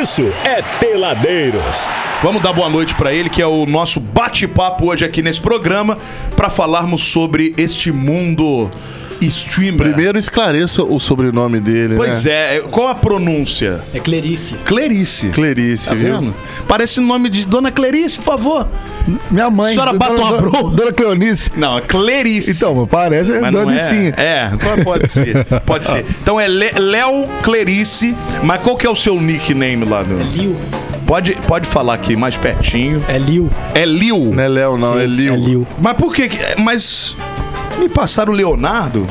isso 0.00 0.22
é 0.44 0.62
Peladeiros. 0.80 1.86
Vamos 2.22 2.42
dar 2.42 2.52
boa 2.52 2.68
noite 2.68 2.94
pra 2.94 3.12
ele, 3.12 3.28
que 3.30 3.40
é 3.42 3.46
o 3.46 3.66
nosso 3.66 4.00
bate-papo 4.00 4.86
hoje 4.90 5.04
aqui 5.04 5.22
nesse 5.22 5.40
programa, 5.40 5.98
pra 6.34 6.48
falarmos 6.50 7.02
sobre 7.02 7.54
este 7.56 7.92
mundo 7.92 8.70
streamer. 9.20 9.78
Primeiro 9.78 10.18
esclareça 10.18 10.82
o 10.82 10.98
sobrenome 10.98 11.60
dele, 11.60 11.96
Pois 11.96 12.24
né? 12.24 12.56
é, 12.56 12.60
qual 12.60 12.88
a 12.88 12.94
pronúncia? 12.94 13.80
É 13.94 13.98
Clerice. 14.00 14.54
Clarice. 14.64 15.28
Clerice, 15.28 15.88
Tá 15.88 15.94
viu? 15.94 16.18
vendo? 16.20 16.34
Parece 16.68 17.00
nome 17.00 17.28
de 17.30 17.46
Dona 17.46 17.70
Clarice, 17.70 18.16
por 18.18 18.24
favor. 18.24 18.68
Minha 19.30 19.50
mãe. 19.50 19.70
A 19.70 19.72
senhora 19.74 19.92
dona- 19.92 19.98
Batom 19.98 20.14
dona- 20.16 20.38
Abreu? 20.48 20.70
Dona 20.70 20.92
Cleonice. 20.92 21.50
Não, 21.56 21.78
é 21.78 21.80
Clarice. 21.80 22.50
Então, 22.52 22.86
parece 22.86 23.32
Mas 23.40 23.52
não 23.52 23.60
Dona 23.64 23.72
é. 23.72 23.74
Nicinha. 23.74 24.14
É, 24.16 24.50
pode- 24.84 25.08
ser. 25.08 25.44
Pode 25.64 25.88
ser. 25.88 26.04
Então 26.22 26.40
é 26.40 26.46
Léo 26.48 27.26
Clarice, 27.42 28.14
mas 28.42 28.60
qual 28.62 28.76
que 28.76 28.86
é 28.86 28.90
o 28.90 28.94
seu 28.96 29.20
nickname 29.20 29.84
lá? 29.84 30.02
Meu? 30.04 30.18
Liu. 30.18 30.56
Pode, 31.06 31.36
pode 31.46 31.66
falar 31.68 31.94
aqui 31.94 32.16
mais 32.16 32.36
pertinho. 32.36 33.00
É 33.08 33.16
Liu. 33.16 33.48
É 33.74 33.84
Liu. 33.84 34.32
Não 34.34 34.42
é 34.42 34.48
Léo, 34.48 34.76
não, 34.76 34.98
é 34.98 35.06
Lil. 35.06 35.34
É 35.34 35.36
Liu. 35.36 35.66
Mas 35.80 35.92
por 35.94 36.12
que? 36.12 36.28
Mas 36.58 37.14
me 37.78 37.88
passaram 37.88 38.32
o 38.32 38.36
Leonardo? 38.36 39.06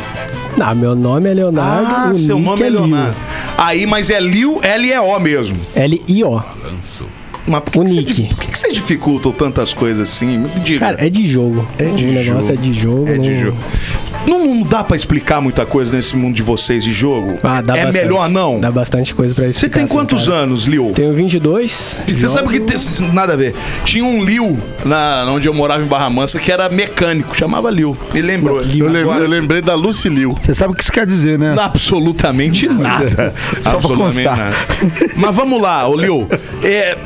Não, 0.58 0.75
meu 0.75 0.94
nome 0.95 1.30
é 1.30 1.34
Leonardo. 1.34 1.88
Ah, 1.89 2.09
o 2.12 2.16
seu 2.16 2.36
nick 2.36 2.45
nome 2.50 2.64
é 2.64 2.70
Leonardo. 2.70 3.16
Aí, 3.58 3.86
mas 3.86 4.09
é 4.09 4.20
Liu, 4.20 4.59
L-E-O 4.62 5.20
mesmo. 5.20 5.55
L-I-O. 5.73 6.44
Mas 7.48 7.62
por 7.62 7.72
que, 7.72 7.80
O 7.80 7.85
que, 7.85 7.94
nick. 7.95 8.13
vocês, 8.13 8.27
por 8.30 8.40
que, 8.40 8.52
que 8.52 8.58
vocês 8.58 8.73
dificultam 8.73 9.31
tantas 9.31 9.73
coisas 9.73 10.09
assim? 10.09 10.40
Me 10.40 10.49
diga. 10.62 10.80
Cara, 10.80 11.05
é 11.05 11.09
de 11.09 11.27
jogo. 11.27 11.67
É 11.77 11.86
de 11.86 12.05
o 12.05 12.12
negócio 12.12 12.41
jogo. 12.48 12.53
é 12.53 12.55
de 12.55 12.73
jogo. 12.73 13.09
É 13.09 13.17
de 13.17 13.30
não- 13.30 13.41
jogo. 13.41 13.58
Não, 14.27 14.44
não 14.48 14.62
dá 14.63 14.84
pra 14.84 14.95
explicar 14.98 15.40
muita 15.40 15.67
coisa 15.67 15.95
nesse 15.95 16.16
mundo 16.17 16.34
de 16.36 16.41
vocês 16.41 16.84
de 16.84 16.91
jogo? 16.91 17.38
Ah, 17.44 17.62
dá 17.62 17.77
é 17.77 17.84
bastante. 17.86 18.03
melhor 18.05 18.27
não? 18.27 18.59
Dá 18.59 18.72
bastante 18.72 19.13
coisa 19.13 19.36
pra 19.36 19.44
Você 19.44 19.50
explicar. 19.52 19.76
tem 19.76 19.84
assim, 19.84 19.94
quantos 19.94 20.26
cara. 20.26 20.38
anos, 20.39 20.63
Liu? 20.66 20.91
Tenho 20.95 21.13
22. 21.13 22.02
Você 22.08 22.27
sabe 22.27 22.48
que 22.50 22.58
jogo- 22.58 22.66
tem- 22.98 23.13
nada 23.13 23.34
a 23.34 23.36
ver. 23.36 23.53
Tinha 23.83 24.03
um 24.03 24.23
Liu 24.25 24.58
na 24.83 25.25
onde 25.30 25.48
eu 25.48 25.53
morava 25.53 25.83
em 25.83 25.86
Barra 25.86 26.09
Mansa 26.09 26.39
que 26.39 26.52
era 26.52 26.67
mecânico, 26.70 27.38
chamava 27.38 27.70
Liu. 27.70 27.94
Me 28.11 28.22
lembrou. 28.23 28.59
Eu, 28.61 28.89
lem- 28.89 29.02
Agora- 29.03 29.20
eu 29.20 29.30
lembrei 29.30 29.61
da 29.61 29.75
Lucy 29.75 30.09
Lil. 30.09 30.36
Você 30.42 30.55
sabe 30.55 30.73
o 30.73 30.75
que 30.75 30.81
isso 30.81 30.92
quer 30.92 31.05
dizer, 31.05 31.38
né? 31.38 31.55
Absolutamente 31.59 32.67
nada. 32.67 33.31
Só 33.61 33.70
pra 33.70 33.77
Absolutamente 33.77 34.23
constar. 34.23 34.38
nada. 34.38 34.55
Mas 35.17 35.36
vamos 35.36 35.61
lá, 35.61 35.88
ô 35.88 35.95
Liu. 35.95 36.27
É, 36.64 36.98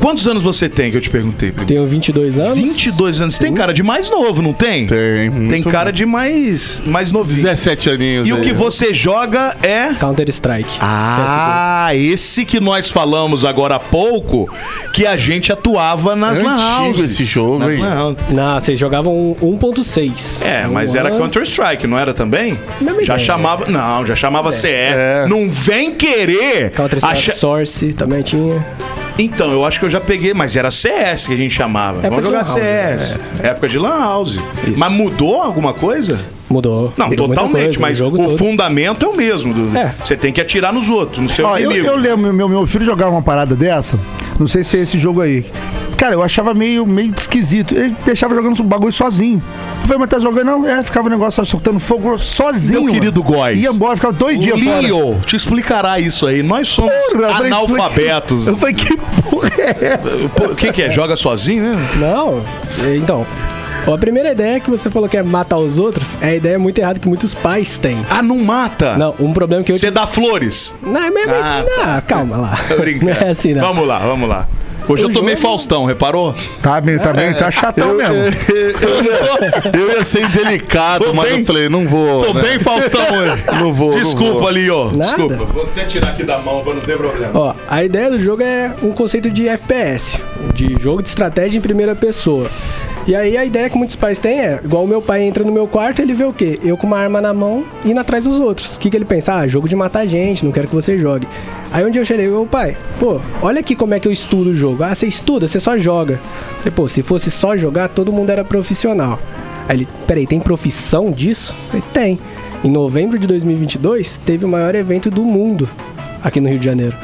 Quantos 0.00 0.26
anos 0.26 0.42
você 0.42 0.68
tem 0.68 0.90
que 0.90 0.96
eu 0.96 1.00
te 1.00 1.10
perguntei 1.10 1.50
primeiro? 1.50 1.66
Tenho 1.68 1.86
22 1.86 2.38
anos. 2.38 2.58
22 2.58 3.20
anos. 3.20 3.38
Tem 3.38 3.52
cara 3.52 3.72
de 3.74 3.82
mais 3.82 4.08
novo, 4.10 4.40
não 4.40 4.52
tem? 4.52 4.86
Tem, 4.86 5.28
muito 5.28 5.50
Tem 5.50 5.62
cara 5.62 5.92
de 5.92 6.06
mais, 6.06 6.80
mais 6.86 7.12
novinho. 7.12 7.36
17 7.42 7.90
aninhos. 7.90 8.26
E 8.28 8.32
o 8.32 8.36
aí. 8.36 8.42
que 8.42 8.52
você 8.52 8.94
joga 8.94 9.54
é. 9.62 9.92
Counter-Strike. 9.94 10.70
Ah, 10.80 11.90
esse 11.94 12.44
que 12.44 12.58
nós 12.60 12.90
falamos 12.90 13.44
agora 13.44 13.76
há 13.76 13.80
pouco, 13.80 14.50
que 14.94 15.06
a 15.06 15.16
gente 15.16 15.52
atuava 15.52 16.16
nas 16.16 16.40
É 16.40 16.44
lan 16.44 16.86
houses. 16.86 17.12
esse 17.12 17.24
jogo, 17.24 17.58
Nas 17.58 17.72
hein? 17.74 17.80
CSGO. 17.80 18.34
Não, 18.34 18.60
vocês 18.60 18.78
jogavam 18.78 19.36
1.6. 19.42 20.42
É, 20.42 20.66
Um 20.66 20.72
mas 20.72 20.94
era. 20.94 21.10
Counter-Strike, 21.10 21.86
não 21.86 21.98
era 21.98 22.14
também? 22.14 22.58
Mesma 22.80 23.02
já 23.02 23.14
ideia. 23.14 23.18
chamava. 23.18 23.66
Não, 23.68 24.06
já 24.06 24.16
chamava 24.16 24.50
CS. 24.50 24.96
É. 24.96 25.26
Não 25.28 25.46
vem 25.48 25.90
querer. 25.92 26.70
Counter-Strike 26.70 27.18
acha- 27.18 27.32
Source 27.32 27.92
também 27.92 28.22
tinha. 28.22 28.64
Então, 29.18 29.50
eu 29.50 29.64
acho 29.64 29.78
que 29.78 29.84
eu 29.86 29.90
já 29.90 30.00
peguei, 30.00 30.32
mas 30.32 30.56
era 30.56 30.70
CS 30.70 31.26
que 31.26 31.34
a 31.34 31.36
gente 31.36 31.54
chamava. 31.54 31.98
Época 31.98 32.10
Vamos 32.10 32.24
jogar 32.24 32.38
lan 32.38 32.44
house, 32.44 32.54
CS. 32.54 33.18
Época 33.42 33.68
de 33.68 33.78
Lan 33.78 33.98
House. 34.00 34.40
Isso. 34.66 34.78
Mas 34.78 34.92
mudou 34.92 35.42
alguma 35.42 35.72
coisa? 35.72 36.18
Mudou. 36.48 36.92
Não, 36.96 37.08
Mudou 37.08 37.28
totalmente, 37.28 37.64
coisa, 37.64 37.80
mas 37.80 37.98
jogo 37.98 38.20
o 38.20 38.24
todo. 38.24 38.38
fundamento 38.38 39.06
é 39.06 39.08
o 39.08 39.16
mesmo. 39.16 39.54
do- 39.54 39.76
É. 39.76 39.94
Você 40.02 40.16
tem 40.16 40.32
que 40.32 40.40
atirar 40.40 40.72
nos 40.72 40.90
outros, 40.90 41.22
no 41.22 41.28
seu 41.30 41.46
Ó, 41.46 41.56
eu, 41.56 41.66
inimigo. 41.70 41.86
eu 41.86 41.96
lembro, 41.96 42.32
meu, 42.32 42.48
meu 42.48 42.66
filho 42.66 42.84
jogava 42.84 43.12
uma 43.12 43.22
parada 43.22 43.54
dessa. 43.54 43.98
Não 44.38 44.48
sei 44.48 44.64
se 44.64 44.76
é 44.78 44.80
esse 44.80 44.98
jogo 44.98 45.20
aí. 45.20 45.44
Cara, 46.00 46.14
eu 46.14 46.22
achava 46.22 46.54
meio, 46.54 46.86
meio 46.86 47.12
esquisito. 47.14 47.74
Ele 47.74 47.94
deixava 48.06 48.34
jogando 48.34 48.58
um 48.58 48.64
bagulho 48.64 48.90
sozinho. 48.90 49.42
Eu 49.82 49.82
falei, 49.82 49.98
mas 49.98 50.08
tá 50.08 50.18
jogando? 50.18 50.46
Não, 50.46 50.66
é, 50.66 50.82
ficava 50.82 51.08
o 51.08 51.10
negócio 51.10 51.44
soltando 51.44 51.78
fogo 51.78 52.18
sozinho. 52.18 52.84
Meu 52.84 52.94
querido 52.94 53.22
mano. 53.22 53.36
Góis. 53.36 53.62
Ia 53.62 53.68
embora, 53.68 53.96
ficava 53.96 54.14
dois 54.14 54.40
dias 54.40 54.58
fora. 54.58 54.80
Leo 54.80 55.20
te 55.26 55.36
explicará 55.36 56.00
isso 56.00 56.26
aí. 56.26 56.42
Nós 56.42 56.68
somos 56.68 56.90
Porra, 57.12 57.44
analfabetos. 57.44 58.46
Eu 58.48 58.56
falei, 58.56 58.74
que 58.74 58.96
porra 58.96 59.50
é 59.58 60.00
essa? 60.02 60.26
O 60.50 60.56
que, 60.56 60.72
que 60.72 60.82
é? 60.84 60.90
Joga 60.90 61.16
sozinho, 61.16 61.64
né? 61.64 61.88
Não, 61.96 62.42
então. 62.96 63.26
ó, 63.86 63.92
A 63.92 63.98
primeira 63.98 64.32
ideia 64.32 64.58
que 64.58 64.70
você 64.70 64.88
falou 64.88 65.06
que 65.06 65.18
é 65.18 65.22
matar 65.22 65.58
os 65.58 65.76
outros 65.78 66.16
é 66.22 66.28
a 66.28 66.34
ideia 66.34 66.58
muito 66.58 66.78
errada 66.78 66.98
que 66.98 67.06
muitos 67.06 67.34
pais 67.34 67.76
têm. 67.76 67.98
Ah, 68.08 68.22
não 68.22 68.38
mata. 68.38 68.96
Não, 68.96 69.14
um 69.20 69.34
problema 69.34 69.62
que 69.62 69.72
eu. 69.72 69.76
Você 69.76 69.90
dá 69.90 70.06
flores. 70.06 70.72
Não, 70.82 70.98
é 70.98 71.10
mesmo. 71.10 71.34
Ah, 71.34 71.62
não, 71.68 71.84
tá. 71.84 72.00
calma 72.00 72.38
lá. 72.38 72.58
Tô 72.68 72.76
brincando. 72.76 73.04
Não 73.12 73.12
é 73.12 73.28
assim, 73.28 73.52
não. 73.52 73.60
Vamos 73.60 73.86
lá, 73.86 73.98
vamos 73.98 74.26
lá. 74.26 74.48
Hoje 74.92 75.04
eu 75.04 75.12
tomei 75.12 75.36
jogo- 75.36 75.48
Faustão, 75.48 75.84
reparou? 75.84 76.34
Tá, 76.62 76.80
bem, 76.80 76.98
tá 76.98 77.12
bem, 77.12 77.32
tá 77.34 77.50
chatão 77.50 77.94
mesmo. 77.94 78.14
Eu 79.78 79.90
ia 79.92 80.04
ser 80.04 80.22
indelicado, 80.24 81.04
Tô 81.04 81.14
mas 81.14 81.28
bem- 81.30 81.40
eu 81.40 81.46
falei, 81.46 81.68
não 81.68 81.86
vou. 81.86 82.24
Tô 82.24 82.34
né? 82.34 82.42
bem 82.42 82.58
Faustão 82.58 83.00
hoje. 83.18 83.44
Não 83.60 83.72
vou. 83.72 83.92
não 83.92 83.98
Desculpa 83.98 84.38
vou. 84.40 84.48
ali, 84.48 84.70
ó. 84.70 84.84
Nada. 84.90 84.98
Desculpa. 85.04 85.36
Vou 85.52 85.62
até 85.64 85.84
tirar 85.84 86.08
aqui 86.10 86.24
da 86.24 86.38
mão 86.38 86.60
pra 86.60 86.74
não 86.74 86.80
ter 86.80 86.96
problema. 86.96 87.30
Ó, 87.38 87.54
a 87.68 87.84
ideia 87.84 88.10
do 88.10 88.20
jogo 88.20 88.42
é 88.42 88.72
um 88.82 88.90
conceito 88.92 89.30
de 89.30 89.48
FPS, 89.48 90.18
de 90.54 90.76
jogo 90.80 91.02
de 91.02 91.08
estratégia 91.08 91.58
em 91.58 91.62
primeira 91.62 91.94
pessoa. 91.94 92.50
E 93.06 93.16
aí 93.16 93.36
a 93.36 93.44
ideia 93.44 93.68
que 93.68 93.78
muitos 93.78 93.96
pais 93.96 94.18
têm 94.18 94.40
é, 94.40 94.60
igual 94.62 94.84
o 94.84 94.86
meu 94.86 95.00
pai 95.00 95.22
entra 95.22 95.42
no 95.42 95.50
meu 95.50 95.66
quarto, 95.66 96.02
ele 96.02 96.12
vê 96.12 96.24
o 96.24 96.32
quê? 96.32 96.58
Eu 96.62 96.76
com 96.76 96.86
uma 96.86 96.98
arma 96.98 97.20
na 97.20 97.32
mão 97.32 97.64
indo 97.84 97.98
atrás 97.98 98.24
dos 98.24 98.38
outros. 98.38 98.76
O 98.76 98.80
que, 98.80 98.90
que 98.90 98.96
ele 98.96 99.06
pensa? 99.06 99.34
Ah, 99.34 99.48
jogo 99.48 99.68
de 99.68 99.74
matar 99.74 100.06
gente, 100.06 100.44
não 100.44 100.52
quero 100.52 100.68
que 100.68 100.74
você 100.74 100.98
jogue. 100.98 101.26
Aí 101.72 101.84
um 101.84 101.90
dia 101.90 102.02
eu 102.02 102.04
cheguei, 102.04 102.28
ô 102.28 102.44
pai, 102.44 102.76
pô, 102.98 103.20
olha 103.40 103.60
aqui 103.60 103.74
como 103.74 103.94
é 103.94 104.00
que 104.00 104.06
eu 104.06 104.12
estudo 104.12 104.50
o 104.50 104.54
jogo. 104.54 104.84
Ah, 104.84 104.94
você 104.94 105.06
estuda, 105.06 105.48
você 105.48 105.58
só 105.58 105.78
joga. 105.78 106.20
Falei, 106.58 106.72
pô, 106.72 106.86
se 106.86 107.02
fosse 107.02 107.30
só 107.30 107.56
jogar, 107.56 107.88
todo 107.88 108.12
mundo 108.12 108.30
era 108.30 108.44
profissional. 108.44 109.18
Aí 109.66 109.78
ele, 109.78 109.88
peraí, 110.06 110.26
tem 110.26 110.38
profissão 110.38 111.10
disso? 111.10 111.54
Falei, 111.68 111.82
tem. 111.92 112.18
Em 112.62 112.70
novembro 112.70 113.18
de 113.18 113.26
2022, 113.26 114.18
teve 114.18 114.44
o 114.44 114.48
maior 114.48 114.74
evento 114.74 115.10
do 115.10 115.24
mundo 115.24 115.68
aqui 116.22 116.40
no 116.40 116.48
Rio 116.48 116.58
de 116.58 116.64
Janeiro. 116.66 116.96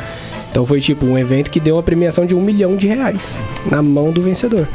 Então 0.50 0.66
foi 0.66 0.80
tipo 0.80 1.06
um 1.06 1.16
evento 1.16 1.50
que 1.50 1.58
deu 1.58 1.76
uma 1.76 1.82
premiação 1.82 2.26
de 2.26 2.34
um 2.34 2.40
milhão 2.40 2.76
de 2.76 2.86
reais 2.86 3.36
na 3.70 3.82
mão 3.82 4.10
do 4.10 4.20
vencedor. 4.22 4.68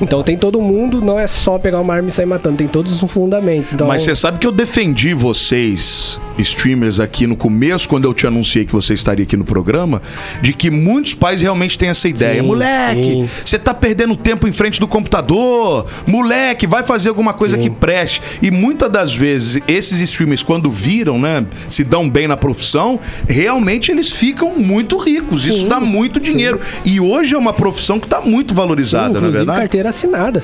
Então 0.00 0.22
tem 0.22 0.36
todo 0.36 0.60
mundo, 0.60 1.00
não 1.00 1.18
é 1.18 1.26
só 1.26 1.58
pegar 1.58 1.80
uma 1.80 1.94
arma 1.94 2.08
e 2.08 2.12
sair 2.12 2.26
matando, 2.26 2.56
tem 2.56 2.68
todos 2.68 3.02
os 3.02 3.10
fundamentos. 3.10 3.72
Então, 3.72 3.86
Mas 3.86 4.02
você 4.02 4.14
sabe 4.14 4.38
que 4.38 4.46
eu 4.46 4.52
defendi 4.52 5.14
vocês, 5.14 6.20
streamers, 6.42 7.00
aqui 7.00 7.26
no 7.26 7.36
começo, 7.36 7.88
quando 7.88 8.04
eu 8.04 8.12
te 8.14 8.26
anunciei 8.26 8.64
que 8.64 8.72
você 8.72 8.94
estaria 8.94 9.24
aqui 9.24 9.36
no 9.36 9.44
programa, 9.44 10.02
de 10.40 10.52
que 10.52 10.70
muitos 10.70 11.14
pais 11.14 11.40
realmente 11.40 11.78
têm 11.78 11.88
essa 11.88 12.08
ideia. 12.08 12.40
Sim, 12.40 12.46
Moleque, 12.46 13.02
sim. 13.02 13.28
você 13.44 13.58
tá 13.58 13.72
perdendo 13.72 14.16
tempo 14.16 14.46
em 14.46 14.52
frente 14.52 14.78
do 14.80 14.86
computador. 14.88 15.86
Moleque, 16.06 16.66
vai 16.66 16.82
fazer 16.82 17.08
alguma 17.08 17.32
coisa 17.32 17.56
que 17.56 17.70
preste. 17.70 18.20
E 18.42 18.50
muitas 18.50 18.90
das 18.90 19.14
vezes, 19.14 19.62
esses 19.66 20.00
streamers, 20.00 20.42
quando 20.42 20.70
viram, 20.70 21.18
né, 21.18 21.44
se 21.68 21.84
dão 21.84 22.08
bem 22.08 22.26
na 22.26 22.36
profissão, 22.36 22.98
realmente 23.28 23.90
eles 23.90 24.12
ficam 24.12 24.56
muito 24.58 24.96
ricos. 24.98 25.46
Isso 25.46 25.60
Sim, 25.60 25.68
dá 25.68 25.80
muito 25.80 26.20
dinheiro. 26.20 26.60
E 26.84 27.00
hoje 27.00 27.34
é 27.34 27.38
uma 27.38 27.52
profissão 27.52 27.98
que 28.00 28.08
tá 28.08 28.20
muito 28.20 28.54
valorizada, 28.54 29.04
na 29.08 29.18
inclusive 29.18 29.36
verdade. 29.38 29.58
carteira 29.60 29.88
assinada. 29.90 30.42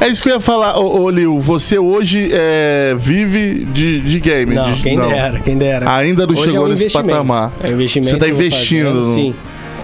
É 0.00 0.08
isso 0.08 0.22
que 0.22 0.28
eu 0.28 0.34
ia 0.34 0.40
falar, 0.40 0.78
ô, 0.78 1.02
ô 1.02 1.10
Lil. 1.10 1.40
Você 1.40 1.78
hoje 1.78 2.30
é, 2.32 2.94
vive 2.98 3.64
de, 3.72 4.00
de 4.00 4.20
game. 4.20 4.54
Não, 4.54 4.72
de- 4.72 4.82
quem 4.82 4.96
dera, 5.30 5.40
quem 5.40 5.58
dera. 5.58 5.94
Ainda 5.96 6.26
não 6.26 6.34
Hoje 6.34 6.44
chegou 6.44 6.62
é 6.62 6.68
um 6.68 6.68
nesse 6.68 6.90
patamar. 6.90 7.52
É 7.62 7.68
um 7.68 7.72
investimento. 7.72 8.10
Você 8.10 8.16
tá 8.18 8.26
vou 8.26 8.34
investindo. 8.34 8.86
fazendo, 8.86 9.14
Sim. 9.14 9.34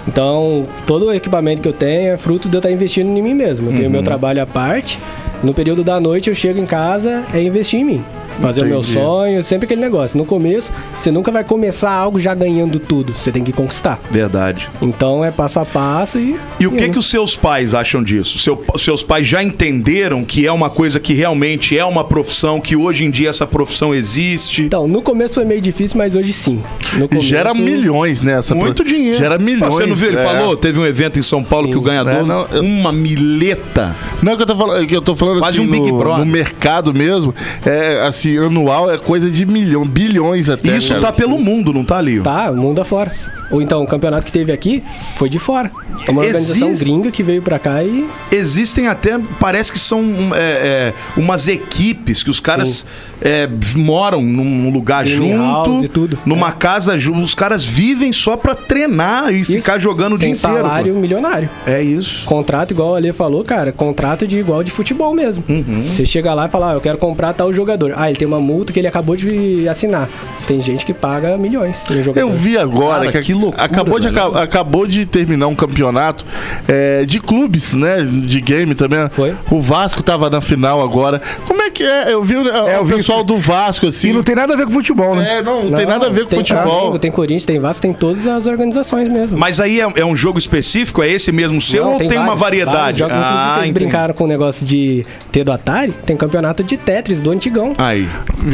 Então, 0.08 0.66
todo 0.86 1.06
o 1.06 1.12
equipamento 1.12 1.60
que 1.62 1.68
eu 1.68 1.72
tenho 1.72 2.12
é 2.14 2.16
fruto 2.16 2.48
de 2.48 2.56
eu 2.56 2.58
estar 2.58 2.70
investindo 2.70 3.06
em 3.16 3.22
mim 3.22 3.34
mesmo. 3.34 3.68
Eu 3.70 3.74
tenho 3.74 3.84
Uhum. 3.86 3.92
meu 3.92 4.02
trabalho 4.02 4.42
à 4.42 4.46
parte. 4.46 4.98
No 5.42 5.52
período 5.54 5.84
da 5.84 6.00
noite 6.00 6.28
eu 6.28 6.34
chego 6.34 6.58
em 6.58 6.66
casa 6.66 7.24
é 7.32 7.42
investir 7.42 7.80
em 7.80 7.84
mim. 7.84 8.04
Fazer 8.40 8.62
o 8.62 8.66
meu 8.66 8.78
Entendi. 8.80 8.94
sonho, 8.94 9.42
sempre 9.42 9.66
aquele 9.66 9.80
negócio. 9.80 10.16
No 10.16 10.24
começo, 10.24 10.72
você 10.98 11.10
nunca 11.10 11.30
vai 11.30 11.44
começar 11.44 11.90
algo 11.90 12.18
já 12.18 12.34
ganhando 12.34 12.78
tudo. 12.78 13.12
Você 13.14 13.30
tem 13.30 13.44
que 13.44 13.52
conquistar. 13.52 13.98
Verdade. 14.10 14.68
Então 14.80 15.24
é 15.24 15.30
passo 15.30 15.60
a 15.60 15.66
passo 15.66 16.18
e. 16.18 16.36
E 16.58 16.66
o 16.66 16.72
que 16.72 16.88
que 16.88 16.98
os 16.98 17.06
seus 17.08 17.36
pais 17.36 17.74
acham 17.74 18.02
disso? 18.02 18.38
Seu- 18.38 18.62
seus 18.78 19.02
pais 19.02 19.26
já 19.26 19.42
entenderam 19.42 20.24
que 20.24 20.46
é 20.46 20.52
uma 20.52 20.70
coisa 20.70 20.98
que 20.98 21.12
realmente 21.12 21.76
é 21.76 21.84
uma 21.84 22.02
profissão, 22.04 22.60
que 22.60 22.74
hoje 22.74 23.04
em 23.04 23.10
dia 23.10 23.28
essa 23.28 23.46
profissão 23.46 23.94
existe? 23.94 24.62
Então, 24.62 24.88
no 24.88 25.02
começo 25.02 25.34
foi 25.34 25.44
meio 25.44 25.60
difícil, 25.60 25.98
mas 25.98 26.14
hoje 26.16 26.32
sim. 26.32 26.60
No 26.94 27.04
E 27.04 27.08
começo, 27.08 27.26
gera 27.26 27.52
milhões 27.54 28.20
nessa. 28.22 28.54
Muito 28.54 28.82
pro- 28.82 28.92
dinheiro. 28.92 29.18
Gera 29.18 29.38
milhões. 29.38 29.74
Você 29.74 29.86
não 29.86 29.94
viu? 29.94 30.08
Ele 30.08 30.18
é. 30.18 30.22
falou, 30.24 30.56
teve 30.56 30.78
um 30.78 30.86
evento 30.86 31.18
em 31.18 31.22
São 31.22 31.42
Paulo 31.44 31.66
Sim. 31.66 31.72
que 31.72 31.78
o 31.78 31.82
ganhador, 31.82 32.14
É, 32.14 32.22
não, 32.22 32.46
eu- 32.52 32.62
uma 32.62 32.92
mileta. 32.92 33.94
Não, 34.22 34.32
é 34.32 34.36
que 34.36 34.42
eu 34.42 34.46
tô 34.46 34.56
falando, 34.56 34.82
é 34.82 34.86
que 34.86 34.96
eu 34.96 35.02
tô 35.02 35.14
falando 35.16 35.38
Quase 35.38 35.58
assim, 35.58 35.68
um 35.68 35.70
Big 35.70 35.90
no, 35.92 35.98
Brother. 35.98 36.18
no 36.24 36.26
mercado 36.26 36.92
mesmo, 36.94 37.34
é 37.64 38.00
assim, 38.06 38.29
anual 38.38 38.90
é 38.90 38.98
coisa 38.98 39.30
de 39.30 39.44
milhão, 39.46 39.86
bilhões 39.86 40.48
até. 40.48 40.76
Isso 40.76 40.88
cara. 40.90 41.00
tá 41.00 41.12
pelo 41.12 41.38
mundo, 41.38 41.72
não 41.72 41.84
tá, 41.84 42.00
Lio? 42.00 42.22
Tá, 42.22 42.50
o 42.50 42.56
mundo 42.56 42.80
afora. 42.80 43.12
Ou 43.50 43.60
então, 43.60 43.82
o 43.82 43.86
campeonato 43.86 44.24
que 44.24 44.30
teve 44.30 44.52
aqui 44.52 44.82
foi 45.16 45.28
de 45.28 45.38
fora. 45.40 45.70
É 46.06 46.10
uma 46.12 46.20
organização 46.22 46.68
Existe- 46.68 46.84
gringa 46.84 47.10
que 47.10 47.22
veio 47.22 47.42
pra 47.42 47.58
cá 47.58 47.82
e. 47.82 48.06
Existem 48.30 48.86
até, 48.86 49.18
parece 49.40 49.72
que 49.72 49.78
são 49.78 50.04
é, 50.34 50.38
é, 50.38 50.94
umas 51.16 51.48
equipes 51.48 52.22
que 52.22 52.30
os 52.30 52.38
caras 52.38 52.86
é, 53.20 53.48
moram 53.76 54.20
num 54.22 54.70
lugar 54.70 55.04
Game 55.04 55.16
junto, 55.16 55.84
e 55.84 55.88
tudo. 55.88 56.18
numa 56.24 56.52
casa, 56.52 56.96
ju- 56.98 57.14
os 57.14 57.34
caras 57.34 57.64
vivem 57.64 58.12
só 58.12 58.36
pra 58.36 58.54
treinar 58.54 59.32
e 59.32 59.44
ficar 59.44 59.78
jogando 59.78 60.14
o 60.14 60.18
dia 60.18 60.28
Tem 60.28 60.36
inteiro. 60.36 60.56
pô. 60.56 60.62
salário 60.62 60.94
milionário. 60.94 61.48
É 61.66 61.82
isso. 61.82 62.24
Contrato, 62.24 62.70
igual 62.72 62.90
o 62.92 62.94
Ale 62.94 63.12
falou, 63.12 63.44
cara, 63.44 63.72
contrato 63.72 64.26
de 64.26 64.38
igual 64.38 64.62
de 64.62 64.70
futebol 64.70 65.14
mesmo. 65.14 65.42
Uhum. 65.48 65.90
Você 65.94 66.04
chega 66.06 66.32
lá 66.34 66.46
e 66.46 66.48
fala, 66.48 66.70
ah, 66.72 66.74
eu 66.74 66.80
quero 66.80 66.98
comprar 66.98 67.32
tal 67.32 67.52
jogador. 67.52 67.92
Ah, 67.96 68.08
ele 68.08 68.18
tem 68.18 68.26
uma 68.26 68.40
multa 68.40 68.72
que 68.72 68.78
ele 68.78 68.88
acabou 68.88 69.16
de 69.16 69.68
assinar. 69.68 70.08
Tem 70.46 70.60
gente 70.60 70.84
que 70.86 70.92
paga 70.94 71.36
milhões. 71.36 71.84
Eu 72.16 72.30
vi 72.30 72.56
agora 72.58 73.00
Cara, 73.06 73.12
que, 73.12 73.20
que 73.22 73.34
loucura, 73.34 73.62
acabou, 73.64 74.00
de, 74.00 74.08
acabou 74.18 74.86
de 74.86 75.06
terminar 75.06 75.46
um 75.46 75.54
campeonato 75.54 76.24
é, 76.66 77.04
de 77.04 77.20
clubes, 77.20 77.74
né? 77.74 77.98
De 78.02 78.40
game 78.40 78.74
também. 78.74 79.08
Foi. 79.12 79.34
O 79.50 79.60
Vasco 79.60 80.02
tava 80.02 80.28
na 80.30 80.40
final 80.40 80.82
agora. 80.82 81.20
Como 81.46 81.60
é 81.62 81.70
que 81.70 81.82
é? 81.82 82.12
Eu 82.12 82.22
vi 82.24 82.34
É, 82.36 82.76
eu 82.78 82.84
vi 82.84 83.02
pessoal 83.10 83.24
do 83.24 83.38
Vasco, 83.38 83.86
assim. 83.86 84.10
E 84.10 84.12
não 84.12 84.22
tem 84.22 84.34
nada 84.34 84.54
a 84.54 84.56
ver 84.56 84.66
com 84.66 84.72
futebol, 84.72 85.16
né? 85.16 85.38
É, 85.38 85.42
não, 85.42 85.64
não 85.64 85.76
tem 85.76 85.86
nada 85.86 86.06
a 86.06 86.10
ver 86.10 86.22
com 86.22 86.30
tem 86.30 86.38
futebol. 86.38 86.62
Flamengo, 86.62 86.98
tem 86.98 87.10
Corinthians, 87.10 87.44
tem 87.44 87.58
Vasco, 87.58 87.82
tem 87.82 87.92
todas 87.92 88.26
as 88.26 88.46
organizações 88.46 89.08
mesmo. 89.08 89.38
Mas 89.38 89.58
aí 89.60 89.80
é, 89.80 89.86
é 89.96 90.04
um 90.04 90.14
jogo 90.14 90.38
específico? 90.38 91.02
É 91.02 91.08
esse 91.08 91.32
mesmo 91.32 91.60
seu 91.60 91.84
Não, 91.84 91.92
ou 91.94 91.98
tem, 91.98 92.12
uma 92.12 92.36
vários, 92.36 92.40
variedade? 92.40 92.76
vários 92.78 92.98
jogos. 92.98 93.16
Ah, 93.16 93.52
vocês 93.54 93.70
entendi. 93.70 93.72
brincaram 93.72 94.14
com 94.14 94.24
o 94.24 94.26
negócio 94.26 94.64
de 94.64 95.04
ter 95.32 95.44
do 95.44 95.52
Atari, 95.52 95.92
tem 96.06 96.16
campeonato 96.16 96.62
de 96.62 96.76
Tetris 96.76 97.20
do 97.20 97.30
antigão. 97.30 97.72
Aí. 97.76 98.08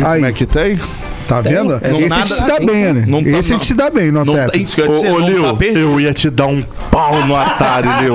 Aí. 0.04 0.20
Como 0.20 0.26
é 0.26 0.32
que 0.32 0.46
tem? 0.46 0.78
Tá 1.26 1.42
Tem. 1.42 1.52
vendo? 1.54 1.74
É, 1.82 1.90
Esse 1.90 2.08
não 2.08 2.18
é 2.18 2.22
que 2.22 2.28
se 2.30 2.40
nada- 2.40 2.52
dá 2.60 2.66
bem, 2.66 2.92
né? 2.92 3.04
Não 3.06 3.22
tá- 3.24 3.30
Esse 3.30 3.50
é 3.50 3.52
não. 3.52 3.58
que 3.60 3.66
se 3.66 3.74
dá 3.74 3.90
bem 3.90 4.12
no 4.12 4.24
Não, 4.24 4.34
tá- 4.34 4.48
isso 4.54 4.74
que 4.74 4.80
eu 4.82 4.86
ia 4.86 4.92
dizer, 4.92 5.40
Ô, 5.40 5.42
tá 5.44 5.54
perdido. 5.54 5.80
eu 5.80 6.00
ia 6.00 6.14
te 6.14 6.30
dar 6.30 6.46
um 6.46 6.62
pau 6.90 7.26
no 7.26 7.34
Atari, 7.36 7.88
Lil. 8.04 8.14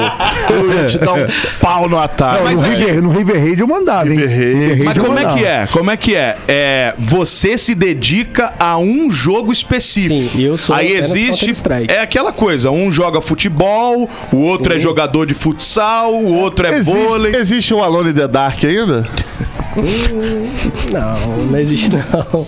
Eu 0.49 0.73
ia 0.73 0.85
te 0.87 0.97
dar 0.97 1.13
um 1.13 1.27
pau 1.59 1.89
no 1.89 1.97
Atari. 1.97 2.43
Não, 2.43 2.51
no, 2.53 2.61
River, 2.61 3.01
no 3.03 3.09
River 3.11 3.35
Raid 3.41 3.59
eu 3.59 3.67
mandava, 3.67 4.09
hein? 4.09 4.17
River 4.17 4.29
Raid. 4.37 4.59
River 4.73 4.85
Mas 4.85 4.97
como 4.97 5.19
é 5.19 5.33
que 5.33 5.45
é? 5.45 5.67
Como 5.71 5.91
é 5.91 5.97
que 5.97 6.15
é? 6.15 6.37
é? 6.47 6.93
Você 6.99 7.57
se 7.57 7.75
dedica 7.75 8.53
a 8.59 8.77
um 8.77 9.11
jogo 9.11 9.51
específico. 9.51 10.31
Sim, 10.37 10.41
eu 10.41 10.57
sou 10.57 10.75
Aí 10.75 10.93
existe. 10.93 11.51
É 11.89 11.99
aquela 11.99 12.31
coisa: 12.31 12.71
um 12.71 12.91
joga 12.91 13.19
futebol, 13.21 14.09
o 14.31 14.37
outro 14.37 14.71
é 14.73 14.75
Sim. 14.77 14.81
jogador 14.81 15.25
de 15.25 15.33
futsal, 15.33 16.13
o 16.13 16.33
outro 16.35 16.65
é 16.67 16.75
existe, 16.77 16.97
vôlei. 17.07 17.31
existe 17.35 17.73
o 17.73 17.83
Alone 17.83 18.11
in 18.11 18.13
the 18.13 18.27
Dark 18.27 18.63
ainda? 18.63 19.07
Não, 20.91 21.37
não 21.49 21.59
existe 21.59 21.89
não. 21.91 22.47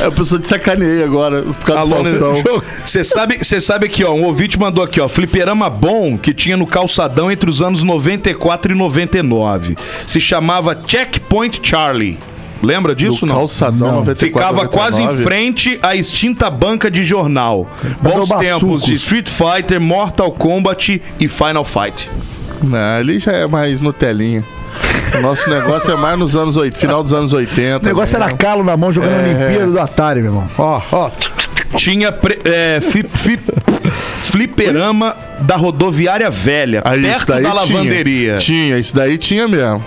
É, 0.00 0.06
A 0.06 0.10
pessoa 0.10 0.40
te 0.40 0.48
sacaneei 0.48 1.02
agora 1.02 1.42
por 1.42 1.54
causa 1.58 1.86
do 1.86 1.94
Alone- 1.94 2.18
Faustão. 2.18 2.62
Você 2.84 3.02
sabe, 3.02 3.38
você 3.42 3.60
sabe 3.60 3.86
aqui, 3.86 4.04
ó, 4.04 4.12
um 4.14 4.22
ouvinte 4.24 4.56
mandou 4.58 4.82
aqui, 4.84 5.00
ó, 5.00 5.08
fliperama 5.08 5.68
bom 5.68 6.16
que 6.16 6.32
tinha 6.32 6.56
no 6.56 6.66
calçadão 6.66 7.30
entre 7.32 7.50
os 7.50 7.60
anos 7.60 7.82
94 7.82 8.72
e 8.72 8.74
99. 8.76 9.76
Se 10.06 10.20
chamava 10.20 10.78
Checkpoint 10.86 11.60
Charlie. 11.62 12.16
Lembra 12.62 12.94
disso, 12.94 13.26
No 13.26 13.32
não? 13.32 13.38
calçadão, 13.40 13.92
94, 13.96 14.16
Ficava 14.26 14.68
quase 14.68 15.02
em 15.02 15.06
99. 15.06 15.24
frente 15.24 15.78
à 15.82 15.94
extinta 15.96 16.48
banca 16.48 16.90
de 16.90 17.04
jornal. 17.04 17.68
Bons 18.00 18.28
tempos 18.28 18.84
de 18.84 18.94
Street 18.94 19.28
Fighter, 19.28 19.80
Mortal 19.80 20.30
Kombat 20.32 21.02
e 21.20 21.28
Final 21.28 21.64
Fight. 21.64 22.08
Não, 22.62 22.78
ali 22.98 23.18
já 23.18 23.32
é 23.32 23.46
mais 23.46 23.80
Nutelinha. 23.80 24.44
O 25.18 25.22
nosso 25.22 25.48
negócio 25.50 25.92
é 25.92 25.96
mais 25.96 26.18
nos 26.18 26.36
anos 26.36 26.56
80, 26.56 26.80
final 26.80 27.02
dos 27.02 27.12
anos 27.12 27.32
80. 27.32 27.78
O 27.84 27.88
negócio 27.88 28.18
né? 28.18 28.24
era 28.26 28.34
calo 28.34 28.62
na 28.64 28.76
mão 28.76 28.92
jogando 28.92 29.12
É. 29.14 29.24
Olimpíada 29.46 29.66
do 29.70 29.80
Atari, 29.80 30.20
meu 30.20 30.30
irmão. 30.32 30.48
Ó, 30.58 30.80
ó. 30.92 31.10
Tinha 31.76 32.10
pre- 32.12 32.38
é, 32.44 32.80
fi- 32.80 33.02
fi- 33.12 33.38
fliperama 34.20 35.16
da 35.40 35.56
rodoviária 35.56 36.30
velha, 36.30 36.82
Aí, 36.84 37.00
isso 37.00 37.10
perto 37.26 37.26
daí 37.32 37.42
da 37.42 37.50
tinha. 37.60 37.76
lavanderia. 37.78 38.36
Tinha, 38.38 38.78
isso 38.78 38.94
daí 38.94 39.18
tinha 39.18 39.46
mesmo. 39.48 39.82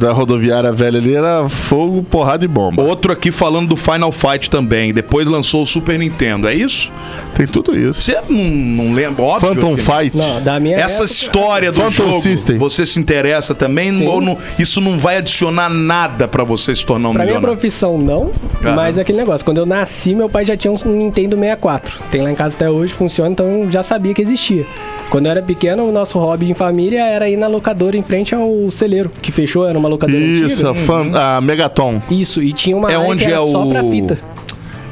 Da 0.00 0.12
rodoviária 0.12 0.72
velha 0.72 0.98
ali 0.98 1.14
era 1.14 1.48
fogo, 1.48 2.02
porrada 2.02 2.44
e 2.44 2.48
bomba. 2.48 2.82
Outro 2.82 3.12
aqui 3.12 3.30
falando 3.30 3.68
do 3.68 3.76
Final 3.76 4.10
Fight 4.10 4.50
também. 4.50 4.92
Depois 4.92 5.26
lançou 5.28 5.62
o 5.62 5.66
Super 5.66 5.96
Nintendo. 5.98 6.48
É 6.48 6.54
isso? 6.54 6.90
Tem 7.36 7.46
tudo 7.46 7.76
isso. 7.78 8.00
Você 8.02 8.18
não, 8.28 8.84
não 8.86 8.92
lembra? 8.94 9.22
Óbvio. 9.22 9.48
Phantom 9.54 9.76
que- 9.76 9.82
Fight. 9.82 10.16
Não, 10.16 10.42
da 10.42 10.58
minha 10.58 10.76
Essa 10.76 10.96
época- 10.96 11.04
história 11.04 11.70
do 11.70 11.76
Phantom 11.76 11.90
jogo, 11.90 12.20
System. 12.20 12.58
você 12.58 12.84
se 12.84 12.98
interessa 12.98 13.54
também? 13.54 13.92
Sim. 13.92 14.06
Ou 14.08 14.20
não- 14.20 14.36
isso 14.58 14.80
não 14.80 14.98
vai 14.98 15.18
adicionar 15.18 15.68
nada 15.68 16.26
pra 16.26 16.42
você 16.42 16.74
se 16.74 16.84
tornar 16.84 17.10
um 17.10 17.12
Pra 17.12 17.22
minha 17.24 17.34
milionário? 17.36 17.56
profissão, 17.56 17.96
não. 17.96 18.32
Aham. 18.64 18.74
Mas 18.74 18.98
é 18.98 19.02
aquele 19.02 19.18
negócio. 19.18 19.44
Quando 19.44 19.58
eu 19.58 19.66
nasci, 19.66 20.14
meu 20.14 20.28
pai 20.28 20.44
já 20.44 20.56
tinha 20.56 20.72
um 20.72 20.76
Nintendo 20.92 21.36
64. 21.36 21.96
Tem 22.10 22.22
lá 22.22 22.30
em 22.30 22.34
casa 22.34 22.56
até 22.56 22.68
hoje, 22.68 22.92
funciona, 22.92 23.30
então 23.30 23.46
eu 23.64 23.70
já 23.70 23.82
sabia 23.84 24.12
que 24.12 24.20
existia. 24.22 24.66
Quando 25.10 25.26
eu 25.26 25.30
era 25.32 25.42
pequeno, 25.42 25.84
o 25.88 25.92
nosso 25.92 26.18
hobby 26.18 26.50
em 26.50 26.54
família 26.54 27.00
era 27.06 27.28
ir 27.30 27.36
na 27.36 27.46
locadora 27.46 27.96
em 27.96 28.02
frente 28.02 28.34
ao 28.34 28.70
celeiro, 28.70 29.10
que 29.22 29.30
fechou, 29.30 29.66
era 29.66 29.78
uma 29.78 29.88
locadora 29.88 30.18
Isso, 30.18 30.66
a, 30.66 30.70
antiga. 30.70 30.84
fan, 30.86 31.10
a 31.18 31.40
Megaton. 31.40 32.02
Isso, 32.10 32.42
e 32.42 32.52
tinha 32.52 32.76
uma 32.76 32.90
É 32.92 32.98
onde 32.98 33.24
que 33.24 33.30
era 33.32 33.40
é 33.42 33.50
só 33.52 33.64
o- 33.64 33.68
pra 33.70 33.82
fita. 33.84 34.18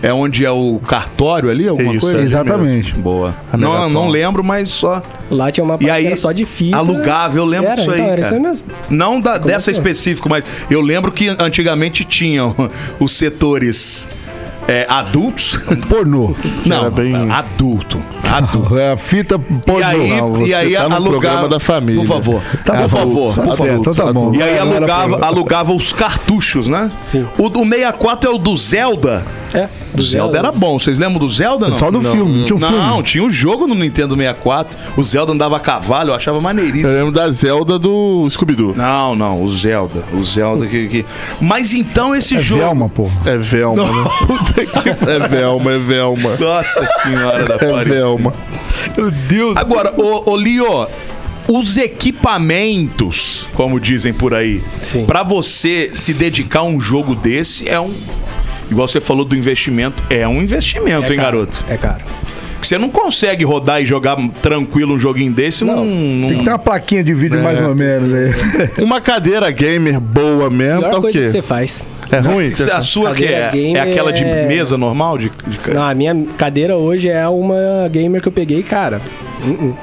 É 0.03 0.13
onde 0.13 0.45
é 0.45 0.51
o 0.51 0.79
cartório 0.87 1.49
ali? 1.49 1.67
Alguma 1.67 1.93
Isso, 1.93 2.01
coisa? 2.03 2.19
é. 2.19 2.23
Exatamente. 2.23 2.95
Boa. 2.95 3.35
Não, 3.59 3.89
não 3.89 4.09
lembro, 4.09 4.45
mas 4.45 4.71
só. 4.71 5.01
Lá 5.31 5.51
tinha 5.51 5.65
uma 5.65 5.77
E 5.81 5.87
parte 5.87 6.07
aí, 6.09 6.17
só 6.17 6.31
de 6.31 6.45
fita. 6.45 6.77
alugava, 6.77 7.39
eu 7.39 7.45
lembro 7.47 7.69
Era, 7.69 7.77
disso 7.77 7.91
aí. 7.91 8.01
então, 8.01 8.13
era 8.13 8.23
cara. 8.23 8.27
isso 8.27 8.35
aí 8.35 8.41
mesmo. 8.51 8.67
Não 8.91 9.19
da, 9.19 9.39
dessa 9.39 9.71
assim? 9.71 9.81
específico, 9.81 10.29
mas 10.29 10.45
eu 10.71 10.83
lembro 10.83 11.11
que 11.11 11.29
antigamente 11.39 12.05
tinham 12.05 12.55
os 13.01 13.13
setores 13.13 14.07
é, 14.67 14.87
adultos. 14.89 15.59
Pornô. 15.89 16.35
Não, 16.67 16.77
era 16.83 16.91
bem- 16.91 17.31
adulto. 17.31 18.03
Adulto. 18.33 18.77
É, 18.79 18.97
fita 18.97 19.39
pornô. 19.39 19.79
E 19.81 19.83
aí, 19.85 20.17
Não, 20.17 20.33
você 20.33 20.47
e 20.47 20.55
aí 20.55 20.73
tá 20.75 20.89
no 20.89 20.95
alugava. 20.97 21.21
programa 21.21 21.49
da 21.49 21.61
família. 21.61 22.01
Por 22.01 22.09
favor. 22.09 22.43
Tá 22.65 22.73
por 22.75 22.81
bom. 22.83 22.89
favor. 22.89 23.35
Tá 23.37 23.57
certo, 23.57 23.81
então 23.81 23.95
tá 23.95 24.13
bom. 24.13 24.35
E 24.35 24.43
aí 24.43 24.59
Não 24.59 24.73
alugava, 24.77 25.25
alugava 25.27 25.73
os 25.73 25.93
cartuchos, 25.93 26.67
né? 26.67 26.91
Sim. 27.05 27.27
O 27.39 27.49
do 27.49 27.61
64 27.65 28.31
é 28.31 28.35
o 28.35 28.39
do 28.39 28.57
Zelda. 28.57 29.25
É, 29.53 29.69
O 29.97 30.03
Zelda 30.03 30.37
era 30.37 30.51
bom. 30.51 30.77
Vocês 30.81 30.99
lembram 30.99 31.21
do 31.21 31.29
Zelda? 31.29 31.69
Não? 31.69 31.79
Só 31.79 31.89
do 31.89 32.01
não. 32.01 32.11
filme, 32.11 32.45
tinha 32.45 32.57
um 32.57 32.59
não, 32.59 32.69
filme. 32.89 33.03
tinha 33.05 33.25
um 33.25 33.31
jogo 33.31 33.69
no 33.69 33.75
Nintendo 33.77 34.17
64. 34.17 34.77
O 34.97 35.05
Zelda 35.05 35.31
andava 35.31 35.57
a 35.57 35.61
cavalo, 35.61 36.11
eu 36.11 36.15
achava 36.17 36.39
Eu 36.39 36.43
maneiríssimo. 36.43 36.93
lembro 36.93 37.13
da 37.13 37.31
Zelda 37.31 37.79
do 37.79 38.27
Scooby-Doo. 38.29 38.75
Não, 38.77 39.15
não, 39.15 39.45
o 39.45 39.49
Zelda. 39.49 40.03
O 40.13 40.25
Zelda 40.25 40.67
que. 40.67 40.89
que- 40.89 41.07
Mas 41.41 41.73
então 41.73 42.13
esse 42.17 42.35
É 42.37 42.41
jogo. 42.41 42.63
Velma, 42.63 42.89
pô. 42.89 43.09
É 43.25 43.37
Velma, 43.37 43.85
né? 43.85 44.11
Puta 44.55 44.67
que- 44.67 45.11
É 45.11 45.29
Velma, 45.29 45.73
é 45.73 45.79
Velma. 45.79 46.37
Nossa 46.39 46.87
senhora 47.03 47.45
da 47.45 47.55
É. 47.81 47.85
Velma. 47.85 48.33
Meu 48.97 49.11
Deus. 49.11 49.57
Agora, 49.57 49.93
ô, 49.97 50.31
ô 50.31 50.37
Lio, 50.37 50.87
os 51.49 51.77
equipamentos, 51.77 53.49
como 53.55 53.79
dizem 53.81 54.13
por 54.13 54.35
aí, 54.35 54.63
pra 55.07 55.23
você 55.23 55.91
se 55.93 56.13
dedicar 56.15 56.61
a 56.61 56.65
um 56.65 56.81
jogo 56.81 57.15
desse 57.15 57.69
é 57.69 57.79
um. 57.81 57.93
Igual 58.71 58.89
você 58.89 59.01
falou 59.01 59.25
do 59.25 59.37
investimento, 59.37 60.03
é 60.09 60.27
um 60.27 60.43
investimento, 60.43 61.13
hein, 61.13 61.19
caro, 61.19 61.39
garoto? 61.39 61.65
É 61.69 61.77
caro. 61.77 62.03
Porque 62.55 62.67
Você 62.69 62.79
não 62.79 62.89
consegue 62.89 63.45
rodar 63.45 63.83
e 63.83 63.87
jogar 63.87 64.17
tranquilo 64.41 64.95
um 64.95 64.99
joguinho 64.99 65.31
desse, 65.33 65.65
não. 65.65 65.85
não- 65.85 66.29
Tem 66.29 66.39
que 66.39 66.45
ter 66.45 66.51
uma 66.51 66.59
plaquinha 66.59 67.05
de 67.05 67.13
vídeo 67.13 67.43
mais 67.43 67.61
ou 67.61 67.75
menos 67.75 68.11
aí. 68.15 68.33
Uma 68.83 69.03
cadeira 69.03 69.51
gamer 69.51 70.01
boa 70.01 70.49
mesmo, 70.49 70.81
Pior 70.81 70.91
tá 70.93 70.99
o 70.99 71.03
coisa 71.03 71.19
quê? 71.19 71.25
que 71.27 71.31
você 71.31 71.43
faz. 71.43 71.85
É 72.17 72.21
ruim? 72.21 72.53
A 72.73 72.81
sua 72.83 73.15
que 73.15 73.25
é, 73.25 73.51
é 73.75 73.81
aquela 73.81 74.13
de 74.13 74.25
mesa 74.25 74.77
normal? 74.77 75.19
De, 75.19 75.31
de- 75.47 75.71
Não, 75.73 75.83
a 75.83 75.95
minha 75.95 76.15
cadeira 76.37 76.77
hoje 76.77 77.09
é 77.09 77.27
uma 77.29 77.89
gamer 77.91 78.21
que 78.23 78.29
eu 78.29 78.33
peguei, 78.33 78.63
cara. 78.63 79.01
uh-uh. 79.47 79.77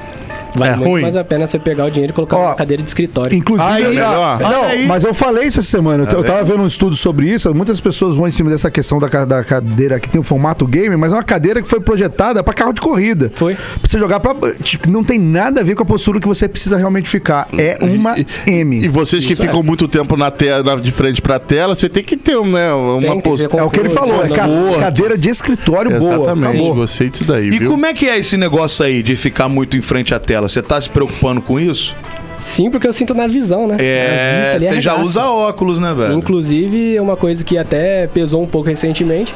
Vale 0.54 0.72
É 0.72 0.76
muito 0.76 0.88
ruim? 0.90 1.02
mais 1.02 1.16
a 1.16 1.24
pena 1.24 1.46
você 1.46 1.58
pegar 1.58 1.84
o 1.86 1.90
dinheiro 1.90 2.12
e 2.12 2.14
colocar 2.14 2.36
Ó, 2.36 2.46
uma 2.48 2.54
cadeira 2.54 2.82
de 2.82 2.88
escritório. 2.88 3.36
Inclusive, 3.36 3.68
Aí, 3.70 3.82
eu- 3.84 3.90
melhor. 3.90 4.38
não, 4.40 4.64
aí. 4.64 4.86
mas 4.86 5.04
eu 5.04 5.14
falei 5.14 5.44
isso 5.48 5.60
essa 5.60 5.70
semana. 5.70 6.04
Eu, 6.10 6.18
eu 6.18 6.24
tava 6.24 6.42
vendo 6.44 6.62
um 6.62 6.66
estudo 6.66 6.94
sobre 6.96 7.28
isso. 7.28 7.52
Muitas 7.54 7.80
pessoas 7.80 8.16
vão 8.16 8.26
em 8.26 8.30
cima 8.30 8.50
dessa 8.50 8.70
questão 8.70 8.98
da, 8.98 9.06
da 9.24 9.42
cadeira 9.44 9.98
que 10.00 10.08
tem 10.08 10.20
o 10.20 10.24
formato 10.24 10.66
game, 10.66 10.96
mas 10.96 11.12
é 11.12 11.16
uma 11.16 11.22
cadeira 11.22 11.60
que 11.62 11.68
foi 11.68 11.80
projetada 11.80 12.42
pra 12.42 12.52
carro 12.54 12.72
de 12.72 12.80
corrida. 12.80 13.30
Foi. 13.34 13.54
Pra 13.54 13.88
você 13.88 13.98
jogar 13.98 14.20
pra. 14.20 14.34
Tipo, 14.62 14.90
não 14.90 15.02
tem 15.04 15.18
nada 15.18 15.60
a 15.60 15.64
ver 15.64 15.74
com 15.74 15.82
a 15.82 15.86
postura 15.86 16.20
que 16.20 16.28
você 16.28 16.48
precisa 16.48 16.76
realmente 16.76 17.08
ficar. 17.08 17.48
É 17.58 17.78
uma 17.80 18.14
M. 18.46 18.78
E 18.84 18.88
vocês 18.88 19.24
que 19.24 19.32
Isso 19.32 19.42
é. 19.42 19.46
ficam 19.46 19.62
muito 19.62 19.86
tempo 19.88 20.16
na 20.16 20.30
tela, 20.30 20.80
de 20.80 20.92
frente 20.92 21.20
pra 21.22 21.38
tela, 21.38 21.74
você 21.74 21.88
tem 21.88 22.02
que 22.04 22.16
ter 22.16 22.36
né, 22.42 22.72
uma 22.74 23.20
postura. 23.20 23.60
É 23.60 23.64
o 23.64 23.70
que 23.70 23.80
ele 23.80 23.88
falou, 23.90 24.24
é 24.24 24.28
ca- 24.28 24.46
Boa. 24.46 24.78
cadeira 24.78 25.16
de 25.16 25.28
escritório 25.28 25.98
boa. 25.98 26.14
Exatamente, 26.14 26.70
gostei 26.72 27.10
disso 27.10 27.24
daí, 27.24 27.48
E 27.48 27.58
viu? 27.58 27.70
como 27.70 27.86
é 27.86 27.92
que 27.94 28.06
é 28.06 28.18
esse 28.18 28.36
negócio 28.36 28.84
aí 28.84 29.02
de 29.02 29.16
ficar 29.16 29.48
muito 29.48 29.76
em 29.76 29.82
frente 29.82 30.14
à 30.14 30.18
tela? 30.20 30.41
Você 30.48 30.62
tá 30.62 30.80
se 30.80 30.88
preocupando 30.88 31.40
com 31.40 31.58
isso? 31.58 31.96
Sim, 32.40 32.70
porque 32.70 32.86
eu 32.86 32.92
sinto 32.92 33.14
na 33.14 33.26
visão, 33.26 33.68
né? 33.68 33.76
É, 33.78 34.58
você 34.58 34.80
já 34.80 35.00
usa 35.00 35.24
óculos, 35.24 35.78
né, 35.78 35.94
velho? 35.94 36.14
Inclusive, 36.14 36.98
uma 36.98 37.16
coisa 37.16 37.44
que 37.44 37.56
até 37.56 38.08
pesou 38.08 38.42
um 38.42 38.46
pouco 38.46 38.68
recentemente 38.68 39.32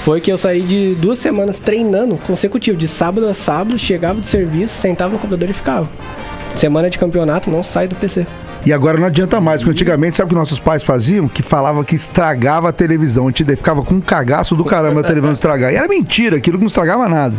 foi 0.00 0.20
que 0.20 0.30
eu 0.30 0.36
saí 0.36 0.60
de 0.60 0.94
duas 0.96 1.18
semanas 1.18 1.58
treinando 1.58 2.16
consecutivo, 2.26 2.76
de 2.76 2.86
sábado 2.86 3.26
a 3.26 3.34
sábado, 3.34 3.78
chegava 3.78 4.20
do 4.20 4.26
serviço, 4.26 4.74
sentava 4.74 5.12
no 5.12 5.18
computador 5.18 5.48
e 5.48 5.52
ficava. 5.52 5.88
Semana 6.54 6.90
de 6.90 6.98
campeonato, 6.98 7.50
não 7.50 7.62
sai 7.62 7.88
do 7.88 7.94
PC. 7.94 8.26
E 8.66 8.72
agora 8.72 8.98
não 8.98 9.06
adianta 9.06 9.40
mais, 9.40 9.62
porque 9.62 9.72
antigamente, 9.72 10.16
sabe 10.16 10.26
o 10.26 10.28
que 10.30 10.34
nossos 10.34 10.60
pais 10.60 10.82
faziam? 10.82 11.26
Que 11.28 11.42
falava 11.42 11.82
que 11.82 11.94
estragava 11.94 12.68
a 12.68 12.72
televisão. 12.72 13.26
A 13.26 13.30
gente 13.30 13.44
ficava 13.56 13.82
com 13.82 13.94
um 13.94 14.00
cagaço 14.00 14.54
do 14.54 14.64
caramba 14.64 15.00
a 15.00 15.02
televisão 15.02 15.32
estragar. 15.32 15.72
E 15.72 15.76
era 15.76 15.88
mentira, 15.88 16.36
aquilo 16.36 16.58
que 16.58 16.64
não 16.64 16.68
estragava 16.68 17.08
nada. 17.08 17.34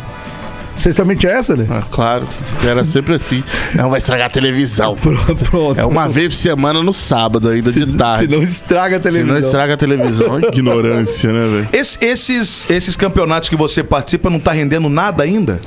Você 0.75 0.93
também 0.93 1.15
tinha 1.15 1.31
essa, 1.33 1.55
né? 1.55 1.65
Ah, 1.69 1.83
claro, 1.91 2.27
era 2.67 2.83
sempre 2.85 3.13
assim. 3.15 3.43
Não 3.75 3.89
vai 3.89 3.99
estragar 3.99 4.27
a 4.27 4.29
televisão. 4.29 4.95
Pronto, 5.01 5.35
pronto. 5.49 5.79
É 5.79 5.85
uma 5.85 6.07
vez 6.09 6.29
por 6.29 6.33
semana 6.35 6.81
no 6.81 6.93
sábado, 6.93 7.49
ainda 7.49 7.71
de 7.71 7.85
tarde. 7.97 8.25
Se 8.25 8.31
não 8.37 8.43
estraga 8.43 8.95
a 8.97 8.99
Se 8.99 9.03
televisão. 9.03 9.27
não 9.27 9.39
estraga 9.39 9.73
a 9.73 9.77
televisão. 9.77 10.39
Ignorância, 10.39 11.31
né, 11.31 11.47
velho? 11.47 11.69
Esse- 11.73 12.03
esses, 12.03 12.69
esses 12.71 12.95
campeonatos 12.95 13.49
que 13.49 13.55
você 13.55 13.83
participa 13.83 14.29
não 14.29 14.39
tá 14.39 14.51
rendendo 14.53 14.89
nada 14.89 15.23
ainda? 15.23 15.59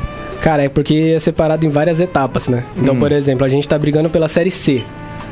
Cara, 0.42 0.62
é 0.64 0.68
porque 0.68 1.12
é 1.14 1.18
separado 1.18 1.64
em 1.64 1.68
várias 1.70 2.00
etapas, 2.00 2.48
né? 2.48 2.64
Hum. 2.76 2.80
Então, 2.82 2.96
por 2.96 3.12
exemplo, 3.12 3.44
a 3.44 3.48
gente 3.48 3.68
tá 3.68 3.78
brigando 3.78 4.10
pela 4.10 4.28
Série 4.28 4.50
C. 4.50 4.82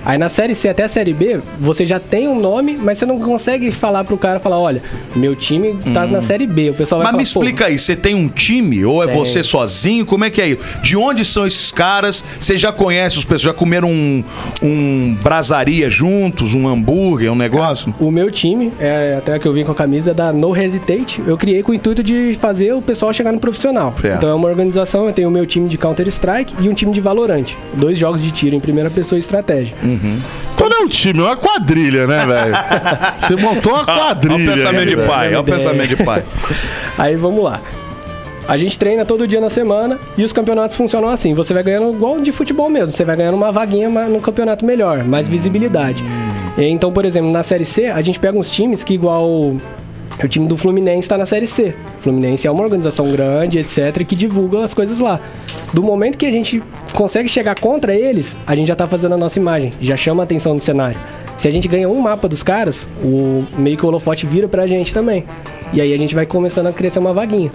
Aí 0.04 0.18
na 0.18 0.28
Série 0.28 0.54
C 0.54 0.68
até 0.68 0.82
a 0.84 0.88
Série 0.88 1.12
B, 1.12 1.40
você 1.60 1.84
já 1.84 2.00
tem 2.00 2.26
um 2.28 2.38
nome, 2.38 2.76
mas 2.80 2.98
você 2.98 3.06
não 3.06 3.18
consegue 3.20 3.70
falar 3.70 4.04
pro 4.04 4.16
cara, 4.18 4.40
falar, 4.40 4.58
olha, 4.58 4.82
meu 5.14 5.34
time 5.36 5.76
tá 5.94 6.06
na 6.06 6.20
Série 6.20 6.46
B. 6.46 6.70
O 6.70 6.74
pessoal 6.74 7.00
vai 7.02 7.12
Hum. 7.12 7.16
Mas 7.16 7.28
me 7.28 7.32
falar, 7.32 7.44
"Pô, 7.44 7.48
explica 7.48 7.66
aí, 7.66 7.78
você 7.78 7.94
tem 7.94 8.14
um 8.14 8.28
time 8.28 8.84
ou 8.84 9.02
é 9.02 9.06
Tem. 9.06 9.16
você 9.16 9.42
sozinho? 9.42 10.04
Como 10.04 10.24
é 10.24 10.30
que 10.30 10.40
é 10.40 10.48
isso? 10.48 10.58
De 10.82 10.96
onde 10.96 11.24
são 11.24 11.46
esses 11.46 11.70
caras? 11.70 12.24
Você 12.38 12.56
já 12.56 12.72
conhece 12.72 13.18
os 13.18 13.24
pessoas? 13.24 13.42
Já 13.42 13.52
comeram 13.54 13.88
um, 13.90 14.24
um 14.62 15.16
brasaria 15.22 15.88
juntos, 15.90 16.54
um 16.54 16.66
hambúrguer, 16.68 17.30
um 17.32 17.36
negócio? 17.36 17.94
O 18.00 18.10
meu 18.10 18.30
time, 18.30 18.72
é, 18.80 19.14
até 19.18 19.38
que 19.38 19.46
eu 19.46 19.52
vim 19.52 19.64
com 19.64 19.72
a 19.72 19.74
camisa 19.74 20.12
da 20.14 20.32
No 20.32 20.56
Hesitate, 20.56 21.22
eu 21.26 21.36
criei 21.36 21.62
com 21.62 21.72
o 21.72 21.74
intuito 21.74 22.02
de 22.02 22.34
fazer 22.34 22.72
o 22.72 22.82
pessoal 22.82 23.12
chegar 23.12 23.32
no 23.32 23.38
profissional. 23.40 23.94
Certo. 24.00 24.16
Então 24.18 24.30
é 24.30 24.34
uma 24.34 24.48
organização, 24.48 25.06
eu 25.06 25.12
tenho 25.12 25.28
o 25.28 25.32
meu 25.32 25.46
time 25.46 25.68
de 25.68 25.76
Counter-Strike 25.78 26.54
e 26.60 26.68
um 26.68 26.74
time 26.74 26.92
de 26.92 27.00
Valorant. 27.00 27.46
Dois 27.74 27.96
jogos 27.98 28.22
de 28.22 28.30
tiro 28.30 28.56
em 28.56 28.60
primeira 28.60 28.90
pessoa 28.90 29.16
e 29.16 29.20
estratégia. 29.20 29.74
Então 30.54 30.68
não 30.68 30.78
é 30.78 30.80
um 30.82 30.88
time, 30.88 31.20
é 31.20 31.22
uma 31.22 31.36
quadrilha, 31.36 32.06
né, 32.06 32.26
velho? 32.26 32.54
Você 33.18 33.36
montou 33.36 33.72
uma 33.72 33.82
Olha 33.82 33.94
quadrilha. 33.94 34.52
o 34.52 34.54
pensamento 34.54 34.88
de 34.88 34.96
né, 34.96 35.06
pai, 35.06 35.28
olha 35.28 35.40
o 35.40 35.44
pensamento 35.44 35.88
de 35.96 36.04
pai. 36.04 36.22
Aí 36.98 37.16
vamos 37.16 37.42
lá. 37.42 37.60
A 38.46 38.56
gente 38.56 38.78
treina 38.78 39.04
todo 39.04 39.26
dia 39.26 39.40
na 39.40 39.48
semana 39.48 39.98
e 40.18 40.24
os 40.24 40.32
campeonatos 40.32 40.76
funcionam 40.76 41.08
assim. 41.08 41.32
Você 41.34 41.54
vai 41.54 41.62
ganhando 41.62 41.94
igual 41.94 42.20
de 42.20 42.32
futebol 42.32 42.68
mesmo. 42.68 42.94
Você 42.94 43.04
vai 43.04 43.16
ganhando 43.16 43.34
uma 43.34 43.52
vaguinha 43.52 43.88
no 43.88 44.20
campeonato 44.20 44.64
melhor, 44.64 45.04
mais 45.04 45.28
visibilidade. 45.28 46.02
E 46.58 46.64
Então, 46.64 46.92
por 46.92 47.04
exemplo, 47.04 47.30
na 47.30 47.42
Série 47.42 47.64
C, 47.64 47.86
a 47.86 48.02
gente 48.02 48.18
pega 48.18 48.36
uns 48.36 48.50
times 48.50 48.82
que 48.82 48.94
igual 48.94 49.54
o 50.22 50.28
time 50.28 50.46
do 50.46 50.56
Fluminense 50.56 51.00
está 51.00 51.16
na 51.16 51.26
Série 51.26 51.46
C. 51.46 51.74
O 51.98 52.02
Fluminense 52.02 52.46
é 52.46 52.50
uma 52.50 52.62
organização 52.62 53.10
grande, 53.10 53.58
etc, 53.58 54.04
que 54.06 54.14
divulga 54.14 54.64
as 54.64 54.74
coisas 54.74 54.98
lá. 54.98 55.20
Do 55.72 55.82
momento 55.82 56.18
que 56.18 56.26
a 56.26 56.30
gente 56.30 56.62
consegue 56.92 57.28
chegar 57.28 57.58
contra 57.58 57.94
eles, 57.94 58.36
a 58.46 58.54
gente 58.54 58.68
já 58.68 58.76
tá 58.76 58.86
fazendo 58.86 59.14
a 59.14 59.18
nossa 59.18 59.38
imagem, 59.38 59.72
já 59.80 59.96
chama 59.96 60.22
a 60.22 60.24
atenção 60.24 60.54
no 60.54 60.60
cenário. 60.60 60.98
Se 61.36 61.48
a 61.48 61.50
gente 61.50 61.66
ganha 61.66 61.88
um 61.88 62.00
mapa 62.00 62.28
dos 62.28 62.42
caras, 62.42 62.86
o 63.02 63.44
meio 63.56 63.76
que 63.76 63.84
o 63.84 63.88
holofote 63.88 64.26
vira 64.26 64.46
pra 64.46 64.66
gente 64.66 64.92
também. 64.92 65.24
E 65.72 65.80
aí 65.80 65.92
a 65.92 65.96
gente 65.96 66.14
vai 66.14 66.26
começando 66.26 66.66
a 66.66 66.72
crescer 66.72 66.98
uma 66.98 67.12
vaguinha. 67.12 67.50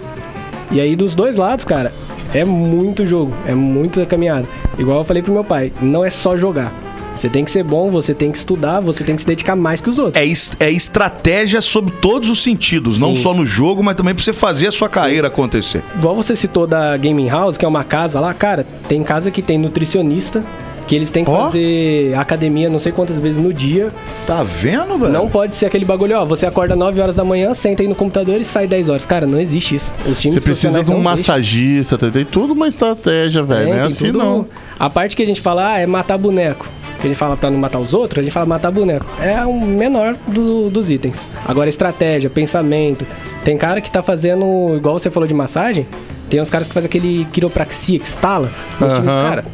E 0.70 0.80
aí 0.80 0.94
dos 0.94 1.14
dois 1.14 1.36
lados, 1.36 1.64
cara, 1.64 1.92
é 2.34 2.44
muito 2.44 3.06
jogo, 3.06 3.32
é 3.46 3.54
muita 3.54 4.04
caminhada. 4.04 4.46
Igual 4.76 4.98
eu 4.98 5.04
falei 5.04 5.22
pro 5.22 5.32
meu 5.32 5.44
pai, 5.44 5.72
não 5.80 6.04
é 6.04 6.10
só 6.10 6.36
jogar. 6.36 6.72
Você 7.18 7.28
tem 7.28 7.44
que 7.44 7.50
ser 7.50 7.64
bom, 7.64 7.90
você 7.90 8.14
tem 8.14 8.30
que 8.30 8.38
estudar, 8.38 8.80
você 8.80 9.02
tem 9.02 9.16
que 9.16 9.22
se 9.22 9.26
dedicar 9.26 9.56
mais 9.56 9.80
que 9.80 9.90
os 9.90 9.98
outros. 9.98 10.22
É, 10.22 10.24
es- 10.24 10.52
é 10.60 10.70
estratégia 10.70 11.60
sob 11.60 11.90
todos 12.00 12.30
os 12.30 12.42
sentidos, 12.42 12.98
não 13.00 13.16
Sim. 13.16 13.22
só 13.22 13.34
no 13.34 13.44
jogo, 13.44 13.82
mas 13.82 13.96
também 13.96 14.14
pra 14.14 14.22
você 14.22 14.32
fazer 14.32 14.68
a 14.68 14.70
sua 14.70 14.88
carreira 14.88 15.26
acontecer. 15.28 15.82
Igual 15.96 16.14
você 16.14 16.36
citou 16.36 16.66
da 16.66 16.96
Gaming 16.96 17.28
House, 17.28 17.58
que 17.58 17.64
é 17.64 17.68
uma 17.68 17.82
casa 17.84 18.20
lá, 18.20 18.32
cara, 18.32 18.64
tem 18.88 19.02
casa 19.02 19.30
que 19.30 19.42
tem 19.42 19.58
nutricionista, 19.58 20.44
que 20.88 20.96
eles 20.96 21.10
têm 21.12 21.24
que 21.24 21.30
Ó. 21.30 21.44
fazer 21.44 22.14
academia 22.16 22.68
não 22.68 22.78
sei 22.80 22.90
quantas 22.90 23.18
vezes 23.20 23.38
no 23.38 23.52
dia. 23.52 23.92
Tá 24.26 24.42
vendo, 24.42 24.98
velho? 24.98 25.12
Não 25.12 25.28
pode 25.28 25.54
ser 25.54 25.66
aquele 25.66 25.84
bagulho, 25.84 26.16
ó, 26.18 26.24
você 26.24 26.46
acorda 26.46 26.74
9 26.74 27.00
horas 27.00 27.14
da 27.16 27.24
manhã, 27.24 27.54
senta 27.54 27.82
aí 27.82 27.88
no 27.88 27.94
computador 27.94 28.40
e 28.40 28.44
sai 28.44 28.66
10 28.66 28.88
horas. 28.88 29.06
Cara, 29.06 29.26
não 29.26 29.40
existe 29.40 29.76
isso. 29.76 29.92
Os 30.06 30.20
times 30.20 30.34
Você 30.34 30.40
precisa 30.40 30.82
de 30.82 30.90
um 30.90 31.00
massagista, 31.00 31.96
tem, 31.96 32.10
tem 32.10 32.24
tudo 32.24 32.54
uma 32.54 32.66
estratégia, 32.66 33.42
velho. 33.42 33.64
Tem, 33.66 33.74
Não 33.74 33.80
é 33.80 33.86
assim, 33.86 34.06
tudo- 34.06 34.18
não. 34.18 34.46
A 34.78 34.88
parte 34.90 35.14
que 35.14 35.22
a 35.22 35.26
gente 35.26 35.40
fala 35.40 35.74
ah, 35.74 35.78
é 35.78 35.86
matar 35.86 36.16
boneco. 36.18 36.66
Que 37.00 37.06
a 37.06 37.10
gente 37.10 37.18
fala 37.18 37.36
pra 37.36 37.48
não 37.48 37.58
matar 37.58 37.78
os 37.78 37.94
outros, 37.94 38.18
a 38.20 38.22
gente 38.24 38.32
fala 38.32 38.44
matar 38.46 38.72
boneco. 38.72 39.06
É 39.22 39.44
o 39.44 39.60
menor 39.60 40.16
do- 40.26 40.68
dos 40.68 40.90
itens. 40.90 41.28
Agora, 41.46 41.68
estratégia, 41.68 42.28
pensamento. 42.28 43.06
Tem 43.44 43.56
cara 43.56 43.80
que 43.80 43.88
tá 43.90 44.02
fazendo, 44.02 44.74
igual 44.74 44.98
você 44.98 45.08
falou 45.10 45.26
de 45.26 45.34
massagem, 45.34 45.86
tem 46.28 46.40
uns 46.40 46.50
caras 46.50 46.66
que 46.66 46.74
fazem 46.74 46.88
aquele 46.88 47.24
quiropraxia 47.32 47.98
que 48.00 48.06
estala. 48.06 48.50
times, 48.78 48.92
Aham. 48.94 49.28
Cara, 49.28 49.44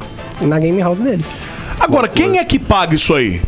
na 0.41 0.59
game 0.59 0.81
house 0.81 0.99
deles. 0.99 1.29
Agora, 1.79 2.09
quem 2.09 2.39
é 2.39 2.45
que 2.45 2.59
paga 2.59 2.95
isso 2.95 3.15
aí? 3.15 3.41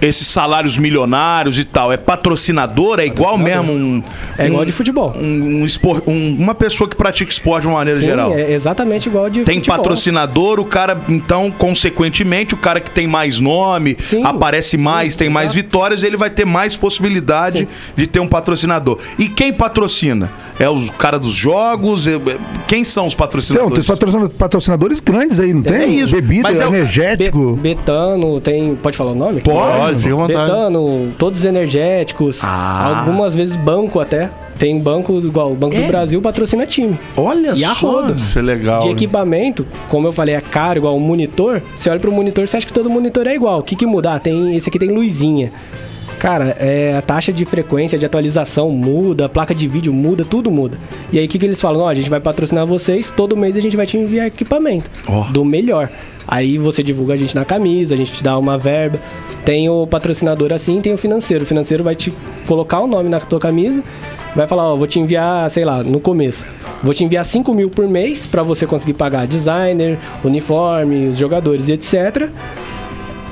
Esses 0.00 0.26
salários 0.26 0.78
milionários 0.78 1.58
e 1.58 1.64
tal? 1.64 1.92
É 1.92 1.96
patrocinador? 1.96 3.00
É 3.00 3.06
igual 3.06 3.36
mesmo 3.36 3.72
um. 3.72 4.02
É 4.38 4.46
igual 4.46 4.62
um- 4.62 4.64
de 4.66 4.72
futebol. 4.72 5.12
Um, 5.16 5.62
um 5.62 5.66
espor- 5.66 6.02
um- 6.06 6.36
uma 6.38 6.54
pessoa 6.54 6.88
que 6.88 6.96
pratica 6.96 7.30
esporte 7.30 7.62
de 7.62 7.68
uma 7.68 7.78
maneira 7.78 8.00
Sim, 8.00 8.06
geral. 8.06 8.32
é 8.32 8.52
exatamente 8.52 9.08
igual 9.08 9.28
de 9.28 9.42
Tem 9.42 9.56
futebol. 9.56 9.76
patrocinador, 9.78 10.58
o 10.60 10.64
cara, 10.64 10.98
então, 11.08 11.50
consequentemente, 11.50 12.54
o 12.54 12.56
cara 12.56 12.80
que 12.80 12.90
tem 12.90 13.06
mais 13.06 13.40
nome, 13.40 13.96
Sim. 14.00 14.22
aparece 14.24 14.76
mais, 14.76 15.12
Sim, 15.12 15.18
tem 15.20 15.28
mais 15.28 15.52
vitórias, 15.54 16.02
ele 16.02 16.16
vai 16.16 16.30
ter 16.30 16.44
mais 16.46 16.76
possibilidade 16.76 17.58
Sim. 17.60 17.68
de 17.96 18.06
ter 18.06 18.20
um 18.20 18.26
patrocinador. 18.28 18.98
E 19.18 19.28
quem 19.28 19.52
patrocina? 19.52 20.30
É 20.58 20.68
o 20.68 20.80
cara 20.92 21.18
dos 21.18 21.34
jogos? 21.34 22.06
É- 22.06 22.14
é- 22.14 22.38
Quem 22.68 22.84
são 22.84 23.06
os 23.06 23.14
Então, 23.14 23.26
patrocinadores? 23.26 23.72
tem 23.72 23.80
os 23.80 23.86
patrocina- 23.86 24.28
patrocinadores 24.28 25.00
grandes 25.00 25.40
aí, 25.40 25.52
não 25.52 25.62
tem? 25.62 25.76
É 25.76 25.86
isso. 25.86 26.14
Bebida, 26.14 26.42
Mas 26.42 26.60
é 26.60 26.66
energético. 26.66 27.52
Be- 27.56 27.70
Betano, 27.74 28.40
tem. 28.40 28.74
Pode 28.76 28.96
falar 28.96 29.12
o 29.12 29.14
nome? 29.14 29.40
Pode, 29.40 29.89
fica 29.98 30.12
à 30.14 30.16
vontade. 30.16 31.12
Todos 31.18 31.44
energéticos. 31.44 32.40
Ah. 32.42 32.98
Algumas 33.00 33.34
vezes 33.34 33.56
banco 33.56 34.00
até. 34.00 34.30
Tem 34.58 34.78
banco 34.78 35.18
igual 35.18 35.52
o 35.52 35.54
Banco 35.54 35.74
É? 35.74 35.80
do 35.80 35.86
Brasil 35.86 36.20
patrocina 36.20 36.66
time. 36.66 36.98
Olha 37.16 37.54
E 37.56 37.64
a 37.64 37.74
só. 37.74 37.90
roda. 38.02 38.12
Isso 38.12 38.38
é 38.38 38.42
legal. 38.42 38.80
De 38.80 38.88
né? 38.88 38.92
equipamento, 38.92 39.66
como 39.88 40.06
eu 40.06 40.12
falei, 40.12 40.34
é 40.34 40.40
caro, 40.42 40.78
igual 40.80 40.94
o 40.94 41.00
monitor. 41.00 41.62
Você 41.74 41.88
olha 41.88 41.98
pro 41.98 42.12
monitor, 42.12 42.46
você 42.46 42.58
acha 42.58 42.66
que 42.66 42.72
todo 42.72 42.90
monitor 42.90 43.26
é 43.26 43.34
igual. 43.34 43.60
O 43.60 43.62
que, 43.62 43.74
que 43.74 43.86
muda? 43.86 44.12
Ah, 44.14 44.18
tem, 44.18 44.54
esse 44.54 44.68
aqui 44.68 44.78
tem 44.78 44.90
luzinha. 44.90 45.50
Cara, 46.18 46.54
é, 46.60 46.94
a 46.98 47.00
taxa 47.00 47.32
de 47.32 47.46
frequência 47.46 47.98
de 47.98 48.04
atualização 48.04 48.68
muda, 48.70 49.24
a 49.24 49.28
placa 49.30 49.54
de 49.54 49.66
vídeo 49.66 49.90
muda, 49.94 50.22
tudo 50.22 50.50
muda. 50.50 50.76
E 51.10 51.18
aí 51.18 51.24
o 51.24 51.28
que, 51.28 51.38
que 51.38 51.46
eles 51.46 51.58
falam? 51.58 51.80
Ó, 51.80 51.88
a 51.88 51.94
gente 51.94 52.10
vai 52.10 52.20
patrocinar 52.20 52.66
vocês, 52.66 53.10
todo 53.10 53.34
mês 53.34 53.56
a 53.56 53.60
gente 53.62 53.74
vai 53.74 53.86
te 53.86 53.96
enviar 53.96 54.26
equipamento 54.26 54.90
Ó. 55.08 55.22
do 55.30 55.42
melhor. 55.42 55.88
Aí 56.30 56.58
você 56.58 56.80
divulga 56.80 57.14
a 57.14 57.16
gente 57.16 57.34
na 57.34 57.44
camisa, 57.44 57.92
a 57.92 57.96
gente 57.96 58.12
te 58.12 58.22
dá 58.22 58.38
uma 58.38 58.56
verba. 58.56 59.00
Tem 59.44 59.68
o 59.68 59.84
patrocinador 59.84 60.52
assim, 60.52 60.80
tem 60.80 60.94
o 60.94 60.96
financeiro. 60.96 61.42
O 61.42 61.46
financeiro 61.46 61.82
vai 61.82 61.96
te 61.96 62.12
colocar 62.46 62.78
o 62.78 62.86
nome 62.86 63.08
na 63.08 63.18
tua 63.18 63.40
camisa, 63.40 63.82
vai 64.36 64.46
falar, 64.46 64.72
ó, 64.72 64.76
vou 64.76 64.86
te 64.86 65.00
enviar, 65.00 65.50
sei 65.50 65.64
lá, 65.64 65.82
no 65.82 65.98
começo. 65.98 66.46
Vou 66.84 66.94
te 66.94 67.04
enviar 67.04 67.24
5 67.24 67.52
mil 67.52 67.68
por 67.68 67.88
mês 67.88 68.26
pra 68.26 68.44
você 68.44 68.64
conseguir 68.64 68.94
pagar 68.94 69.26
designer, 69.26 69.98
uniforme, 70.22 71.08
os 71.08 71.18
jogadores 71.18 71.68
e 71.68 71.72
etc. 71.72 72.28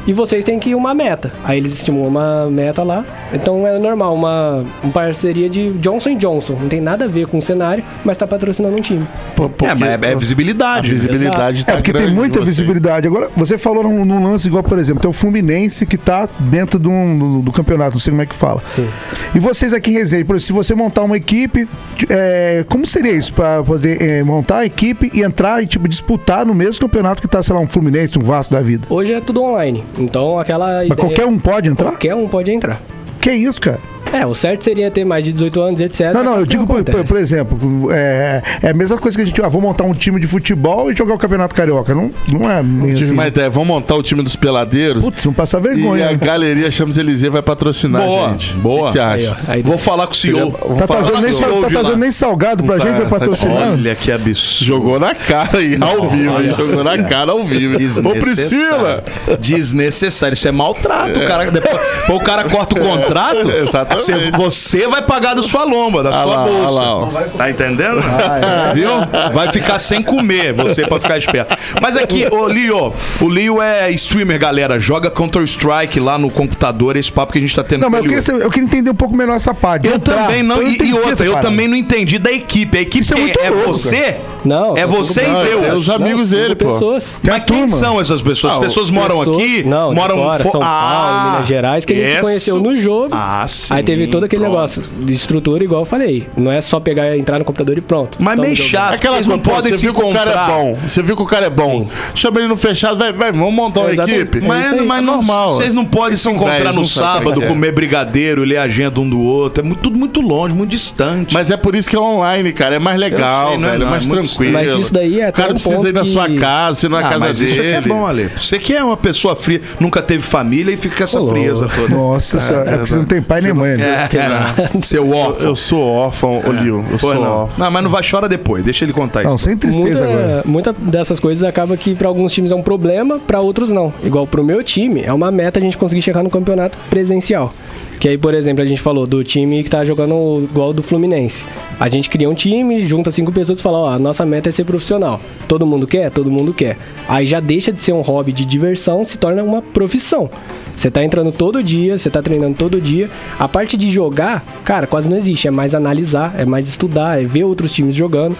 E 0.09 0.13
vocês 0.15 0.43
têm 0.43 0.59
que 0.59 0.71
ir 0.71 0.75
uma 0.75 0.95
meta. 0.95 1.31
Aí 1.45 1.59
eles 1.59 1.75
estimulam 1.75 2.09
uma 2.09 2.51
meta 2.51 2.83
lá. 2.83 3.05
Então 3.31 3.67
é 3.67 3.79
normal, 3.79 4.15
uma, 4.15 4.65
uma 4.83 4.91
parceria 4.91 5.51
de 5.51 5.71
Johnson 5.75 6.17
Johnson. 6.17 6.57
Não 6.59 6.67
tem 6.67 6.81
nada 6.81 7.05
a 7.05 7.09
ver 7.09 7.27
com 7.27 7.37
o 7.37 7.43
cenário, 7.43 7.85
mas 8.03 8.17
tá 8.17 8.27
patrocinando 8.27 8.75
um 8.75 8.81
time. 8.81 9.07
Pô, 9.37 9.51
porque 9.51 9.67
É, 9.67 9.75
mas 9.75 10.03
é, 10.03 10.11
é 10.11 10.15
a 10.15 10.17
visibilidade. 10.17 10.89
visibilidade 10.89 11.67
tá 11.67 11.73
É, 11.73 11.77
porque 11.77 11.93
tem 11.93 12.11
muita 12.11 12.43
visibilidade. 12.43 13.07
Agora, 13.07 13.29
você 13.37 13.59
falou 13.59 13.85
num, 13.85 14.03
num 14.03 14.31
lance 14.31 14.49
igual, 14.49 14.63
por 14.63 14.79
exemplo, 14.79 15.03
tem 15.03 15.11
o 15.11 15.13
Fluminense 15.13 15.85
que 15.85 15.99
tá 15.99 16.27
dentro 16.39 16.79
do, 16.79 16.89
do, 16.89 17.43
do 17.43 17.53
campeonato, 17.53 17.93
não 17.93 18.01
sei 18.01 18.11
como 18.11 18.23
é 18.23 18.27
que 18.27 18.35
fala. 18.35 18.63
Sim. 18.67 18.89
E 19.35 19.39
vocês 19.39 19.75
aqui 19.75 19.91
em 19.91 19.95
Resende, 19.95 20.25
por 20.25 20.37
exemplo, 20.37 20.41
se 20.41 20.53
você 20.55 20.75
montar 20.75 21.03
uma 21.03 21.19
equipe, 21.19 21.69
é, 22.09 22.65
como 22.67 22.87
seria 22.87 23.13
isso 23.13 23.35
para 23.35 23.63
poder 23.63 24.01
é, 24.01 24.23
montar 24.23 24.61
a 24.61 24.65
equipe 24.65 25.11
e 25.13 25.23
entrar 25.23 25.63
e 25.63 25.67
tipo 25.67 25.87
disputar 25.87 26.47
no 26.47 26.55
mesmo 26.55 26.81
campeonato 26.81 27.21
que 27.21 27.29
tá, 27.29 27.43
sei 27.43 27.55
lá, 27.55 27.61
um 27.61 27.69
Fluminense, 27.69 28.19
um 28.19 28.23
Vasco 28.23 28.55
da 28.55 28.61
vida? 28.63 28.87
Hoje 28.89 29.13
é 29.13 29.21
tudo 29.21 29.43
online. 29.43 29.85
Então 29.99 30.39
aquela 30.39 30.67
Mas 30.67 30.87
ideia- 30.87 30.97
qualquer 30.97 31.27
um 31.27 31.39
pode 31.39 31.69
entrar? 31.69 31.91
Qualquer 31.91 32.15
um 32.15 32.29
pode 32.29 32.51
entrar. 32.53 32.81
Que 33.21 33.33
isso, 33.33 33.61
cara? 33.61 33.79
É, 34.13 34.27
o 34.27 34.35
certo 34.35 34.65
seria 34.65 34.91
ter 34.91 35.05
mais 35.05 35.25
de 35.25 35.33
18 35.33 35.61
anos, 35.61 35.81
etc. 35.81 36.13
Não, 36.15 36.25
não, 36.25 36.33
eu 36.33 36.39
Não 36.41 36.47
digo, 36.47 36.67
por, 36.67 36.83
por- 36.83 37.19
exemplo, 37.19 37.89
é, 37.93 38.43
é 38.63 38.71
a 38.71 38.75
mesma 38.75 38.97
coisa 38.99 39.17
que 39.17 39.23
a 39.23 39.27
gente, 39.27 39.41
ah, 39.43 39.49
vou 39.49 39.61
montar 39.61 39.85
um 39.85 39.93
time 39.93 40.19
de 40.21 40.27
futebol 40.27 40.91
e 40.91 40.97
jogar 40.97 41.15
o 41.15 41.19
Campeonato 41.19 41.55
Carioca. 41.55 41.95
Não, 41.95 42.11
não 42.33 42.51
é 42.51 42.63
meio 42.63 42.95
Tive 42.95 43.05
assim. 43.05 43.13
uma 43.13 43.27
ideia, 43.27 43.51
vamos 43.51 43.69
montar 43.69 43.95
o 43.97 44.03
time 44.03 44.23
dos 44.23 44.35
peladeiros. 44.37 45.03
Putz, 45.03 45.25
vão 45.25 45.33
passar 45.35 45.59
e 45.61 45.63
vergonha. 45.63 46.07
a 46.09 46.13
né? 46.13 46.17
galeria 46.21 46.71
Champs-Élysées 46.71 47.31
vai 47.33 47.43
patrocinar 47.43 48.03
Boa, 48.03 48.27
a 48.27 48.31
gente. 48.31 48.53
boa. 48.55 48.83
O 48.83 48.87
que 48.87 48.93
você 48.93 48.99
Aí, 49.01 49.27
acha? 49.27 49.37
ó, 49.49 49.53
aí 49.53 49.63
Vou 49.63 49.79
falar 49.79 50.07
com 50.07 50.13
o 50.13 50.17
senhor. 50.17 50.53
Tá 50.53 50.87
trazendo, 50.87 51.21
nem, 51.21 51.33
sal- 51.33 51.61
tá 51.61 51.69
trazendo 51.69 51.97
nem 51.99 52.13
salgado 52.13 52.65
pra 52.65 52.79
Tá, 52.79 52.87
gente, 52.87 52.95
vai 52.97 53.05
tá, 53.05 53.11
patrocinar. 53.11 53.73
Olha 53.73 53.95
que 53.95 54.11
absurdo. 54.13 54.65
Jogou 54.65 54.99
na 55.01 55.15
cara 55.15 55.59
aí, 55.59 55.77
ao 55.81 56.09
vivo. 56.09 56.41
hein? 56.43 56.49
Jogou 56.57 56.83
na 56.85 57.03
cara 57.05 57.33
ao 57.33 57.45
vivo. 57.45 57.77
Ô, 58.09 58.13
Priscila! 58.15 59.05
Desnecessário. 59.39 60.35
Isso 60.35 60.49
é 60.49 60.53
maltrato. 60.53 61.21
O 61.21 61.27
cara, 61.27 61.51
depois, 61.51 61.81
o 62.09 62.19
cara 62.21 62.45
corta 62.45 62.79
o 62.79 62.83
contrato. 62.83 63.51
Exatamente. 63.51 63.98
Você, 63.99 64.31
você 64.33 64.89
vai 64.89 65.03
pagar 65.03 65.35
da 65.35 65.43
sua 65.43 65.65
lomba, 65.65 66.03
da 66.03 66.11
Ah 66.11 66.23
sua 66.23 66.25
lá, 66.25 66.45
bolsa. 66.45 66.81
ah 66.81 66.95
lá. 67.05 67.23
Tá 67.37 67.51
entendendo? 67.51 68.01
Viu? 68.75 68.91
Vai 69.33 69.53
ficar 69.53 69.79
sem 69.79 70.03
comer, 70.03 70.53
você 70.53 70.87
pra 70.87 71.01
ficar 71.01 71.19
esperto. 71.19 71.57
Mas 71.81 71.97
aqui, 71.97 72.27
ô 72.31 72.47
Lio, 72.49 72.93
o 73.21 73.29
Lio 73.29 73.61
é 73.63 73.91
streamer, 73.93 74.39
galera. 74.39 74.79
Joga 74.79 75.11
Counter-Strike 75.11 75.99
lá 76.01 76.19
no 76.19 76.31
computador, 76.31 76.97
esse 76.97 77.11
papo 77.11 77.33
que 77.33 77.39
a 77.39 77.43
gente 77.43 77.55
tá 77.55 77.65
tendo 77.65 77.81
Não, 77.83 77.89
com 77.89 77.93
mas 77.93 78.03
eu 78.03 78.09
queria, 78.09 78.23
saber- 78.23 78.43
eu 78.45 78.51
queria 78.51 78.65
entender 78.67 78.91
um 78.91 78.95
pouco 78.95 79.15
melhor 79.17 79.37
essa 79.37 79.53
parte. 79.55 79.89
Eu 79.89 79.95
entrar. 79.97 80.27
também 80.27 80.43
não. 80.43 80.57
Eu 80.57 80.69
E, 80.69 80.71
e 80.71 80.75
entendi 80.75 80.95
outra, 80.95 81.25
eu 81.27 81.37
também 81.41 81.69
não 81.69 81.77
entendi 81.77 82.19
da 82.19 82.31
equipe. 82.33 82.79
A 82.79 82.81
equipe 82.83 83.01
Isso 83.03 83.15
é 83.15 83.17
quem 83.17 83.25
muito 83.27 83.41
é 83.41 83.51
louco, 83.51 83.75
você 83.75 84.19
Não, 84.45 84.75
É 84.77 84.81
são 84.83 84.91
você 84.91 85.23
e. 85.23 85.45
Deus. 85.49 85.65
É 85.65 85.75
os 85.75 85.91
amigos 85.91 86.29
cinco 86.29 86.41
dele, 86.43 86.55
pô. 86.55 86.67
pessoas. 86.73 87.17
Mas 87.23 87.45
quem 87.45 87.61
turma. 87.63 87.77
são 87.77 88.01
essas 88.01 88.23
pessoas? 88.23 88.53
As 88.55 88.59
Ah, 88.59 88.63
pessoas 88.63 88.91
moram 88.91 89.19
Pessoas- 89.19 89.39
aqui? 89.43 89.63
Não, 89.65 89.93
moram 89.93 90.17
fora, 90.17 90.45
fo- 90.45 90.51
São 90.53 90.61
Paulo, 90.61 90.75
Ah, 90.75 91.31
Minas 91.33 91.47
Gerais, 91.47 91.85
que 91.85 91.93
a 91.93 91.97
gente 91.97 92.09
essa- 92.11 92.21
conheceu 92.23 92.61
no 92.61 92.77
jogo. 92.77 93.09
Ah, 93.13 93.45
sim. 93.49 93.75
Aí 93.75 93.83
teve 93.83 94.07
todo 94.07 94.25
aquele 94.25 94.43
pronto. 94.43 94.55
negócio 94.55 94.83
de 95.01 95.13
estrutura, 95.13 95.63
igual 95.65 95.83
eu 95.83 95.87
falei. 95.87 96.27
Não 96.37 96.51
é 96.53 96.61
só 96.61 96.79
pegar, 96.81 97.17
entrar 97.17 97.39
no 97.39 97.45
computador 97.45 97.77
e 97.77 97.81
pronto. 97.81 98.19
Mas 98.21 98.39
meio 98.39 98.57
chato. 98.57 98.95
Aquela 98.95 99.21
não 99.23 99.39
podem 99.39 99.73
você 99.73 99.79
se 99.79 99.85
viu 99.85 99.95
que 99.95 100.03
o 100.03 100.13
cara 100.13 100.31
é 100.31 100.35
encontrar. 100.35 100.49
bom. 100.51 100.79
Você 100.87 101.03
viu 101.03 101.17
que 101.17 101.23
o 101.23 101.27
cara 101.27 101.47
é 101.47 101.51
bom. 101.51 101.89
Chama 102.15 102.41
ele 102.41 102.49
no 102.49 102.57
fechado, 102.57 102.97
vai, 102.99 103.13
vai, 103.13 103.33
vamos 103.33 103.53
montar 103.55 103.81
uma 103.81 103.93
equipe. 103.93 104.39
É 104.39 104.41
Mas, 104.43 104.67
isso 104.67 104.75
É 104.77 104.79
não- 104.83 105.01
normal. 105.03 105.55
Vocês 105.55 105.75
não 105.75 105.85
podem 105.85 106.17
se 106.17 106.29
encontrar 106.31 106.73
no 106.73 106.81
não 106.81 106.85
sábado, 106.85 107.43
é. 107.43 107.47
comer 107.47 107.73
brigadeiro, 107.73 108.43
ler 108.45 108.57
a 108.59 108.63
agenda 108.63 109.01
um 109.01 109.09
do 109.09 109.21
outro. 109.21 109.63
É 109.63 109.67
muito- 109.67 109.81
tudo 109.83 109.99
muito 109.99 110.21
longe, 110.21 110.55
muito 110.55 110.71
distante. 110.71 111.33
Mas 111.35 111.51
é 111.51 111.57
por 111.57 111.75
isso 111.75 111.89
que 111.91 111.97
é 111.97 112.01
online, 112.01 112.53
cara. 112.53 112.77
É 112.77 112.79
mais 112.79 112.99
legal, 112.99 113.59
não 113.59 113.69
é 113.69 113.71
velho. 113.73 113.83
É 113.83 113.85
não, 113.85 113.91
mais 113.91 114.05
é 114.05 114.09
muito 114.09 114.28
tranquilo. 114.37 114.53
Mas 114.53 114.81
isso 114.85 114.93
daí 114.95 115.21
é 115.21 115.29
O 115.29 115.33
cara 115.33 115.51
um 115.51 115.55
precisa 115.55 115.89
ir 115.89 115.93
na 115.93 116.05
sua 116.05 116.27
que- 116.27 116.37
casa, 116.39 116.81
você 116.81 116.89
na 116.89 116.99
Ah, 116.99 117.03
casa 117.03 117.19
mas 117.19 117.39
dele. 117.39 117.51
isso 117.51 117.61
aqui 117.61 117.71
é 117.71 117.81
bom, 117.81 118.07
Ale. 118.07 118.31
Você 118.37 118.59
que 118.59 118.75
é 118.75 118.83
uma 118.85 118.97
pessoa 118.97 119.35
fria, 119.37 119.61
nunca 119.81 120.03
teve 120.03 120.23
família 120.23 120.73
e 120.73 120.77
fica 120.77 120.97
com 120.97 121.05
essa 121.05 121.21
Ô, 121.21 121.29
frieza 121.29 121.69
toda. 121.75 121.95
Nossa 121.95 122.39
senhora, 122.41 122.71
é 122.71 122.73
porque 122.75 122.87
você 122.91 122.97
não 122.97 123.05
tem 123.05 123.23
pai 123.23 123.41
nem 123.41 123.53
mãe, 123.53 123.77
né? 123.77 124.09
É, 124.13 124.81
seu 124.81 125.05
Eu, 125.05 125.13
órfão. 125.17 125.47
eu 125.47 125.57
sou 125.57 125.83
órfão, 125.83 126.43
ô 126.47 126.53
Lil. 126.53 126.85
Eu 126.91 126.99
sou 126.99 127.11
órfão. 127.11 127.51
não, 127.59 127.71
mas 127.71 127.83
não 127.83 127.91
vai 127.91 128.03
chorar 128.03 128.29
depois, 128.29 128.65
deixa 128.65 128.85
ele 128.85 128.93
contar 128.93 129.21
isso. 129.23 129.31
Não, 129.31 129.39
sem 129.39 129.57
tristeza 129.57 130.05
agora. 130.05 130.43
Muita, 130.45 130.73
muita 130.73 130.73
dessas 130.91 131.19
coisas 131.21 131.43
acaba 131.45 131.77
que 131.77 131.95
pra 131.95 132.09
alguns 132.09 132.33
times 132.33 132.51
é 132.51 132.55
um 132.55 132.63
problema, 132.63 133.19
pra 133.19 133.41
outros 133.41 133.71
não. 133.71 133.93
Igual 134.03 134.27
pro 134.27 134.43
meu 134.45 134.63
time, 134.63 135.03
é 135.05 135.13
uma 135.13 135.31
meta 135.31 135.59
a 135.59 135.63
gente 135.63 135.77
conseguir 135.79 136.03
chegar 136.03 136.23
no 136.23 136.31
campeonato 136.31 136.77
presencial. 136.91 137.55
Que 137.99 138.09
aí, 138.09 138.17
por 138.17 138.33
exemplo, 138.33 138.63
a 138.63 138.67
gente 138.67 138.81
falou 138.81 139.07
do 139.07 139.25
time 139.25 139.63
que 139.65 139.71
tá 139.71 139.85
jogando 139.85 140.45
igual 140.45 140.73
do 140.73 140.83
Fluminense. 140.85 141.45
A 141.81 141.89
gente 141.89 142.09
cria 142.09 142.31
um 142.31 142.35
time, 142.35 142.87
junta 142.87 143.11
cinco 143.11 143.33
pessoas 143.33 143.59
e 143.59 143.63
fala, 143.63 143.79
ó, 143.79 143.89
a 143.89 143.99
nossa 143.99 144.25
meta 144.25 144.49
é 144.49 144.53
ser 144.53 144.65
profissional. 144.65 145.21
Todo 145.49 145.67
mundo 145.67 145.85
quer? 145.87 146.11
Todo 146.11 146.31
mundo 146.31 146.55
quer. 146.55 146.79
Aí 147.09 147.27
já 147.27 147.41
deixa 147.41 147.73
de 147.73 147.81
ser 147.81 147.93
um 147.93 148.01
hobby 148.01 148.33
de 148.33 148.45
diversão, 148.45 149.05
se 149.05 149.19
torna 149.19 149.43
uma 149.43 149.61
profissão. 149.61 150.31
Você 150.77 150.93
tá 150.93 151.03
entrando 151.03 151.33
todo 151.33 151.61
dia, 151.61 151.99
você 151.99 152.09
tá 152.09 152.23
treinando 152.23 152.57
todo 152.57 152.81
dia. 152.81 153.11
A 153.37 153.49
parte 153.49 153.77
de 153.77 153.91
jogar, 153.91 154.45
cara, 154.65 154.87
quase 154.87 155.11
não 155.11 155.17
existe. 155.17 155.49
É 155.49 155.51
mais 155.51 155.75
analisar, 155.75 156.37
é 156.39 156.45
mais 156.45 156.69
estudar, 156.69 157.21
é 157.21 157.25
ver 157.25 157.43
outros 157.43 157.73
times 157.73 157.97
jogando. 157.97 158.37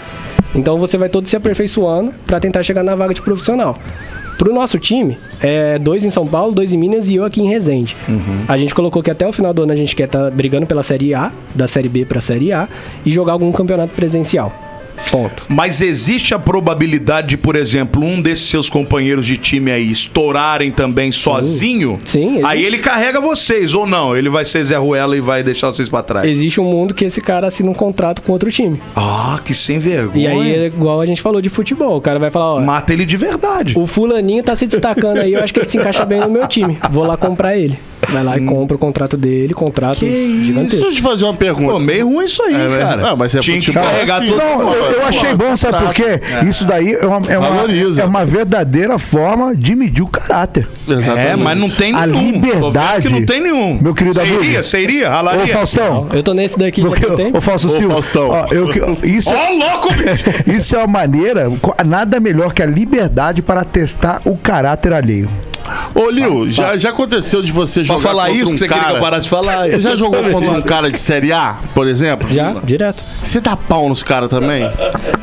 Então 0.55 0.79
você 0.79 0.97
vai 0.97 1.09
todo 1.09 1.27
se 1.27 1.37
aperfeiçoando 1.37 2.15
pra 2.25 2.39
tentar 2.39 2.63
chegar 2.63 2.85
na 2.85 2.95
vaga 2.95 3.13
de 3.13 3.21
profissional. 3.21 3.77
Pro 4.39 4.55
nosso 4.55 4.79
time, 4.79 5.19
é 5.41 5.81
dois 5.81 6.05
em 6.05 6.11
São 6.11 6.25
Paulo, 6.25 6.53
dois 6.53 6.73
em 6.73 6.79
Minas 6.79 7.11
e 7.11 7.17
eu 7.17 7.25
aqui 7.25 7.43
em 7.43 7.49
Resende. 7.49 7.97
A 8.47 8.57
gente 8.57 8.73
colocou 8.73 9.03
que 9.03 9.11
até 9.11 9.27
o 9.27 9.33
final 9.33 9.53
do 9.53 9.65
ano 9.65 9.73
a 9.73 9.77
gente 9.77 9.97
quer 9.97 10.05
estar 10.05 10.31
brigando 10.31 10.65
pela 10.65 10.85
Série 10.85 11.13
A, 11.13 11.33
da 11.57 11.67
Série 11.67 11.89
B 11.89 12.05
pra 12.05 12.21
Série 12.21 12.53
A, 12.53 12.69
e 13.05 13.11
jogar 13.11 13.33
algum 13.33 13.51
campeonato 13.51 13.93
presencial. 13.95 14.53
Ponto. 15.11 15.45
Mas 15.49 15.81
existe 15.81 16.35
a 16.35 16.39
probabilidade 16.39 17.29
de, 17.29 17.37
por 17.37 17.57
exemplo, 17.57 18.03
um 18.05 18.21
desses 18.21 18.49
seus 18.49 18.69
companheiros 18.71 19.27
de 19.27 19.37
time 19.37 19.71
aí 19.71 19.91
estourarem 19.91 20.71
também 20.71 21.11
sozinho? 21.13 21.99
Sim, 22.05 22.29
existe. 22.31 22.45
Aí 22.47 22.65
ele 22.65 22.79
carrega 22.79 23.21
vocês, 23.21 23.75
ou 23.75 23.87
não? 23.87 24.17
Ele 24.17 24.29
vai 24.29 24.45
ser 24.45 24.63
Zé 24.65 24.77
Ruela 24.77 25.17
e 25.17 25.21
vai 25.21 25.43
deixar 25.43 25.69
vocês 25.69 25.89
pra 25.89 26.03
trás. 26.03 26.29
Existe 26.29 26.61
um 26.61 26.65
mundo 26.65 26.95
que 26.95 27.05
esse 27.05 27.21
cara 27.21 27.47
assina 27.47 27.71
um 27.71 27.75
contrato 27.75 28.23
com 28.23 28.33
outro 28.33 28.51
time. 28.51 28.81
Ah, 28.95 29.39
que 29.45 29.55
sem 29.55 29.79
vergonha. 29.79 30.19
E 30.19 30.27
aí 30.27 30.55
é 30.55 30.67
igual 30.67 31.01
a 31.01 31.07
gente 31.07 31.21
falou 31.23 31.41
de 31.41 31.49
futebol. 31.49 31.97
O 31.97 32.01
cara 32.01 32.19
vai 32.19 32.31
falar, 32.31 32.55
ó, 32.55 32.61
Mata 32.61 32.93
ele 32.93 33.05
de 33.05 33.17
verdade. 33.17 33.75
o 33.77 33.87
fulaninho 33.87 34.43
tá 34.43 34.55
se 34.57 34.67
destacando 34.67 35.19
aí, 35.19 35.33
eu 35.33 35.43
acho 35.43 35.53
que 35.53 35.61
ele 35.61 35.69
se 35.69 35.79
encaixa 35.79 36.05
bem 36.05 36.21
no 36.21 36.31
meu 36.31 36.47
time. 36.47 36.79
Vou 36.91 37.05
lá 37.07 37.17
comprar 37.17 37.57
ele. 37.57 37.79
Vai 38.11 38.23
lá 38.25 38.39
e 38.39 38.45
compra 38.45 38.77
o 38.77 38.79
contrato 38.79 39.17
dele, 39.17 39.53
contrato 39.53 40.01
Deixa 40.01 40.45
gigantesco. 40.45 40.87
eu 40.87 40.93
te 40.93 41.03
fazer 41.03 41.25
uma 41.25 41.35
pergunta. 41.35 41.73
Pô, 41.73 41.79
meio 41.79 42.07
ruim 42.09 42.25
isso 42.25 42.43
aí, 42.43 42.55
É, 42.55 42.69
né? 42.69 42.79
cara. 42.79 42.97
Não, 43.03 43.17
mas 43.17 43.35
é 43.35 43.41
Tinha 43.41 43.57
que 43.59 43.67
futebol, 43.67 43.85
carregar 43.85 44.19
assim, 44.19 44.29
todo 44.29 44.39
Não, 44.39 44.73
eu, 44.73 44.85
eu 44.93 45.07
achei 45.07 45.35
bom, 45.35 45.57
sabe 45.57 45.79
por 45.85 45.95
quê? 45.95 46.21
Isso 46.49 46.65
daí 46.65 46.93
é 46.95 47.07
uma, 47.07 47.17
é, 47.31 47.39
uma, 47.39 48.01
é 48.01 48.05
uma 48.05 48.25
verdadeira 48.25 48.99
forma 48.99 49.55
de 49.55 49.75
medir 49.75 50.03
o 50.03 50.07
caráter. 50.09 50.67
Exatamente. 50.89 51.29
É, 51.29 51.37
mas 51.37 51.59
não 51.59 51.69
tem 51.69 51.95
A 51.95 52.07
nenhum. 52.07 52.41
Vendo 52.41 52.47
liberdade, 52.47 53.09
que 53.09 53.13
não 53.13 53.27
tem 53.27 53.41
nenhum. 53.41 53.79
meu 53.81 53.95
querido 53.95 54.15
Você 54.15 54.21
amigo. 54.23 54.63
Você 54.63 54.81
iria? 54.81 55.09
Ô, 55.09 55.11
Ralaria? 55.13 55.47
Faustão. 55.49 56.09
Eu 56.13 56.23
tô 56.23 56.33
nesse 56.35 56.59
daqui 56.59 56.83
Meu, 56.83 56.95
já 56.97 57.15
tem 57.17 57.37
ô, 57.37 57.41
Fausto 57.41 57.67
Ô, 57.69 57.71
Silva. 57.71 57.95
Faustão. 57.95 58.29
ó, 58.31 58.47
eu- 58.51 58.69
isso, 59.03 59.31
Ó, 59.33 59.53
louco, 59.55 59.89
bicho! 59.95 60.51
isso 60.57 60.77
é 60.77 60.79
uma 60.79 60.87
maneira, 60.87 61.51
nada 61.85 62.21
melhor 62.21 62.53
que 62.55 62.63
a 62.63 62.67
liberdade 62.67 63.43
para 63.43 63.65
testar 63.65 64.21
o 64.25 64.37
caráter 64.37 64.93
alheio. 64.93 65.29
Ô, 65.95 66.11
Lil, 66.11 66.51
já, 66.51 66.77
já 66.77 66.91
aconteceu 66.91 67.43
de 67.43 67.53
você 67.53 67.81
Pra 67.81 67.97
jogar 67.97 68.01
falar 68.01 68.27
contra 68.29 68.43
isso, 68.43 68.51
um 68.51 68.55
que 68.55 68.59
você 68.59 68.69
cara... 68.69 68.81
queria 68.81 68.93
que 68.95 68.99
eu 68.99 69.05
parasse 69.05 69.23
de 69.25 69.31
falar. 69.31 69.71
Você 69.71 69.81
já 69.81 69.97
jogou 69.97 70.23
contra 70.31 70.51
um 70.51 70.63
cara 70.63 70.91
de 70.91 70.99
Série 70.99 71.33
A, 71.33 71.57
por 71.75 71.87
exemplo? 71.87 72.29
Já, 72.31 72.53
direto. 72.65 73.03
Você 73.23 73.41
dá 73.41 73.57
pau 73.57 73.89
nos 73.89 74.03
caras 74.03 74.29
também? 74.31 74.69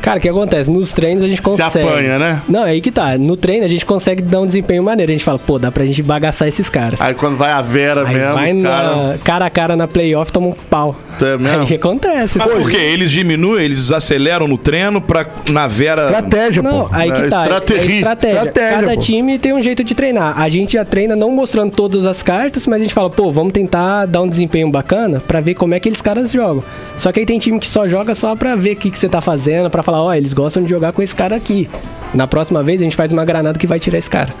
Cara, 0.02 0.18
o 0.18 0.20
que 0.22 0.28
acontece? 0.28 0.70
Nos 0.70 0.92
treinos 0.92 1.22
a 1.24 1.28
gente 1.28 1.42
consegue. 1.42 1.78
apanha, 1.86 2.18
né? 2.18 2.42
Não, 2.48 2.64
é 2.64 2.70
aí 2.70 2.80
que 2.80 2.90
tá. 2.90 3.16
No 3.18 3.36
treino 3.36 3.64
a 3.64 3.68
gente 3.68 3.84
consegue 3.84 4.22
dar 4.22 4.40
um 4.40 4.46
desempenho 4.46 4.82
maneiro. 4.82 5.10
A 5.10 5.14
gente 5.14 5.24
fala, 5.24 5.38
pô, 5.38 5.58
dá 5.58 5.70
pra 5.72 5.84
gente 5.84 6.02
bagaçar 6.02 6.46
esses 6.48 6.68
caras. 6.70 7.00
Aí 7.00 7.14
quando 7.14 7.36
vai 7.36 7.52
a 7.52 7.60
Vera 7.62 8.06
Aí 8.06 8.14
mesmo, 8.14 8.34
vai 8.34 8.52
os 8.54 8.62
na, 8.62 8.68
caras... 8.70 9.20
cara 9.24 9.46
a 9.46 9.50
cara 9.50 9.76
na 9.76 9.88
playoff, 9.88 10.30
toma 10.32 10.48
um 10.48 10.52
pau. 10.52 10.96
É 11.20 11.36
mesmo? 11.38 11.66
Aí 11.68 11.74
acontece. 11.74 12.38
Mas 12.38 12.48
por 12.48 12.70
quê? 12.70 12.76
Eles 12.76 13.10
diminuem, 13.10 13.64
eles 13.64 13.78
desaceleram 13.78 14.46
no 14.46 14.58
treino 14.58 15.00
pra 15.00 15.26
na 15.50 15.66
Vera. 15.66 16.02
Estratégia, 16.02 16.62
Não, 16.62 16.86
pô. 16.88 16.94
aí 16.94 17.10
que 17.10 17.22
É 17.22 17.28
tá. 17.28 17.40
é 17.40 17.42
estratégia. 17.42 17.94
estratégia. 17.96 18.36
Estratégia, 18.38 18.76
Cada 18.80 18.94
pô. 18.94 19.00
time 19.00 19.38
tem 19.38 19.52
um 19.52 19.62
jeito 19.62 19.82
de 19.82 19.94
treinar. 19.94 20.25
A 20.34 20.48
gente 20.48 20.72
já 20.74 20.84
treina 20.84 21.14
não 21.14 21.30
mostrando 21.30 21.70
todas 21.70 22.06
as 22.06 22.22
cartas, 22.22 22.66
mas 22.66 22.80
a 22.80 22.82
gente 22.82 22.94
fala, 22.94 23.10
pô, 23.10 23.30
vamos 23.30 23.52
tentar 23.52 24.06
dar 24.06 24.22
um 24.22 24.28
desempenho 24.28 24.70
bacana 24.70 25.20
pra 25.20 25.40
ver 25.40 25.54
como 25.54 25.74
é 25.74 25.80
que 25.80 25.88
eles 25.88 26.00
caras 26.00 26.32
jogam. 26.32 26.64
Só 26.96 27.12
que 27.12 27.20
aí 27.20 27.26
tem 27.26 27.38
time 27.38 27.60
que 27.60 27.68
só 27.68 27.86
joga 27.86 28.14
só 28.14 28.34
pra 28.34 28.54
ver 28.54 28.72
o 28.72 28.76
que, 28.76 28.90
que 28.90 28.98
você 28.98 29.08
tá 29.08 29.20
fazendo, 29.20 29.70
pra 29.70 29.82
falar, 29.82 30.02
ó, 30.02 30.14
eles 30.14 30.32
gostam 30.32 30.62
de 30.62 30.70
jogar 30.70 30.92
com 30.92 31.02
esse 31.02 31.14
cara 31.14 31.36
aqui. 31.36 31.68
Na 32.14 32.26
próxima 32.26 32.62
vez 32.62 32.80
a 32.80 32.84
gente 32.84 32.96
faz 32.96 33.12
uma 33.12 33.24
granada 33.24 33.58
que 33.58 33.66
vai 33.66 33.78
tirar 33.78 33.98
esse 33.98 34.10
cara. 34.10 34.32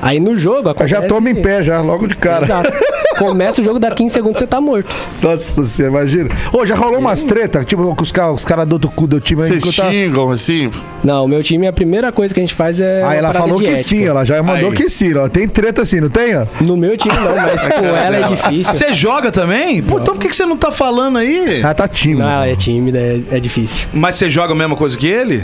Aí 0.00 0.20
no 0.20 0.36
jogo 0.36 0.68
Eu 0.68 0.70
acontece... 0.72 0.90
já 0.90 1.02
toma 1.02 1.30
em 1.30 1.34
pé, 1.34 1.62
já, 1.64 1.80
logo 1.80 2.06
de 2.06 2.16
cara. 2.16 2.44
Exato. 2.44 2.72
Começa 3.18 3.60
o 3.60 3.64
jogo, 3.64 3.80
dá 3.80 3.90
15 3.90 4.14
segundos 4.14 4.38
você 4.38 4.46
tá 4.46 4.60
morto. 4.60 4.94
Nossa, 5.20 5.64
você 5.64 5.86
imagina. 5.86 6.30
Ô, 6.52 6.64
já 6.64 6.76
rolou 6.76 7.00
umas 7.00 7.24
treta, 7.24 7.64
tipo, 7.64 7.92
com 7.96 8.02
os 8.04 8.12
caras 8.12 8.36
os 8.36 8.44
cara 8.44 8.64
do 8.64 8.74
outro 8.74 8.88
cu 8.92 9.08
do 9.08 9.18
time 9.20 9.42
aí. 9.42 9.48
Vocês 9.48 9.64
que 9.64 9.68
eu 9.70 9.72
tava- 9.74 9.90
xingam, 9.90 10.30
assim? 10.30 10.70
Não, 11.02 11.24
o 11.24 11.28
meu 11.28 11.42
time, 11.42 11.66
a 11.66 11.72
primeira 11.72 12.12
coisa 12.12 12.32
que 12.32 12.38
a 12.38 12.42
gente 12.44 12.54
faz 12.54 12.78
é. 12.80 13.02
Ah, 13.04 13.14
ela 13.14 13.32
falou 13.32 13.58
que 13.58 13.66
ética. 13.66 13.82
sim, 13.82 14.04
ela 14.04 14.24
já 14.24 14.40
mandou 14.40 14.70
Aí. 14.70 14.76
que 14.76 14.88
sim. 14.88 15.12
Ó. 15.16 15.26
Tem 15.28 15.48
treta 15.48 15.82
assim, 15.82 16.00
não 16.00 16.08
tem? 16.08 16.36
Ó? 16.36 16.46
No 16.60 16.76
meu 16.76 16.96
time 16.96 17.12
não, 17.16 17.34
mas 17.34 17.66
com 17.66 17.74
ela 17.84 18.16
é 18.18 18.22
difícil. 18.28 18.72
Você 18.76 18.92
joga 18.94 19.32
também? 19.32 19.82
Pô, 19.82 19.98
então 19.98 20.14
por 20.14 20.20
que 20.20 20.28
que 20.28 20.36
você 20.36 20.46
não 20.46 20.56
tá 20.56 20.70
falando 20.70 21.18
aí? 21.18 21.60
Ela 21.60 21.74
tá 21.74 21.88
tímida. 21.88 22.22
Não, 22.22 22.30
ela 22.30 22.46
é 22.48 22.54
tímida, 22.54 22.98
é, 23.00 23.20
é 23.32 23.40
difícil. 23.40 23.88
Mas 23.92 24.14
você 24.14 24.30
joga 24.30 24.52
a 24.52 24.56
mesma 24.56 24.76
coisa 24.76 24.96
que 24.96 25.08
ele? 25.08 25.42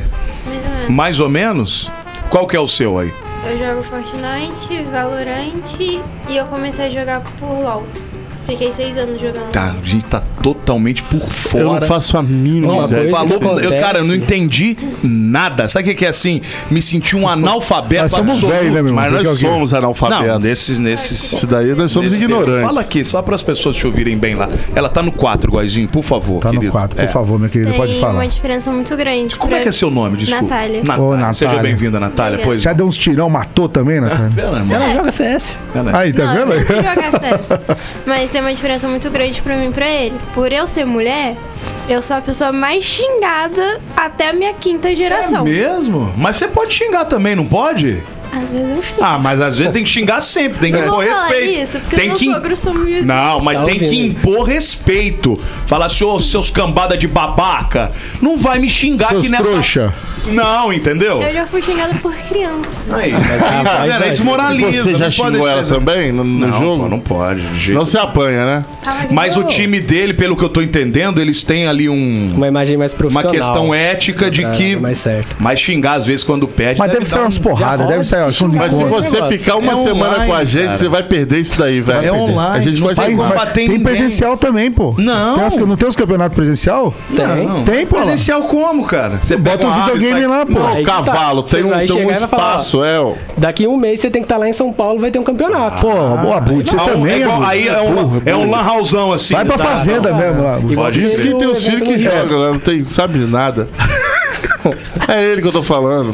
Mais 0.89 1.19
ou 1.19 1.29
menos? 1.29 1.91
Qual 2.31 2.47
que 2.47 2.57
é 2.57 2.61
o 2.61 2.69
seu 2.69 2.99
aí? 2.99 3.13
Eu 3.47 3.59
jogo 3.59 3.83
Fortnite, 3.83 4.83
Valorant 4.85 5.79
e 5.79 6.37
eu 6.37 6.47
comecei 6.47 6.87
a 6.87 6.91
jogar 6.91 7.21
por 7.39 7.47
LoL. 7.47 7.87
Fiquei 8.47 8.73
seis 8.73 8.97
anos 8.99 9.21
jogando. 9.21 9.51
Tá, 9.51 9.75
a 9.83 9.87
gente 9.87 10.05
tá 10.05 10.23
totalmente 10.43 11.03
por 11.05 11.21
fora. 11.29 11.65
Eu 11.65 11.73
não 11.75 11.81
faço 11.81 12.17
a 12.19 12.23
mínima 12.23 12.67
Não, 12.75 12.85
ideia. 12.87 13.11
falou, 13.11 13.61
eu, 13.61 13.81
cara, 13.81 13.99
eu 14.01 14.05
não 14.05 14.15
entendi 14.15 14.77
nada. 15.03 15.67
Sabe 15.67 15.85
o 15.85 15.89
que 15.89 15.95
que 16.01 16.05
é 16.07 16.09
assim? 16.09 16.43
Me 16.71 16.83
senti 16.83 17.17
um 17.17 17.27
analfabeto 17.29 18.03
Nós 18.03 18.13
somos 18.13 18.35
absoluto. 18.35 18.55
velhos, 18.55 18.73
né, 18.75 18.83
meu 18.83 18.91
irmão? 18.91 19.05
Mas 19.11 19.23
nós 19.25 19.39
somos 19.39 19.73
analfabetos. 19.75 20.27
Não, 20.27 20.39
nesses, 20.39 20.79
nesses. 20.79 21.33
Isso 21.33 21.47
daí 21.47 21.75
nós 21.75 21.91
somos 21.91 22.13
ignorantes. 22.13 22.63
Fala 22.67 22.81
aqui, 22.83 23.05
só 23.05 23.23
para 23.23 23.35
as 23.35 23.43
pessoas 23.43 23.77
te 23.77 23.87
ouvirem 23.87 24.17
bem 24.19 24.35
lá. 24.35 24.49
Ela 24.75 24.89
tá 24.89 25.03
no 25.03 25.11
4, 25.13 25.51
Guazinho, 25.51 25.89
por 25.89 26.03
favor. 26.03 26.41
Tá 26.41 26.49
no 26.49 26.55
querido. 26.61 26.73
quadro, 26.73 26.97
por 26.97 27.05
É. 27.05 27.09
favor, 27.09 27.39
minha 27.39 27.49
querida, 27.49 27.71
Tem 27.71 27.79
pode 27.81 27.99
falar. 27.99 28.13
uma 28.15 28.27
diferença 28.29 28.71
muito 28.71 28.95
grande. 28.97 29.37
Como 29.37 29.51
pra- 29.51 29.59
é 29.61 29.63
que 29.63 29.69
é 29.69 29.73
seu 29.73 29.91
nome? 29.91 30.19
Desculpa. 30.19 30.43
Natália. 30.45 30.81
Ô, 30.81 31.11
Seja 31.33 31.51
Natália. 31.51 31.63
bem-vinda, 31.63 31.99
Natália. 31.99 32.41
Pois 32.43 32.61
Já 32.63 32.73
deu 32.73 32.87
uns 32.87 32.97
tirão, 32.99 33.29
matou 33.31 33.69
também, 33.69 34.01
Natália? 34.01 34.33
Pera, 34.35 34.59
irmão. 34.59 34.77
Ela 34.77 34.93
joga 34.95 35.11
CS. 35.13 35.57
Aí, 35.93 36.13
tá 36.13 36.27
não, 36.27 36.35
vendo? 36.35 36.47
não 36.59 36.67
sei 36.67 36.77
jogar 36.77 36.97
CS. 36.97 37.77
Mas 38.07 38.31
tem 38.35 38.41
uma 38.41 38.53
diferença 38.53 38.89
muito 38.89 39.09
grande 39.11 39.41
pra 39.41 39.55
mim 39.57 39.69
e 39.69 39.73
pra 39.73 39.89
ele. 39.89 40.17
Por 40.35 40.51
eu 40.53 40.67
ser 40.67 40.85
mulher, 40.85 41.37
eu 41.89 42.03
sou 42.03 42.17
a 42.17 42.21
pessoa 42.21 42.51
mais 42.51 42.83
xingada 42.85 43.81
até 43.97 44.31
a 44.31 44.33
minha 44.33 44.53
quinta 44.53 44.91
É 44.91 44.95
geração. 44.97 45.45
mesmo? 45.45 46.13
Mas 46.17 46.39
você 46.39 46.49
pode 46.49 46.75
xingar 46.75 47.05
também, 47.05 47.37
não 47.37 47.47
pode? 47.47 48.03
Às 48.43 48.53
vezes 48.53 48.69
eu 48.77 48.83
xingo. 48.83 49.03
Ah, 49.03 49.19
mas 49.19 49.41
às 49.41 49.57
vezes 49.57 49.73
tem 49.73 49.85
que 49.85 49.91
xingar 49.91 50.21
sempre, 50.21 50.59
tem 50.59 50.73
que 50.73 50.79
impor 50.79 51.05
falar 51.05 51.27
respeito. 51.29 51.63
isso, 51.63 51.79
porque 51.81 51.97
tem 51.97 52.07
meus 52.09 52.19
que 52.19 52.33
sogros 52.33 52.59
são. 52.59 52.75
Não, 53.05 53.41
mas 53.41 53.59
Tá 53.59 53.65
tem 53.65 53.79
que 53.79 54.07
impor 54.07 54.43
respeito. 54.45 55.39
Falar 55.67 55.87
assim, 55.87 56.05
ô, 56.05 56.19
seus 56.21 56.51
cambada 56.51 56.97
de 56.97 57.07
babaca, 57.07 57.93
não 58.21 58.37
vai 58.37 58.59
me 58.59 58.69
xingar 58.69 59.11
Seus 59.11 59.23
aqui 59.25 59.31
nessa. 59.31 59.43
trouxa. 59.45 59.95
Não, 60.27 60.73
entendeu? 60.73 61.21
Eu 61.23 61.35
já 61.35 61.47
fui 61.47 61.61
xingada 61.61 61.95
por 61.97 62.15
criança. 62.15 62.71
Aí, 62.91 63.13
Ah, 63.15 63.19
tá 63.39 63.63
vai, 63.63 63.83
vendo? 63.83 63.93
Aí 63.93 63.99
vai. 64.01 64.11
desmoraliza. 64.11 64.83
Você 64.83 64.93
já 64.95 65.05
não 65.05 65.11
xingou 65.11 65.31
pode 65.33 65.43
ela 65.53 65.57
fazer- 65.59 65.75
também 65.75 66.13
no, 66.13 66.25
no 66.25 66.47
não, 66.49 66.59
jogo? 66.61 66.83
pô, 66.85 66.89
não 66.89 66.99
pode. 67.01 67.41
de 67.43 67.49
jeito 67.53 67.67
Senão 67.69 67.85
você 67.85 67.99
apanha, 67.99 68.47
né? 68.47 68.65
Mas 69.11 69.37
o 69.37 69.45
time 69.45 69.81
dele, 69.81 70.15
pelo 70.15 70.35
que 70.35 70.43
eu 70.43 70.49
tô 70.49 70.63
entendendo, 70.63 71.21
eles 71.21 71.43
têm 71.43 71.67
ali 71.69 71.89
um, 71.91 72.33
Uma 72.35 72.49
imagem 72.49 72.77
mais 72.79 72.93
uma 72.93 72.99
profissional. 72.99 73.33
questão 73.33 73.75
ética 73.75 74.31
de 74.31 74.45
É, 74.45 74.51
que. 74.53 74.77
mais 74.77 74.97
certo. 74.99 75.37
Mas 75.39 75.61
xingar 75.61 75.95
às 75.95 76.07
vezes 76.07 76.25
quando 76.25 76.49
pede. 76.49 76.79
Mas 76.79 76.91
deve, 76.91 77.05
ser 77.07 77.17
dar 77.17 77.23
umas 77.23 77.37
um- 77.39 77.43
porradas, 77.43 77.87
deve 77.87 78.01
de 78.01 78.07
sair 78.07 78.23
É, 78.25 78.59
Mas 78.59 78.73
se 78.73 78.85
Conta. 78.85 79.03
você 79.03 79.15
negócio. 79.17 79.39
ficar 79.39 79.57
uma 79.57 79.73
É 79.73 79.77
semana 79.77 80.11
online, 80.15 80.27
com 80.27 80.35
a 80.37 80.45
gente, 80.45 80.65
cara. 80.67 80.77
você 80.79 80.89
vai 80.89 81.03
perder 81.03 81.39
isso 81.41 81.59
daí, 81.59 81.81
velho. 81.81 82.07
É 82.07 82.13
online, 82.13 82.59
A 82.59 82.61
gente 82.61 82.81
não 82.81 82.87
vai 82.87 82.95
ser. 82.95 83.17
combater 83.17 83.53
tem 83.55 83.69
ninguém. 83.69 83.83
presencial 83.83 84.37
também, 84.37 84.71
pô. 84.73 84.95
Não. 84.99 85.35
Tem 85.37 85.45
as- 85.45 85.57
não 85.57 85.77
tem 85.77 85.89
os 85.89 85.97
campeonatos 85.97 86.35
presencial? 86.37 86.95
Não. 87.11 87.63
Tem, 87.65 87.87
pô. 87.87 87.97
Presencial 87.97 88.43
como, 88.43 88.85
cara? 88.85 89.19
Você 89.23 89.37
Bota 89.37 89.67
um 89.67 89.73
videogame 89.73 90.21
sai- 90.21 90.29
lá, 90.29 90.47
pô. 90.47 90.53
Não, 90.53 90.83
tá. 90.83 90.83
cavalo, 90.83 91.43
tem 91.43 91.63
Você 91.63 91.67
um, 91.67 91.71
tem 91.79 91.89
falar, 91.89 92.13
espaço, 92.13 92.85
é. 92.85 92.99
ó. 93.01 93.13
Daqui 93.37 93.67
um 93.67 93.77
mês 93.77 94.01
você 94.01 94.11
tem 94.11 94.23
que 94.23 94.27
estar 94.27 94.37
lá 94.37 94.49
em 94.49 94.53
São 94.53 94.73
Paulo, 94.73 94.99
vai 95.01 95.11
ter 95.11 95.19
um 95.19 95.25
campeonato. 95.25 95.81
Pô, 95.83 95.93
boa, 95.93 96.41
Bud, 96.41 96.69
você 96.69 96.77
Ah, 96.77 96.81
também, 96.81 97.23
é 97.23 97.27
aí 97.47 97.69
é 97.69 97.81
um, 97.81 98.23
é 98.25 98.37
um 98.37 98.51
lan 98.51 98.73
houseão 98.73 99.13
assim. 99.13 99.35
Vai 99.35 99.45
pra 99.45 99.57
Tá, 99.59 99.65
fazenda 99.65 100.13
mesmo 100.13 100.43
lá. 100.43 100.59
Pode 100.75 100.99
que 101.01 101.07
tem 101.17 101.47
o 101.47 101.53
evento 101.53 101.85
que 101.85 101.97
né? 102.09 102.25
não 102.53 102.59
tem, 102.59 102.85
sabe 102.85 103.19
nada. 103.21 103.69
É 105.09 105.23
ele 105.33 105.43
que 105.43 105.49
eu 105.49 105.53
tô 105.53 105.63
falando. 105.63 106.13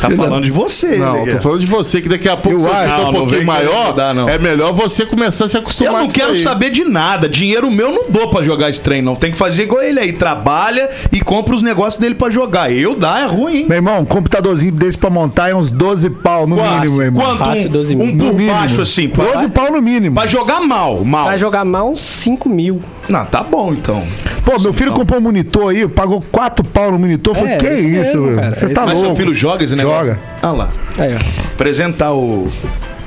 Tá 0.00 0.10
falando 0.10 0.44
de 0.44 0.50
você. 0.50 0.96
Não, 0.96 1.24
né? 1.26 1.32
tô 1.34 1.40
falando 1.40 1.60
de 1.60 1.66
você, 1.66 2.00
que 2.00 2.08
daqui 2.08 2.28
a 2.28 2.36
pouco 2.36 2.58
Eu 2.58 2.60
se 2.60 2.68
você 2.68 2.86
Não, 2.86 3.00
um 3.00 3.04
não 3.04 3.12
pouquinho 3.12 3.44
maior, 3.44 3.86
mudar, 3.88 4.14
não. 4.14 4.28
é 4.28 4.38
melhor 4.38 4.72
você 4.72 5.04
começar 5.04 5.46
a 5.46 5.48
se 5.48 5.56
Eu 5.56 5.60
acostumar 5.62 5.92
não 5.94 6.00
com 6.02 6.06
isso 6.06 6.16
quero 6.18 6.32
aí. 6.32 6.42
saber 6.42 6.70
de 6.70 6.84
nada. 6.84 7.28
Dinheiro 7.28 7.70
meu 7.70 7.88
eu 7.88 7.94
não 7.94 8.10
dou 8.10 8.28
pra 8.30 8.42
jogar 8.42 8.70
esse 8.70 8.80
trem, 8.80 9.02
não. 9.02 9.14
Tem 9.16 9.32
que 9.32 9.36
fazer 9.36 9.62
igual 9.64 9.82
ele 9.82 9.98
aí. 9.98 10.12
Trabalha 10.12 10.88
e 11.12 11.20
compra 11.20 11.54
os 11.54 11.62
negócios 11.62 12.00
dele 12.00 12.14
pra 12.14 12.30
jogar. 12.30 12.70
Eu 12.72 12.94
dá, 12.94 13.20
é 13.20 13.26
ruim, 13.26 13.56
hein? 13.56 13.66
Meu 13.68 13.76
irmão, 13.76 14.00
um 14.00 14.04
computadorzinho 14.04 14.72
desse 14.72 14.96
pra 14.98 15.10
montar 15.10 15.48
é 15.50 15.54
uns 15.54 15.72
12 15.72 16.10
pau 16.10 16.46
no 16.46 16.56
Quase. 16.56 16.74
mínimo, 16.76 16.96
meu 16.96 17.06
irmão. 17.06 17.22
Quanto? 17.24 17.38
Fácil, 17.38 17.68
12 17.68 17.94
um, 17.94 17.98
mil. 17.98 18.06
um 18.06 18.12
No 18.16 18.24
por 18.26 18.34
mínimo. 18.34 18.56
baixo, 18.56 18.80
assim. 18.82 19.08
Pra, 19.08 19.24
12 19.24 19.48
pau 19.48 19.72
no 19.72 19.82
mínimo. 19.82 20.14
pra 20.14 20.26
jogar 20.26 20.60
mal, 20.60 21.04
mal. 21.04 21.26
Pra 21.26 21.36
jogar 21.36 21.64
mal, 21.64 21.90
uns 21.90 22.00
5 22.00 22.48
mil. 22.48 22.80
Não, 23.08 23.24
tá 23.24 23.42
bom, 23.42 23.72
então. 23.72 24.04
Pô, 24.44 24.58
meu 24.60 24.72
filho 24.72 24.92
comprou 24.92 25.18
um 25.18 25.22
monitor 25.22 25.70
aí, 25.72 25.88
pagou 25.88 26.22
4 26.30 26.64
pau 26.64 26.92
no 26.92 26.98
monitor. 26.98 27.34
Eu 27.34 27.38
Falei, 27.40 27.54
É, 27.54 27.56
que 27.58 27.66
isso 27.66 27.87
isso, 27.88 28.22
mesmo, 28.22 28.40
cara. 28.40 28.54
Você 28.56 28.64
Esse- 28.66 28.74
tá 28.74 28.84
Mas 28.86 28.98
seu 28.98 29.08
louco. 29.08 29.20
filho 29.20 29.34
joga 29.34 29.64
esse 29.64 29.76
negócio? 29.76 30.06
Joga. 30.14 30.18
Ah 30.42 30.52
lá. 30.52 30.70
Aí, 30.98 31.14
ó. 31.14 31.18
Apresentar 31.54 32.12
o... 32.12 32.48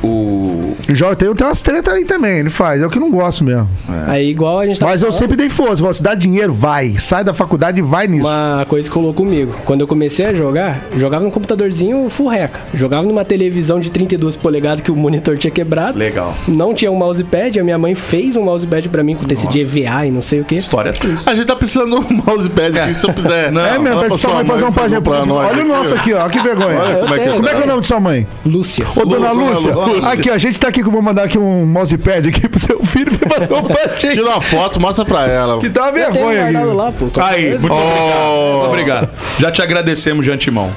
O... 0.03 0.60
Joga, 0.93 1.15
tem, 1.15 1.33
tem 1.33 1.47
umas 1.47 1.61
tretas 1.61 1.93
aí 1.93 2.05
também, 2.05 2.39
ele 2.39 2.49
faz. 2.49 2.81
É 2.81 2.85
o 2.85 2.89
que 2.89 2.97
eu 2.97 3.01
não 3.01 3.11
gosto 3.11 3.43
mesmo. 3.43 3.69
Aí, 4.07 4.29
igual 4.29 4.59
a 4.59 4.65
gente 4.65 4.79
tá 4.79 4.85
Mas 4.85 5.01
eu 5.01 5.07
falando, 5.07 5.19
sempre 5.19 5.37
dei 5.37 5.49
força. 5.49 5.81
Falo, 5.81 5.93
Se 5.93 6.03
dá 6.03 6.15
dinheiro, 6.15 6.53
vai. 6.53 6.93
Sai 6.97 7.23
da 7.23 7.33
faculdade 7.33 7.79
e 7.79 7.81
vai 7.81 8.07
nisso. 8.07 8.27
Uma 8.27 8.65
coisa 8.67 8.87
que 8.87 8.93
colou 8.93 9.13
comigo. 9.13 9.55
Quando 9.65 9.81
eu 9.81 9.87
comecei 9.87 10.25
a 10.25 10.33
jogar, 10.33 10.81
jogava 10.97 11.23
num 11.23 11.31
computadorzinho 11.31 12.09
full 12.09 12.27
reca. 12.27 12.59
Jogava 12.73 13.07
numa 13.07 13.23
televisão 13.23 13.79
de 13.79 13.91
32 13.91 14.35
polegadas 14.35 14.81
que 14.81 14.91
o 14.91 14.95
monitor 14.95 15.37
tinha 15.37 15.51
quebrado. 15.51 15.97
Legal. 15.97 16.35
Não 16.47 16.73
tinha 16.73 16.91
um 16.91 16.95
mousepad, 16.95 17.59
a 17.59 17.63
minha 17.63 17.77
mãe 17.77 17.95
fez 17.95 18.35
um 18.35 18.43
mousepad 18.43 18.89
pra 18.89 19.03
mim 19.03 19.15
com 19.15 19.25
tecido 19.25 19.51
de 19.51 19.61
EVA 19.61 20.05
e 20.05 20.11
não 20.11 20.21
sei 20.21 20.41
o 20.41 20.45
que. 20.45 20.55
História 20.55 20.91
triste. 20.93 21.27
A 21.29 21.35
gente 21.35 21.45
tá 21.45 21.55
precisando 21.55 21.99
de 21.99 22.13
um 22.13 22.23
mousepad 22.25 22.79
aqui, 22.79 22.93
se 22.93 23.05
eu 23.05 23.13
puder. 23.13 23.51
Não, 23.51 23.61
é 23.65 23.77
mesmo, 23.77 23.95
fala 23.95 24.05
é 24.05 24.07
pra 24.07 24.17
sua 24.17 24.33
mãe 24.35 24.45
fazer 24.45 24.63
um 24.63 24.71
pra 24.71 24.83
página. 24.83 25.01
comprar 25.01 25.25
nós 25.25 25.51
Olha 25.51 25.63
o 25.63 25.67
nosso 25.67 25.93
aqui, 25.93 26.13
ó. 26.13 26.27
Que 26.29 26.41
vergonha. 26.41 26.79
Olha 26.79 26.95
como 26.97 27.13
é 27.13 27.17
que 27.17 27.23
tenho. 27.23 27.35
Como 27.35 27.49
é 27.49 27.53
que 27.53 27.61
é 27.61 27.63
o 27.63 27.67
nome 27.67 27.81
de 27.81 27.87
sua 27.87 27.99
mãe? 27.99 28.27
Lúcia. 28.45 28.85
Ô, 28.95 29.05
dona 29.05 29.31
Lúcia, 29.31 29.71
aqui, 30.11 30.29
ó, 30.29 30.33
a 30.33 30.37
gente 30.37 30.59
tá 30.59 30.67
aqui 30.67 30.80
que 30.81 30.87
eu 30.87 30.91
vou 30.91 31.01
mandar 31.01 31.23
aqui 31.23 31.37
um 31.37 31.65
mousepad 31.65 32.27
aqui 32.27 32.47
pro 32.47 32.59
seu 32.59 32.83
filho 32.83 33.17
pra 33.17 33.29
fazer 33.29 33.53
um 33.53 33.63
pra 33.67 33.87
gente. 33.97 34.15
Tira 34.15 34.29
uma 34.29 34.41
foto, 34.41 34.79
mostra 34.79 35.05
pra 35.05 35.27
ela. 35.27 35.59
Que 35.59 35.69
tá 35.69 35.83
uma 35.83 35.91
vergonha 35.91 36.45
aqui. 36.45 36.57
lá, 36.57 36.91
pô. 36.91 37.07
com 37.07 37.21
Aí, 37.21 37.57
muito 37.59 37.73
obrigado. 37.73 38.51
Muito 38.53 38.67
obrigado. 38.67 39.09
Já 39.39 39.51
te 39.51 39.61
agradecemos 39.61 40.25
de 40.25 40.31
antemão. 40.31 40.69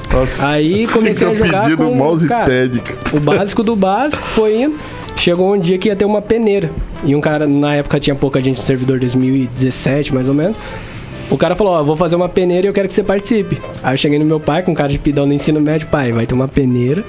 Aí 0.42 0.86
comecei 0.86 1.28
a 1.28 1.34
jogar 1.34 1.62
pedindo 1.62 1.76
com, 1.78 1.84
cara, 1.84 1.96
mousepad. 1.96 2.82
o 3.12 3.20
básico 3.20 3.62
do 3.62 3.76
básico, 3.76 4.22
foi 4.22 4.62
indo. 4.62 4.76
Chegou 5.16 5.54
um 5.54 5.58
dia 5.58 5.78
que 5.78 5.88
ia 5.88 5.96
ter 5.96 6.04
uma 6.04 6.20
peneira. 6.20 6.70
E 7.04 7.14
um 7.14 7.20
cara, 7.20 7.46
na 7.46 7.76
época 7.76 8.00
tinha 8.00 8.16
pouca 8.16 8.40
gente 8.40 8.56
no 8.56 8.62
servidor, 8.62 8.98
2017 8.98 10.12
mais 10.12 10.28
ou 10.28 10.34
menos. 10.34 10.58
O 11.30 11.38
cara 11.38 11.56
falou, 11.56 11.74
ó, 11.74 11.82
vou 11.82 11.96
fazer 11.96 12.16
uma 12.16 12.28
peneira 12.28 12.66
e 12.66 12.68
eu 12.68 12.74
quero 12.74 12.88
que 12.88 12.94
você 12.94 13.02
participe. 13.02 13.60
Aí 13.82 13.94
eu 13.94 13.98
cheguei 13.98 14.18
no 14.18 14.24
meu 14.24 14.38
pai, 14.38 14.62
com 14.62 14.74
cara 14.74 14.90
de 14.90 14.98
pidão 14.98 15.26
no 15.26 15.32
ensino 15.32 15.60
médio, 15.60 15.86
pai, 15.88 16.12
vai 16.12 16.26
ter 16.26 16.34
uma 16.34 16.48
peneira 16.48 17.04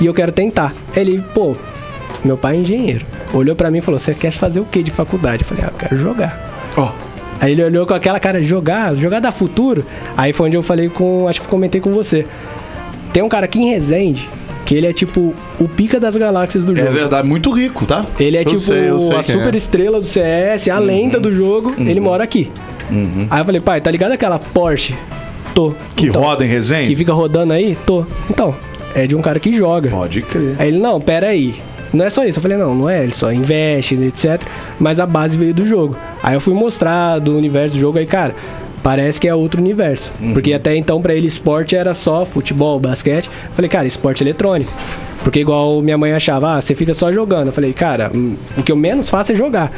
e 0.00 0.06
eu 0.06 0.14
quero 0.14 0.32
tentar. 0.32 0.72
Ele, 0.96 1.22
pô, 1.34 1.54
meu 2.24 2.36
pai 2.36 2.56
é 2.56 2.60
engenheiro. 2.60 3.04
Olhou 3.32 3.54
pra 3.54 3.70
mim 3.70 3.78
e 3.78 3.80
falou, 3.80 3.98
você 3.98 4.14
quer 4.14 4.30
fazer 4.32 4.60
o 4.60 4.64
que 4.64 4.82
de 4.82 4.90
faculdade? 4.90 5.42
Eu 5.42 5.48
falei, 5.48 5.64
ah, 5.66 5.70
eu 5.72 5.78
quero 5.78 5.98
jogar. 5.98 6.70
Ó. 6.76 6.92
Aí 7.40 7.52
ele 7.52 7.62
olhou 7.62 7.86
com 7.86 7.94
aquela 7.94 8.18
cara, 8.18 8.42
jogar, 8.42 8.94
jogar 8.96 9.20
da 9.20 9.30
futuro. 9.30 9.84
Aí 10.16 10.32
foi 10.32 10.48
onde 10.48 10.56
eu 10.56 10.62
falei 10.62 10.88
com, 10.88 11.28
acho 11.28 11.40
que 11.40 11.46
comentei 11.46 11.80
com 11.80 11.92
você. 11.92 12.26
Tem 13.12 13.22
um 13.22 13.28
cara 13.28 13.44
aqui 13.46 13.60
em 13.60 13.70
Resende, 13.70 14.28
que 14.66 14.74
ele 14.74 14.86
é 14.86 14.92
tipo 14.92 15.32
o 15.60 15.68
pica 15.68 16.00
das 16.00 16.16
galáxias 16.16 16.64
do 16.64 16.72
É 16.72 16.76
jogo. 16.80 16.92
verdade, 16.92 17.26
muito 17.28 17.50
rico, 17.50 17.86
tá? 17.86 18.04
Ele 18.18 18.36
é 18.36 18.44
tipo 18.44 18.58
sei, 18.58 18.90
eu 18.90 18.98
sei 18.98 19.16
a 19.16 19.22
quem 19.22 19.34
é. 19.34 19.38
super 19.38 19.54
estrela 19.54 20.00
do 20.00 20.06
CS, 20.06 20.68
a 20.68 20.78
lenda 20.78 21.20
do 21.20 21.32
jogo, 21.32 21.74
ele 21.78 22.00
mora 22.00 22.24
aqui. 22.24 22.50
Aí 23.30 23.40
eu 23.40 23.44
falei, 23.44 23.60
pai, 23.60 23.80
tá 23.80 23.90
ligado 23.90 24.12
aquela 24.12 24.38
Porsche? 24.38 24.94
Tô. 25.54 25.72
Que 25.94 26.06
Então, 26.08 26.22
roda 26.22 26.44
em 26.44 26.48
Que 26.48 26.54
resenha? 26.54 26.96
fica 26.96 27.12
rodando 27.12 27.52
aí? 27.52 27.76
Tô. 27.86 28.04
Então, 28.28 28.54
é 28.94 29.06
de 29.06 29.14
um 29.16 29.22
cara 29.22 29.38
que 29.38 29.52
joga. 29.52 29.90
Pode 29.90 30.22
crer. 30.22 30.56
Aí 30.58 30.68
ele, 30.68 30.78
não, 30.78 31.00
pera 31.00 31.28
aí. 31.28 31.54
Não 31.92 32.04
é 32.04 32.10
só 32.10 32.24
isso. 32.24 32.38
Eu 32.38 32.42
falei, 32.42 32.56
não, 32.56 32.74
não 32.74 32.88
é. 32.88 33.02
Ele 33.02 33.14
só 33.14 33.32
investe, 33.32 33.94
etc. 33.94 34.40
Mas 34.78 35.00
a 35.00 35.06
base 35.06 35.36
veio 35.36 35.54
do 35.54 35.66
jogo. 35.66 35.96
Aí 36.22 36.34
eu 36.34 36.40
fui 36.40 36.54
mostrar 36.54 37.18
do 37.18 37.36
universo 37.36 37.76
do 37.76 37.80
jogo. 37.80 37.98
Aí, 37.98 38.06
cara, 38.06 38.34
parece 38.82 39.20
que 39.20 39.28
é 39.28 39.34
outro 39.34 39.60
universo. 39.60 40.12
Porque 40.32 40.52
até 40.52 40.76
então, 40.76 41.00
pra 41.00 41.14
ele, 41.14 41.26
esporte 41.26 41.76
era 41.76 41.94
só 41.94 42.24
futebol, 42.24 42.78
basquete. 42.78 43.26
Eu 43.26 43.54
falei, 43.54 43.68
cara, 43.68 43.86
esporte 43.86 44.22
eletrônico. 44.22 44.72
Porque 45.22 45.40
igual 45.40 45.82
minha 45.82 45.98
mãe 45.98 46.12
achava, 46.12 46.56
ah, 46.56 46.60
você 46.60 46.74
fica 46.74 46.94
só 46.94 47.12
jogando. 47.12 47.48
Eu 47.48 47.52
falei, 47.52 47.72
cara, 47.72 48.10
hum, 48.14 48.36
o 48.56 48.62
que 48.62 48.70
eu 48.70 48.76
menos 48.76 49.08
faço 49.08 49.32
é 49.32 49.34
jogar. 49.34 49.70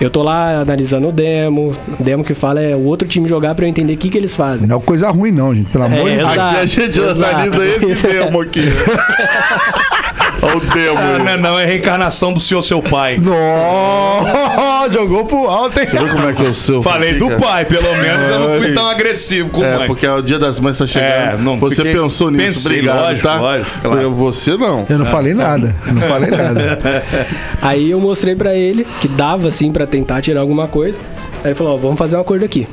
Eu 0.00 0.10
tô 0.10 0.22
lá 0.22 0.60
analisando 0.60 1.08
o 1.08 1.12
demo. 1.12 1.74
O 1.98 2.02
demo 2.02 2.22
que 2.22 2.32
fala 2.32 2.60
é 2.60 2.74
o 2.74 2.84
outro 2.84 3.06
time 3.08 3.28
jogar 3.28 3.54
pra 3.54 3.64
eu 3.64 3.68
entender 3.68 3.94
o 3.94 3.96
que, 3.96 4.08
que 4.08 4.16
eles 4.16 4.34
fazem. 4.34 4.66
Não 4.66 4.78
é 4.78 4.80
coisa 4.80 5.10
ruim, 5.10 5.32
não, 5.32 5.54
gente. 5.54 5.70
Pelo 5.70 5.84
amor 5.84 6.08
de 6.08 6.16
Deus. 6.16 6.28
Aqui 6.30 6.40
a 6.40 6.66
gente 6.66 7.00
exato. 7.00 7.24
analisa 7.24 7.66
esse 7.66 8.06
demo 8.06 8.40
aqui. 8.40 8.62
Olha 10.40 10.56
o 10.56 10.60
demo. 10.60 10.98
Ah, 10.98 11.18
não, 11.36 11.36
não, 11.52 11.58
é 11.58 11.64
reencarnação 11.66 12.32
do 12.32 12.40
senhor 12.40 12.62
seu 12.62 12.80
pai. 12.82 13.18
Nossa, 13.18 14.90
jogou 14.90 15.24
pro 15.24 15.46
alto, 15.48 15.80
hein? 15.80 15.86
Você 15.86 15.98
viu 15.98 16.08
como 16.08 16.28
é 16.28 16.32
que 16.32 16.42
eu 16.42 16.54
sou? 16.54 16.82
Falei 16.82 17.14
do 17.14 17.30
pai, 17.38 17.64
pelo 17.64 17.94
menos 17.96 18.28
eu 18.28 18.38
não 18.38 18.58
fui 18.58 18.72
tão 18.72 18.86
agressivo 18.88 19.50
com 19.50 19.60
o 19.60 19.64
É, 19.64 19.76
mãe. 19.78 19.86
porque 19.86 20.06
o 20.06 20.22
dia 20.22 20.38
das 20.38 20.60
mães 20.60 20.78
tá 20.78 20.86
chegando. 20.86 21.08
É, 21.10 21.36
não, 21.38 21.58
você 21.58 21.76
fiquei- 21.76 21.92
pensou 21.92 22.30
nisso, 22.30 22.62
pensei, 22.64 22.72
obrigado, 22.78 23.00
lógico, 23.00 23.28
tá? 23.28 23.40
lógico, 23.40 23.70
claro. 23.82 24.00
Eu- 24.00 24.12
Você 24.14 24.56
não. 24.56 24.86
Eu 24.88 24.98
não 24.98 25.06
falei 25.06 25.34
nada. 25.34 25.74
Eu 25.86 25.94
não 25.94 26.02
falei 26.02 26.30
nada. 26.30 27.02
Aí 27.62 27.90
eu 27.90 28.00
mostrei 28.00 28.34
pra 28.34 28.54
ele 28.54 28.86
que 29.00 29.08
dava 29.08 29.48
assim 29.48 29.70
pra 29.72 29.86
tentar 29.86 30.20
tirar 30.20 30.40
alguma 30.40 30.66
coisa. 30.68 30.98
Aí 31.42 31.48
ele 31.50 31.54
falou: 31.54 31.74
Ó, 31.74 31.76
vamos 31.76 31.98
fazer 31.98 32.16
um 32.16 32.20
acordo 32.20 32.44
aqui. 32.44 32.66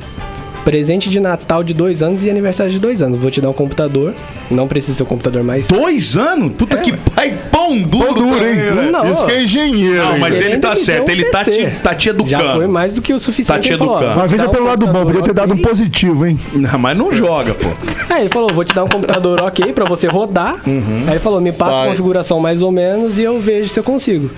Presente 0.66 1.08
de 1.08 1.20
Natal 1.20 1.62
de 1.62 1.72
dois 1.72 2.02
anos 2.02 2.24
e 2.24 2.28
aniversário 2.28 2.72
de 2.72 2.80
dois 2.80 3.00
anos. 3.00 3.20
Vou 3.20 3.30
te 3.30 3.40
dar 3.40 3.48
um 3.48 3.52
computador. 3.52 4.12
Não 4.50 4.66
precisa 4.66 4.96
ser 4.96 5.04
um 5.04 5.06
computador 5.06 5.44
mais. 5.44 5.68
Dois 5.68 6.16
anos? 6.16 6.54
Puta 6.54 6.76
que 6.78 6.92
pai 7.14 7.38
pão 7.52 7.80
duro, 7.82 8.14
duro, 8.14 8.44
hein? 8.44 8.90
Não, 8.90 9.08
Isso 9.08 9.24
que 9.26 9.30
é 9.30 9.42
engenheiro. 9.44 10.04
Não, 10.04 10.18
mas 10.18 10.40
ele 10.40 10.58
tá 10.58 10.74
certo, 10.74 11.08
um 11.08 11.12
ele 11.12 11.26
tá 11.26 11.44
te, 11.44 11.70
tá 11.80 11.94
te 11.94 12.08
educando. 12.08 12.30
Já 12.30 12.54
foi 12.54 12.66
mais 12.66 12.94
do 12.94 13.00
que 13.00 13.14
o 13.14 13.18
suficiente. 13.20 13.46
Tá 13.46 13.60
te 13.60 13.78
falou, 13.78 13.94
educando. 13.94 14.14
vou 14.14 14.22
Mas 14.22 14.32
veja 14.32 14.42
dar 14.42 14.50
pelo 14.50 14.66
lado 14.66 14.86
bom, 14.88 15.04
podia 15.04 15.22
ter 15.22 15.34
dado 15.34 15.54
um 15.54 15.58
positivo, 15.58 16.26
hein? 16.26 16.36
Não, 16.52 16.76
mas 16.80 16.98
não 16.98 17.14
joga, 17.14 17.54
pô. 17.54 17.68
Aí 18.12 18.22
ele 18.22 18.28
falou, 18.30 18.52
vou 18.52 18.64
te 18.64 18.74
dar 18.74 18.82
um 18.82 18.88
computador 18.88 19.40
ok 19.42 19.72
pra 19.72 19.84
você 19.84 20.08
rodar. 20.08 20.56
Uhum. 20.66 21.04
Aí 21.06 21.12
ele 21.12 21.20
falou, 21.20 21.40
me 21.40 21.52
passa 21.52 21.84
a 21.84 21.86
configuração 21.86 22.40
mais 22.40 22.60
ou 22.60 22.72
menos 22.72 23.20
e 23.20 23.22
eu 23.22 23.38
vejo 23.38 23.68
se 23.68 23.78
eu 23.78 23.84
consigo. 23.84 24.28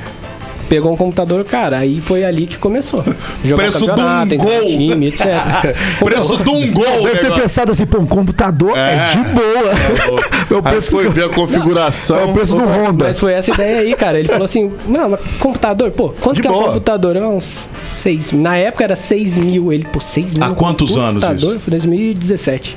Pegou 0.68 0.92
um 0.92 0.96
computador, 0.96 1.44
cara, 1.44 1.78
aí 1.78 2.00
foi 2.00 2.24
ali 2.24 2.46
que 2.46 2.58
começou. 2.58 3.02
Jogar 3.42 3.62
Preço 3.62 3.86
de 3.86 3.90
um 3.90 4.38
gol. 4.38 4.66
time, 4.66 5.06
etc. 5.06 5.24
Preço 6.04 6.36
de 6.36 6.50
um 6.50 6.72
gol, 6.72 7.02
Deve 7.04 7.18
ter 7.20 7.34
pensado 7.34 7.72
assim, 7.72 7.86
pô, 7.86 7.98
um 7.98 8.06
computador 8.06 8.76
é, 8.76 9.10
de 9.10 9.18
boa. 9.34 10.28
Meu 10.50 10.58
Aí 10.64 10.72
preço 10.72 10.90
foi 10.90 11.08
ver 11.08 11.24
a 11.24 11.28
configuração. 11.28 12.16
é 12.18 12.24
o 12.24 12.32
preço 12.32 12.54
do 12.56 12.64
Honda. 12.64 13.06
Mas 13.06 13.18
foi 13.18 13.32
essa 13.32 13.50
ideia 13.50 13.80
aí, 13.80 13.94
cara. 13.94 14.18
Ele 14.18 14.28
falou 14.28 14.44
assim: 14.44 14.72
Não, 14.86 15.10
mas 15.10 15.20
computador, 15.38 15.90
pô, 15.90 16.10
quanto 16.20 16.36
De 16.36 16.42
que 16.42 16.48
é 16.48 16.50
um 16.50 16.54
boa. 16.54 16.66
computador? 16.68 17.16
Eu, 17.16 17.28
uns 17.30 17.68
6 17.82 18.32
Na 18.32 18.56
época 18.56 18.84
era 18.84 18.96
6 18.96 19.34
mil. 19.34 19.72
Ele, 19.72 19.84
pô, 19.84 20.00
6 20.00 20.34
mil. 20.34 20.44
Há 20.44 20.50
quantos 20.54 20.96
anos 20.96 21.22
computador? 21.22 21.56
isso? 21.56 21.60
Foi 21.60 21.70
2017. 21.72 22.76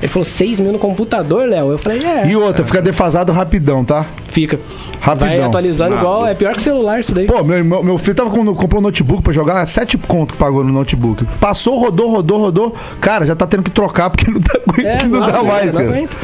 Ele 0.00 0.08
falou 0.08 0.24
6 0.26 0.60
mil 0.60 0.72
no 0.72 0.78
computador, 0.78 1.48
Léo. 1.48 1.72
Eu 1.72 1.78
falei, 1.78 2.04
é. 2.04 2.26
E 2.28 2.36
outra, 2.36 2.64
fica 2.64 2.82
defasado 2.82 3.32
rapidão, 3.32 3.84
tá? 3.84 4.04
Fica. 4.28 4.60
Rapidão. 5.00 5.28
Vai 5.28 5.40
atualizando 5.42 5.90
Nada. 5.90 6.02
igual. 6.02 6.26
É 6.26 6.34
pior 6.34 6.54
que 6.54 6.60
celular 6.60 7.00
isso 7.00 7.14
daí. 7.14 7.26
Pô, 7.26 7.42
meu, 7.42 7.56
irmão- 7.56 7.82
meu 7.82 7.96
filho 7.96 8.14
tava 8.14 8.28
com, 8.30 8.44
comprou 8.54 8.80
um 8.80 8.82
notebook 8.82 9.22
pra 9.22 9.32
jogar, 9.32 9.64
sete 9.66 9.96
conto 9.96 10.32
que 10.34 10.38
pagou 10.38 10.62
no 10.62 10.72
notebook. 10.72 11.24
Passou, 11.40 11.78
rodou, 11.78 12.10
rodou, 12.10 12.38
rodou. 12.38 12.74
Cara, 13.00 13.24
já 13.24 13.34
tá 13.34 13.46
tendo 13.46 13.62
que 13.62 13.70
trocar 13.70 14.10
porque 14.10 14.30
não, 14.30 14.40
tá, 14.40 14.58
aguentando, 14.68 15.08
não, 15.18 15.20
dá 15.20 15.26
aguenta, 15.38 15.42
mais, 15.52 15.66
não 15.66 15.72
cara. 15.80 15.88
aguenta. 15.88 16.16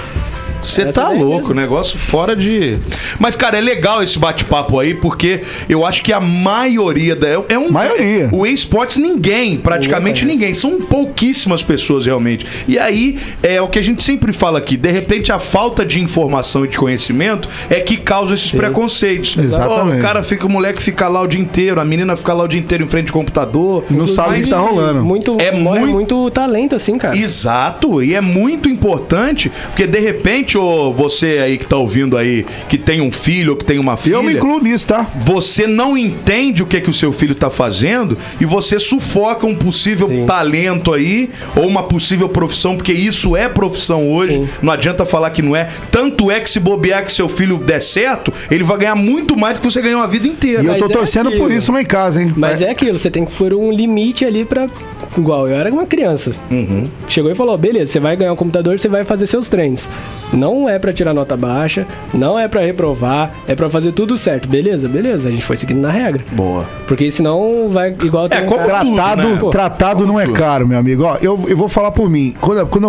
Você 0.62 0.86
tá 0.86 1.08
daí 1.08 1.18
louco, 1.18 1.48
mesmo. 1.48 1.54
negócio 1.54 1.98
fora 1.98 2.34
de. 2.36 2.78
Mas, 3.18 3.36
cara, 3.36 3.58
é 3.58 3.60
legal 3.60 4.02
esse 4.02 4.18
bate-papo 4.18 4.78
aí, 4.78 4.94
porque 4.94 5.40
eu 5.68 5.84
acho 5.84 6.02
que 6.02 6.12
a 6.12 6.20
maioria 6.20 7.14
da. 7.16 7.28
É 7.48 7.58
um. 7.58 7.70
Maioria. 7.70 8.28
O 8.32 8.46
esportes 8.46 8.96
ninguém, 8.96 9.56
praticamente 9.56 10.24
Ninguém 10.24 10.38
ninguém. 10.38 10.54
São 10.54 10.80
pouquíssimas 10.80 11.62
pessoas 11.62 12.06
realmente. 12.06 12.46
E 12.68 12.78
aí, 12.78 13.18
é 13.42 13.60
o 13.60 13.68
que 13.68 13.78
a 13.78 13.82
gente 13.82 14.02
sempre 14.04 14.32
fala 14.32 14.58
aqui: 14.58 14.76
de 14.76 14.90
repente, 14.90 15.32
a 15.32 15.38
falta 15.38 15.84
de 15.84 16.00
informação 16.00 16.64
e 16.64 16.68
de 16.68 16.76
conhecimento 16.78 17.48
é 17.70 17.80
que 17.80 17.96
causa 17.96 18.34
esses 18.34 18.52
preconceitos. 18.52 19.36
Exatamente. 19.36 19.96
Ó, 19.96 19.98
o 19.98 20.02
cara 20.02 20.22
fica, 20.22 20.46
o 20.46 20.50
moleque 20.50 20.82
fica 20.82 21.08
lá 21.08 21.22
o 21.22 21.26
dia 21.26 21.40
inteiro, 21.40 21.80
a 21.80 21.84
menina 21.84 22.16
fica 22.16 22.32
lá 22.32 22.44
o 22.44 22.48
dia 22.48 22.60
inteiro 22.60 22.84
em 22.84 22.88
frente 22.88 23.08
ao 23.08 23.12
computador. 23.14 23.84
Não 23.90 24.06
sabe 24.06 24.38
o 24.40 24.42
que 24.42 24.48
tá 24.48 24.58
rolando. 24.58 25.02
Muito, 25.02 25.36
É 25.40 25.52
morre 25.52 25.80
muito- 25.80 25.92
muito 25.92 26.30
talento, 26.30 26.74
assim, 26.74 26.98
cara. 26.98 27.16
Exato, 27.16 28.02
e 28.02 28.14
é 28.14 28.20
muito 28.20 28.68
importante, 28.68 29.50
porque 29.68 29.86
de 29.86 29.98
repente 29.98 30.51
ô, 30.56 30.92
você 30.92 31.38
aí 31.42 31.58
que 31.58 31.66
tá 31.66 31.76
ouvindo 31.76 32.16
aí, 32.16 32.44
que 32.68 32.78
tem 32.78 33.00
um 33.00 33.10
filho 33.10 33.52
ou 33.52 33.56
que 33.56 33.64
tem 33.64 33.78
uma 33.78 33.96
filha. 33.96 34.14
Eu 34.14 34.22
me 34.22 34.34
incluo 34.34 34.60
nisso, 34.60 34.86
tá? 34.86 35.06
Você 35.24 35.66
não 35.66 35.96
entende 35.96 36.62
o 36.62 36.66
que, 36.66 36.80
que 36.80 36.90
o 36.90 36.94
seu 36.94 37.12
filho 37.12 37.34
tá 37.34 37.50
fazendo 37.50 38.16
e 38.40 38.44
você 38.44 38.78
sufoca 38.78 39.46
um 39.46 39.54
possível 39.54 40.08
talento 40.26 40.92
aí 40.92 41.30
ou 41.56 41.66
uma 41.66 41.82
possível 41.82 42.28
profissão, 42.28 42.76
porque 42.76 42.92
isso 42.92 43.36
é 43.36 43.48
profissão 43.48 44.10
hoje. 44.10 44.48
Não 44.60 44.72
adianta 44.72 45.04
falar 45.04 45.30
que 45.30 45.42
não 45.42 45.54
é. 45.54 45.68
Tanto 45.90 46.30
é 46.30 46.40
que 46.40 46.48
se 46.48 46.60
bobear 46.60 47.04
que 47.04 47.12
seu 47.12 47.28
filho 47.28 47.58
der 47.58 47.80
certo, 47.80 48.32
ele 48.50 48.64
vai 48.64 48.78
ganhar 48.78 48.94
muito 48.94 49.38
mais 49.38 49.54
do 49.54 49.60
que 49.60 49.70
você 49.70 49.80
ganhou 49.80 50.02
a 50.02 50.06
vida 50.06 50.26
inteira. 50.26 50.62
E 50.62 50.66
eu 50.66 50.72
Mas 50.72 50.80
tô 50.80 50.86
é 50.86 50.88
torcendo 50.88 51.32
por 51.32 51.50
isso 51.50 51.72
lá 51.72 51.80
em 51.80 51.86
casa, 51.86 52.22
hein? 52.22 52.32
Mas 52.36 52.62
é 52.62 52.70
aquilo, 52.70 52.98
você 52.98 53.10
tem 53.10 53.24
que 53.24 53.32
pôr 53.32 53.54
um 53.54 53.70
limite 53.70 54.24
ali 54.24 54.44
pra. 54.44 54.66
Igual, 55.16 55.48
eu 55.48 55.56
era 55.56 55.70
uma 55.70 55.86
criança. 55.86 56.32
Uhum. 56.50 56.88
Chegou 57.08 57.30
e 57.30 57.34
falou: 57.34 57.56
beleza, 57.58 57.92
você 57.92 58.00
vai 58.00 58.16
ganhar 58.16 58.32
um 58.32 58.36
computador, 58.36 58.78
você 58.78 58.88
vai 58.88 59.04
fazer 59.04 59.26
seus 59.26 59.48
treinos. 59.48 59.88
Não 60.42 60.68
é 60.68 60.76
pra 60.76 60.92
tirar 60.92 61.14
nota 61.14 61.36
baixa, 61.36 61.86
não 62.12 62.36
é 62.36 62.48
pra 62.48 62.62
reprovar, 62.62 63.30
é 63.46 63.54
pra 63.54 63.70
fazer 63.70 63.92
tudo 63.92 64.18
certo. 64.18 64.48
Beleza, 64.48 64.88
beleza. 64.88 65.28
A 65.28 65.32
gente 65.32 65.44
foi 65.44 65.56
seguindo 65.56 65.80
na 65.80 65.90
regra. 65.90 66.24
Boa. 66.32 66.64
Porque 66.88 67.08
senão 67.12 67.68
vai 67.70 67.90
igual 67.90 68.24
um 68.24 68.46
como 68.46 68.66
cara- 68.66 68.80
tudo, 68.80 68.94
Tratado, 68.96 69.22
né? 69.22 69.36
Pô, 69.38 69.50
tratado 69.50 70.04
não 70.06 70.18
é 70.18 70.26
caro, 70.26 70.66
meu 70.66 70.76
amigo. 70.76 71.04
Ó, 71.04 71.16
eu, 71.22 71.44
eu 71.46 71.56
vou 71.56 71.68
falar 71.68 71.92
por 71.92 72.10
mim. 72.10 72.34
Quando, 72.40 72.66
quando 72.66 72.88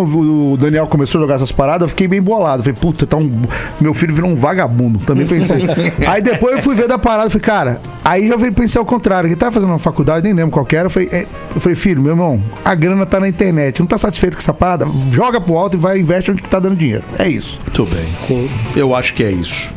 o 0.51 0.57
Daniel 0.57 0.87
começou 0.87 1.19
a 1.19 1.21
jogar 1.21 1.35
essas 1.35 1.51
paradas, 1.51 1.83
eu 1.83 1.87
fiquei 1.89 2.07
bem 2.07 2.21
bolado. 2.23 2.63
Falei, 2.63 2.75
puta, 2.79 3.05
tá 3.05 3.17
um, 3.17 3.31
meu 3.79 3.93
filho 3.93 4.15
virou 4.15 4.31
um 4.31 4.35
vagabundo. 4.35 4.97
Também 5.05 5.27
pensei. 5.27 5.57
aí 6.07 6.23
depois 6.23 6.55
eu 6.55 6.61
fui 6.63 6.73
ver 6.73 6.87
da 6.87 6.97
parada, 6.97 7.29
falei, 7.29 7.41
cara, 7.43 7.81
aí 8.03 8.27
já 8.27 8.35
veio 8.35 8.51
pensar 8.51 8.79
ao 8.79 8.85
contrário. 8.85 9.29
Que 9.29 9.35
tava 9.35 9.51
fazendo 9.51 9.69
uma 9.69 9.77
faculdade, 9.79 10.23
nem 10.23 10.33
lembro 10.33 10.49
qual 10.51 10.65
que 10.65 10.75
era. 10.75 10.87
Eu 10.87 10.89
falei, 10.89 11.09
é, 11.11 11.27
eu 11.55 11.61
falei, 11.61 11.75
filho, 11.75 12.01
meu 12.01 12.13
irmão, 12.13 12.41
a 12.65 12.73
grana 12.73 13.05
tá 13.05 13.19
na 13.19 13.27
internet. 13.27 13.79
Não 13.79 13.85
tá 13.87 13.97
satisfeito 13.99 14.33
com 14.35 14.39
essa 14.41 14.53
parada? 14.53 14.87
Joga 15.11 15.39
pro 15.39 15.55
alto 15.55 15.77
e 15.77 15.79
vai 15.79 15.99
investe 15.99 16.31
onde 16.31 16.41
que 16.41 16.49
tá 16.49 16.59
dando 16.59 16.75
dinheiro. 16.75 17.03
É 17.19 17.27
isso. 17.27 17.42
Muito 17.63 17.85
bem. 17.85 18.05
Sim. 18.21 18.49
Eu 18.75 18.95
acho 18.95 19.13
que 19.13 19.23
é 19.23 19.31
isso. 19.31 19.71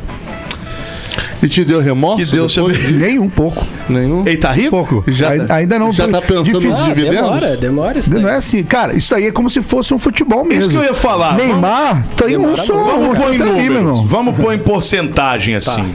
E 1.42 1.48
te 1.48 1.64
deu 1.64 1.80
remorso? 1.80 2.24
Que 2.24 2.30
Deus 2.32 2.52
te 2.52 2.60
abençoe. 2.60 2.92
Nem 2.92 3.18
um 3.18 3.28
pouco. 3.28 3.66
Nenhum? 3.88 4.26
Ele 4.26 4.36
tá 4.38 4.52
rico? 4.52 4.70
Pouco. 4.70 5.04
Já- 5.06 5.28
Ai- 5.30 5.46
ainda 5.50 5.78
não. 5.78 5.92
já 5.92 6.08
tá 6.08 6.20
pensando 6.20 6.38
nos 6.52 6.62
difícil. 6.62 6.84
Ah, 6.84 6.88
dividendos? 6.88 7.16
demora, 7.20 7.56
demora 7.56 7.98
isso. 7.98 8.12
Não 8.12 8.28
é 8.28 8.36
assim, 8.36 8.62
cara, 8.62 8.96
isso 8.96 9.14
aí 9.14 9.26
é 9.26 9.32
como 9.32 9.48
se 9.50 9.60
fosse 9.62 9.92
um 9.92 9.98
futebol 9.98 10.44
mesmo. 10.44 10.62
Isso 10.62 10.70
que 10.70 10.76
eu 10.76 10.82
ia 10.84 10.94
falar. 10.94 11.36
Neymar, 11.36 12.02
tem 12.16 12.36
um 12.36 12.56
só, 12.56 12.72
Vamos 12.74 13.18
pôr 13.18 13.34
em 13.34 13.38
números. 13.38 14.00
Vamos 14.10 14.36
pôr 14.36 14.54
em 14.54 14.58
porcentagem 14.58 15.54
assim. 15.54 15.92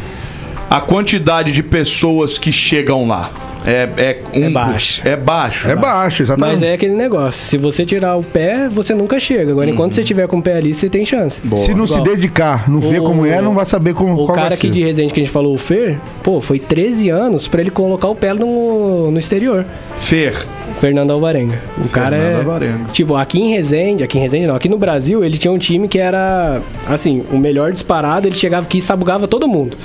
A 0.69 0.79
quantidade 0.79 1.51
de 1.51 1.61
pessoas 1.63 2.37
que 2.37 2.51
chegam 2.51 3.07
lá 3.07 3.31
é, 3.65 3.89
é, 3.97 4.21
um 4.33 4.45
É 4.45 4.49
baixo. 4.49 5.01
É 5.05 5.15
baixo. 5.15 5.67
É 5.69 5.75
baixo, 5.75 6.23
exatamente. 6.23 6.51
Mas 6.53 6.63
é 6.63 6.73
aquele 6.73 6.93
negócio, 6.95 7.41
se 7.43 7.57
você 7.57 7.85
tirar 7.85 8.15
o 8.15 8.23
pé, 8.23 8.67
você 8.69 8.93
nunca 8.93 9.19
chega. 9.19 9.51
Agora, 9.51 9.69
enquanto 9.69 9.93
você 9.93 10.03
tiver 10.03 10.27
com 10.27 10.37
o 10.39 10.41
pé 10.41 10.57
ali, 10.57 10.73
você 10.73 10.89
tem 10.89 11.05
chance. 11.05 11.41
Se 11.57 11.73
não 11.73 11.85
se 11.85 11.93
Igual. 11.97 12.15
dedicar, 12.15 12.69
não 12.69 12.79
ver 12.79 12.99
O- 13.01 13.03
como 13.03 13.25
é, 13.25 13.41
não 13.41 13.53
vai 13.53 13.65
saber 13.65 13.93
como 13.93 14.13
O 14.13 14.25
qual 14.25 14.35
cara 14.35 14.55
aqui 14.55 14.69
de 14.69 14.83
Resende 14.83 15.13
que 15.13 15.19
a 15.19 15.23
gente 15.23 15.31
falou, 15.33 15.53
o 15.53 15.57
Fer, 15.57 15.97
pô, 16.23 16.41
foi 16.41 16.59
13 16.59 17.09
anos 17.09 17.47
pra 17.47 17.61
ele 17.61 17.69
colocar 17.71 18.07
o 18.07 18.15
pé 18.15 18.33
no, 18.33 19.11
no 19.11 19.19
exterior. 19.19 19.65
Fer. 19.99 20.35
Fernando 20.79 21.11
Alvarenga. 21.11 21.59
O 21.83 21.89
cara 21.89 22.15
é. 22.17 22.35
Alvarenga. 22.37 22.85
Tipo, 22.91 23.15
aqui 23.15 23.39
em 23.39 23.53
Resende, 23.53 24.03
aqui 24.03 24.17
em 24.17 24.21
Resende 24.21 24.47
não, 24.47 24.55
aqui 24.55 24.67
no 24.69 24.77
Brasil, 24.77 25.23
ele 25.23 25.37
tinha 25.37 25.51
um 25.51 25.57
time 25.57 25.87
que 25.87 25.99
era, 25.99 26.61
assim, 26.87 27.23
o 27.31 27.37
melhor 27.37 27.71
disparado, 27.71 28.27
ele 28.27 28.35
chegava 28.35 28.65
aqui 28.65 28.79
e 28.79 28.81
sabugava 28.81 29.27
todo 29.27 29.47
mundo. 29.47 29.77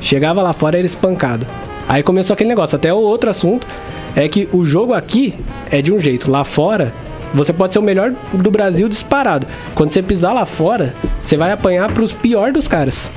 Chegava 0.00 0.42
lá 0.42 0.52
fora, 0.52 0.76
era 0.78 0.86
espancado. 0.86 1.46
Aí 1.88 2.02
começou 2.02 2.34
aquele 2.34 2.48
negócio. 2.48 2.76
Até 2.76 2.92
o 2.92 2.98
outro 2.98 3.30
assunto 3.30 3.66
é 4.14 4.28
que 4.28 4.48
o 4.52 4.64
jogo 4.64 4.94
aqui 4.94 5.34
é 5.70 5.82
de 5.82 5.92
um 5.92 5.98
jeito, 5.98 6.30
lá 6.30 6.44
fora. 6.44 6.92
Você 7.34 7.52
pode 7.52 7.72
ser 7.72 7.78
o 7.78 7.82
melhor 7.82 8.12
do 8.32 8.50
Brasil 8.50 8.88
disparado. 8.88 9.46
Quando 9.74 9.90
você 9.90 10.02
pisar 10.02 10.32
lá 10.32 10.44
fora, 10.44 10.94
você 11.22 11.36
vai 11.36 11.52
apanhar 11.52 11.92
pros 11.92 12.12
piores 12.12 12.52
dos 12.52 12.66
caras. 12.66 13.10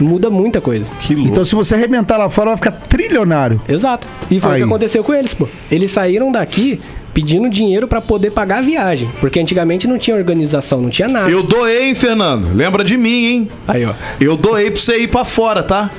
Muda 0.00 0.30
muita 0.30 0.60
coisa. 0.60 0.90
Que 1.00 1.14
louco. 1.14 1.30
Então, 1.30 1.44
se 1.44 1.54
você 1.54 1.74
arrebentar 1.74 2.16
lá 2.16 2.30
fora, 2.30 2.50
vai 2.50 2.56
ficar 2.56 2.70
trilionário. 2.70 3.60
Exato. 3.68 4.06
E 4.30 4.38
foi 4.40 4.52
Aí. 4.52 4.56
o 4.62 4.64
que 4.64 4.70
aconteceu 4.70 5.02
com 5.02 5.12
eles, 5.12 5.34
pô. 5.34 5.48
Eles 5.70 5.90
saíram 5.90 6.30
daqui 6.30 6.80
pedindo 7.12 7.50
dinheiro 7.50 7.88
pra 7.88 8.00
poder 8.00 8.30
pagar 8.30 8.58
a 8.58 8.62
viagem. 8.62 9.10
Porque 9.20 9.40
antigamente 9.40 9.88
não 9.88 9.98
tinha 9.98 10.16
organização, 10.16 10.80
não 10.80 10.88
tinha 10.88 11.08
nada. 11.08 11.28
eu 11.28 11.42
doei, 11.42 11.88
hein, 11.88 11.94
Fernando? 11.94 12.54
Lembra 12.54 12.84
de 12.84 12.96
mim, 12.96 13.26
hein? 13.26 13.48
Aí, 13.66 13.84
ó. 13.84 13.92
Eu 14.20 14.36
doei 14.36 14.70
pra 14.70 14.80
você 14.80 14.98
ir 14.98 15.08
pra 15.08 15.24
fora, 15.24 15.62
tá? 15.62 15.90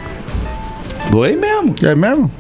Doei 1.09 1.35
mesmo. 1.35 1.75
É 1.83 1.95
mesmo? 1.95 2.31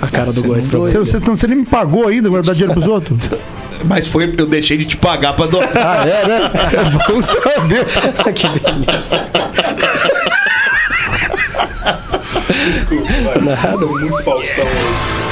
A 0.00 0.06
cara 0.06 0.32
do 0.32 0.42
Góis 0.42 0.66
pra 0.66 0.78
Você, 0.78 0.98
você. 0.98 1.18
você, 1.18 1.26
não- 1.26 1.36
você 1.36 1.46
nem 1.46 1.58
me 1.58 1.66
pagou 1.66 2.06
ainda, 2.06 2.30
vai 2.30 2.42
dar 2.42 2.52
dinheiro 2.52 2.72
pros 2.72 2.86
outros? 2.86 3.18
Mas 3.84 4.08
foi, 4.08 4.34
eu 4.36 4.46
deixei 4.46 4.76
de 4.76 4.84
te 4.86 4.96
pagar 4.96 5.34
pra 5.34 5.46
doar. 5.46 5.68
Ah, 5.76 6.04
é, 6.06 6.26
né? 6.26 6.50
É 6.74 6.90
bom 7.12 7.22
saber. 7.22 7.84
que 8.34 8.48
beleza. 8.48 9.28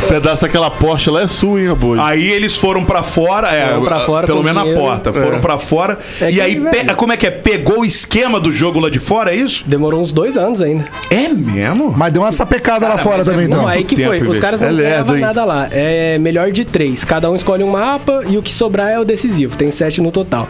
Pedaço 0.09 0.42
daquela 0.42 0.70
Porsche 0.70 1.11
lá 1.11 1.22
é 1.22 1.28
sua, 1.28 1.61
hein? 1.61 1.68
Aí 2.00 2.30
eles 2.30 2.56
foram 2.56 2.85
pra 2.85 3.02
fora, 3.02 3.48
é, 3.48 3.68
Foram 3.68 3.82
pra 3.85 4.00
fora 4.00 4.26
pelo 4.26 4.42
menos 4.42 4.64
na 4.64 4.74
porta, 4.74 5.12
foram 5.12 5.40
pra 5.40 5.59
fora. 5.59 5.98
É 6.20 6.30
e 6.30 6.40
aí, 6.40 6.61
pe- 6.61 6.94
como 6.94 7.12
é 7.12 7.16
que 7.16 7.26
é? 7.26 7.30
Pegou 7.30 7.80
o 7.80 7.85
esquema 7.85 8.38
do 8.38 8.52
jogo 8.52 8.78
lá 8.78 8.88
de 8.88 8.98
fora, 8.98 9.32
é 9.32 9.37
isso? 9.37 9.64
Demorou 9.66 10.00
uns 10.00 10.12
dois 10.12 10.37
anos 10.37 10.61
ainda. 10.61 10.85
É 11.11 11.28
mesmo? 11.28 11.92
Mas 11.96 12.12
deu 12.12 12.22
uma 12.22 12.30
sapecada 12.32 12.87
lá 12.88 12.96
fora 12.98 13.22
é 13.22 13.24
também, 13.24 13.46
então. 13.46 13.62
Não, 13.62 13.68
aí 13.68 13.82
que 13.82 13.96
tempo, 13.96 14.09
foi. 14.16 14.28
Os 14.28 14.38
caras 14.38 14.61
não 14.61 14.68
É 14.68 14.70
lerdo, 14.70 14.90
ganhavam 14.90 15.14
hein? 15.16 15.20
nada 15.22 15.44
lá. 15.44 15.68
É 15.72 16.18
melhor 16.18 16.52
de 16.52 16.64
três. 16.64 17.04
Cada 17.04 17.30
um 17.30 17.35
escolhe 17.35 17.64
um 17.64 17.70
mapa 17.70 18.22
e 18.28 18.37
o 18.38 18.42
que 18.42 18.52
sobrar 18.52 18.90
é 18.90 19.00
o 19.00 19.04
decisivo. 19.04 19.56
Tem 19.56 19.70
sete 19.70 20.00
no 20.00 20.12
total. 20.12 20.48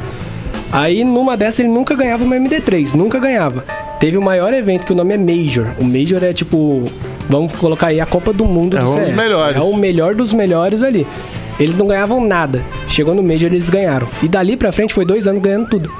Aí, 0.70 1.04
numa 1.04 1.36
dessas, 1.36 1.60
ele 1.60 1.68
nunca 1.68 1.94
ganhava 1.94 2.24
uma 2.24 2.36
MD3. 2.36 2.92
Nunca 2.94 3.18
ganhava. 3.18 3.64
Teve 4.00 4.18
o 4.18 4.22
maior 4.22 4.52
evento, 4.52 4.84
que 4.84 4.92
o 4.92 4.96
nome 4.96 5.14
é 5.14 5.18
Major. 5.18 5.68
O 5.78 5.84
Major 5.84 6.22
é 6.22 6.32
tipo... 6.32 6.90
Vamos 7.28 7.52
colocar 7.52 7.88
aí 7.88 8.00
a 8.00 8.06
Copa 8.06 8.32
do 8.32 8.44
Mundo 8.44 8.76
É 8.76 8.80
do 8.80 8.86
um 8.90 8.94
dos 8.94 9.04
CS. 9.04 9.16
melhores. 9.16 9.56
É 9.56 9.60
o 9.60 9.76
melhor 9.76 10.14
dos 10.14 10.32
melhores 10.32 10.82
ali. 10.82 11.06
Eles 11.58 11.76
não 11.78 11.86
ganhavam 11.86 12.20
nada. 12.20 12.62
Chegou 12.88 13.14
no 13.14 13.22
Major, 13.22 13.46
eles 13.52 13.70
ganharam. 13.70 14.06
E 14.22 14.28
dali 14.28 14.56
pra 14.56 14.70
frente 14.72 14.92
foi 14.94 15.04
dois 15.04 15.26
anos 15.26 15.40
ganhando 15.42 15.68
tudo. 15.68 15.90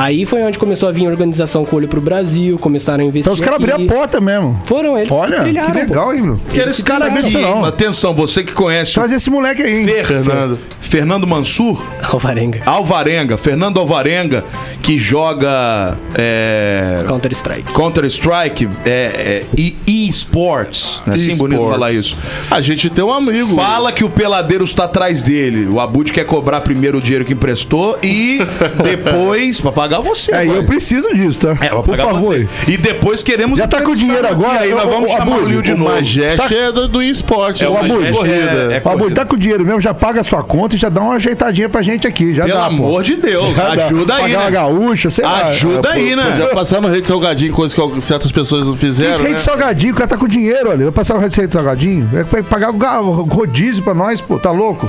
Aí 0.00 0.24
foi 0.24 0.42
onde 0.42 0.58
começou 0.58 0.88
a 0.88 0.92
vir 0.92 1.06
organização 1.06 1.62
com 1.62 1.76
olho 1.76 1.86
pro 1.86 2.00
Brasil, 2.00 2.58
começaram 2.58 3.04
a 3.04 3.06
investir 3.06 3.20
Então 3.20 3.34
os 3.34 3.40
caras 3.40 3.56
abriram 3.56 3.84
a 3.84 3.86
porta 3.86 4.18
mesmo. 4.18 4.58
Foram 4.64 4.96
eles 4.96 5.12
Olha, 5.12 5.44
que, 5.44 5.52
pô. 5.52 5.74
legal, 5.74 6.14
hein, 6.14 6.22
meu? 6.22 6.40
Que 6.48 6.58
era 6.58 6.70
esse 6.70 6.82
cara 6.82 7.10
não. 7.10 7.66
Atenção, 7.66 8.14
você 8.14 8.42
que 8.42 8.54
conhece 8.54 8.94
Traz 8.94 9.12
esse 9.12 9.28
moleque 9.28 9.62
aí, 9.62 9.80
hein? 9.80 9.84
Fer, 9.84 10.06
Fernando. 10.06 10.58
Fernando 10.80 11.26
Mansur, 11.26 11.84
Alvarenga. 12.02 12.62
Alvarenga, 12.64 13.36
Fernando 13.36 13.78
Alvarenga, 13.78 14.44
que 14.82 14.96
joga 14.96 15.96
é, 16.14 17.04
Counter 17.06 17.32
Strike. 17.32 17.72
Counter-Strike 17.72 18.68
é, 18.86 18.90
é, 18.90 19.44
e 19.56 19.76
e-sports. 19.86 21.02
É 21.06 21.10
assim 21.10 21.36
bonito 21.36 21.62
falar 21.68 21.92
isso. 21.92 22.16
A 22.50 22.60
gente 22.60 22.88
tem 22.88 23.04
um 23.04 23.12
amigo. 23.12 23.54
Fala 23.54 23.92
que 23.92 24.02
o 24.02 24.10
Peladeiros 24.10 24.72
tá 24.72 24.84
atrás 24.84 25.22
dele. 25.22 25.66
O 25.66 25.78
Abud 25.78 26.12
quer 26.12 26.24
cobrar 26.24 26.60
primeiro 26.62 26.98
o 26.98 27.00
dinheiro 27.00 27.24
que 27.24 27.34
emprestou 27.34 27.98
e 28.02 28.38
depois 28.82 29.60
pra 29.60 29.70
pagar 29.70 29.89
você. 29.98 30.32
É, 30.32 30.44
e 30.46 30.48
eu 30.48 30.62
preciso 30.64 31.12
disso, 31.14 31.40
tá? 31.48 31.64
É, 31.64 31.70
Por 31.70 31.82
pagar 31.84 32.04
favor. 32.06 32.20
você. 32.36 32.48
E 32.68 32.76
depois 32.76 33.22
queremos. 33.22 33.58
Já 33.58 33.66
tá 33.66 33.80
com 33.82 33.92
dinheiro 33.94 34.26
agora? 34.28 34.60
Aí 34.60 34.70
nós 34.70 34.84
Ô, 34.84 34.90
vamos 34.90 35.10
chamar 35.10 35.38
o 35.38 35.44
Lio 35.46 35.62
de 35.62 35.72
O 35.72 35.76
novo. 35.78 35.90
Majeste 35.94 36.54
é 36.54 36.70
do, 36.70 36.86
do 36.86 37.02
esporte. 37.02 37.64
É, 37.64 37.68
o 37.68 37.82
né? 37.82 38.12
Corrida. 38.12 38.34
é- 38.72 38.76
é 38.76 38.82
Ó, 38.84 38.90
Abud, 38.92 39.14
tá 39.14 39.24
com 39.24 39.36
dinheiro 39.36 39.64
mesmo, 39.64 39.80
já 39.80 39.92
paga 39.94 40.20
a 40.20 40.24
sua 40.24 40.42
conta 40.42 40.76
e 40.76 40.78
já 40.78 40.88
dá 40.88 41.00
uma 41.00 41.14
ajeitadinha 41.14 41.68
pra 41.68 41.82
gente 41.82 42.06
aqui. 42.06 42.34
Já 42.34 42.44
Pelo 42.44 42.58
dá, 42.58 42.64
pô. 42.66 42.74
amor 42.74 43.02
de 43.02 43.16
Deus, 43.16 43.56
Já 43.56 43.72
ajuda 43.86 44.14
aí, 44.14 44.22
Pagar 44.22 44.38
uma 44.38 44.44
né? 44.44 44.50
gaúcha, 44.50 45.10
sei 45.10 45.24
lá. 45.24 45.46
Ajuda 45.46 45.90
aí, 45.90 46.14
né? 46.14 46.24
Podia 46.30 46.46
passar 46.48 46.80
no 46.80 46.88
Rede 46.88 47.08
Salgadinho, 47.08 47.52
coisa 47.52 47.74
que 47.74 48.00
certas 48.00 48.30
pessoas 48.30 48.66
não 48.66 48.76
fizeram, 48.76 49.12
Esse 49.14 49.22
né? 49.22 49.28
rede 49.30 49.40
salgadinho, 49.40 49.92
o 49.92 49.96
cara 49.96 50.08
tá 50.08 50.16
com 50.16 50.28
dinheiro, 50.28 50.68
olha. 50.70 50.84
Vai 50.84 50.92
passar 50.92 51.14
o 51.16 51.18
rede 51.18 51.34
salgadinho? 51.50 52.08
Vai 52.30 52.42
pagar 52.42 52.70
o 52.70 52.74
ga- 52.74 53.00
o 53.00 53.22
rodízio 53.22 53.82
pra 53.82 53.94
nós, 53.94 54.20
pô. 54.20 54.38
Tá 54.38 54.50
louco? 54.50 54.88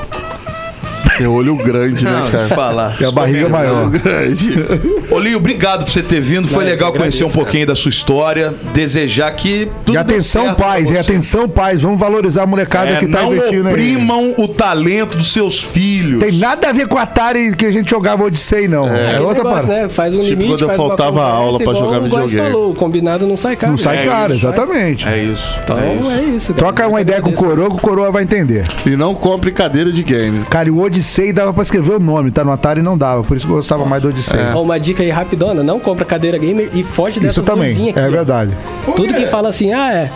Tem 1.21 1.27
olho 1.27 1.55
grande, 1.55 2.03
né, 2.03 2.27
cara? 2.31 2.47
falar. 2.47 2.95
E 2.99 3.05
a 3.05 3.11
barriga 3.11 3.47
maior. 3.47 3.81
Olho 3.87 3.89
grande. 3.99 4.49
Ô, 5.11 5.19
Lio, 5.19 5.37
obrigado 5.37 5.83
por 5.85 5.91
você 5.91 6.01
ter 6.01 6.19
vindo. 6.19 6.47
Foi 6.47 6.63
Não, 6.63 6.71
legal 6.71 6.91
que 6.91 6.97
conhecer 6.97 7.23
um 7.23 7.27
agradeço, 7.27 7.43
pouquinho 7.45 7.67
da 7.67 7.75
sua 7.75 7.89
história. 7.89 8.53
Desejar 8.73 9.31
que 9.33 9.69
tudo 9.85 9.95
E 9.95 9.97
atenção, 9.97 10.45
certo 10.45 10.57
pra 10.57 10.65
pais, 10.67 10.89
e 10.89 10.97
atenção, 10.97 11.47
pais. 11.47 11.81
Vamos 11.83 11.99
valorizar 11.99 12.43
a 12.43 12.45
molecada 12.47 12.91
É, 12.91 12.95
que 12.97 13.07
tá 13.07 13.21
não 13.21 13.33
investindo 13.35 13.67
aí. 13.67 13.73
oprimam 13.73 14.33
o 14.37 14.47
talento 14.47 15.15
dos 15.17 15.31
seus 15.31 15.61
filhos. 15.61 16.19
Tem 16.23 16.31
nada 16.31 16.69
a 16.69 16.71
ver 16.71 16.87
com 16.87 16.97
a 16.97 17.03
Atari 17.03 17.55
que 17.55 17.65
a 17.65 17.71
gente 17.71 17.89
jogava 17.89 18.23
Odyssey, 18.23 18.67
não. 18.67 18.87
É, 18.87 19.09
Aquele 19.09 19.23
outra 19.23 19.43
negócio, 19.43 19.67
parada. 19.67 19.83
né? 19.83 19.89
Faz 19.89 20.15
um 20.15 20.19
Tipo 20.21 20.41
limite, 20.41 20.49
quando 20.63 20.71
eu 20.71 20.75
faltava 20.77 21.23
aula 21.23 21.57
pra 21.59 21.63
igual 21.73 21.75
jogar 21.85 21.99
videogame. 21.99 22.51
falou, 22.51 22.71
o 22.71 22.75
combinado 22.75 23.27
não 23.27 23.37
sai 23.37 23.55
caro. 23.55 23.71
Não 23.71 23.77
sai 23.77 23.97
É 23.99 24.05
caro, 24.05 24.33
isso. 24.33 24.45
exatamente. 24.47 25.07
É 25.07 25.23
isso. 25.23 25.43
Então 25.63 25.77
é 25.79 25.93
isso. 25.95 26.09
é 26.09 26.23
isso. 26.35 26.53
cara. 26.53 26.57
Troca 26.57 26.87
uma 26.87 27.01
ideia 27.01 27.21
com 27.21 27.29
o 27.29 27.33
Coroa, 27.33 27.69
que 27.69 27.75
o 27.75 27.79
Coroa 27.79 28.11
vai 28.11 28.23
entender. 28.23 28.65
E 28.85 28.95
não 28.95 29.13
compre 29.13 29.51
cadeira 29.51 29.91
de 29.91 30.01
games. 30.03 30.43
Cara, 30.45 30.67
e 30.67 30.71
o 30.71 30.79
Odyssey 30.79 31.10
dava 31.33 31.53
pra 31.53 31.61
escrever 31.61 31.95
o 31.95 31.99
nome, 31.99 32.31
tá? 32.31 32.43
No 32.45 32.51
Atari 32.51 32.81
não 32.81 32.97
dava, 32.97 33.23
por 33.23 33.35
isso 33.35 33.45
que 33.45 33.51
eu 33.51 33.57
gostava 33.57 33.85
mais 33.85 34.01
do 34.01 34.09
Odyssey. 34.09 34.39
Ó, 34.53 34.61
uma 34.61 34.79
dica 34.79 35.03
aí 35.03 35.09
rapidona, 35.09 35.61
não 35.61 35.79
compra 35.79 36.05
cadeira 36.05 36.37
gamer 36.37 36.69
e 36.73 36.83
foge 36.83 37.11
Isso 37.11 37.19
dessas 37.21 37.45
também, 37.45 37.69
luzinhas 37.69 37.97
aqui. 37.97 38.05
é 38.05 38.07
ó. 38.07 38.11
verdade. 38.11 38.57
Tudo 38.95 39.13
que 39.13 39.27
fala 39.27 39.49
assim, 39.49 39.73
ah, 39.73 39.93
é. 39.93 40.11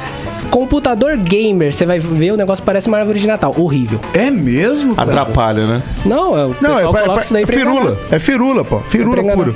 Computador 0.46 1.18
gamer, 1.18 1.74
você 1.74 1.86
vai 1.86 2.00
ver, 2.00 2.32
o 2.32 2.38
negócio 2.38 2.64
parece 2.64 2.88
uma 2.88 2.98
árvore 2.98 3.20
de 3.20 3.28
Natal. 3.28 3.54
Horrível. 3.58 4.00
É 4.14 4.30
mesmo? 4.32 4.96
cara? 4.96 5.12
Atrapalha, 5.12 5.66
né? 5.68 5.82
Não, 6.06 6.38
é 6.38 6.46
o 6.46 6.56
Não, 6.62 6.78
é, 6.80 6.84
é, 6.84 6.86
coloca 6.86 7.22
isso 7.22 7.34
daí 7.34 7.44
é 7.44 7.48
firula. 7.48 7.98
É 8.12 8.20
firula, 8.20 8.64
pô. 8.66 8.80
Firula 8.82 9.24
pura. 9.36 9.54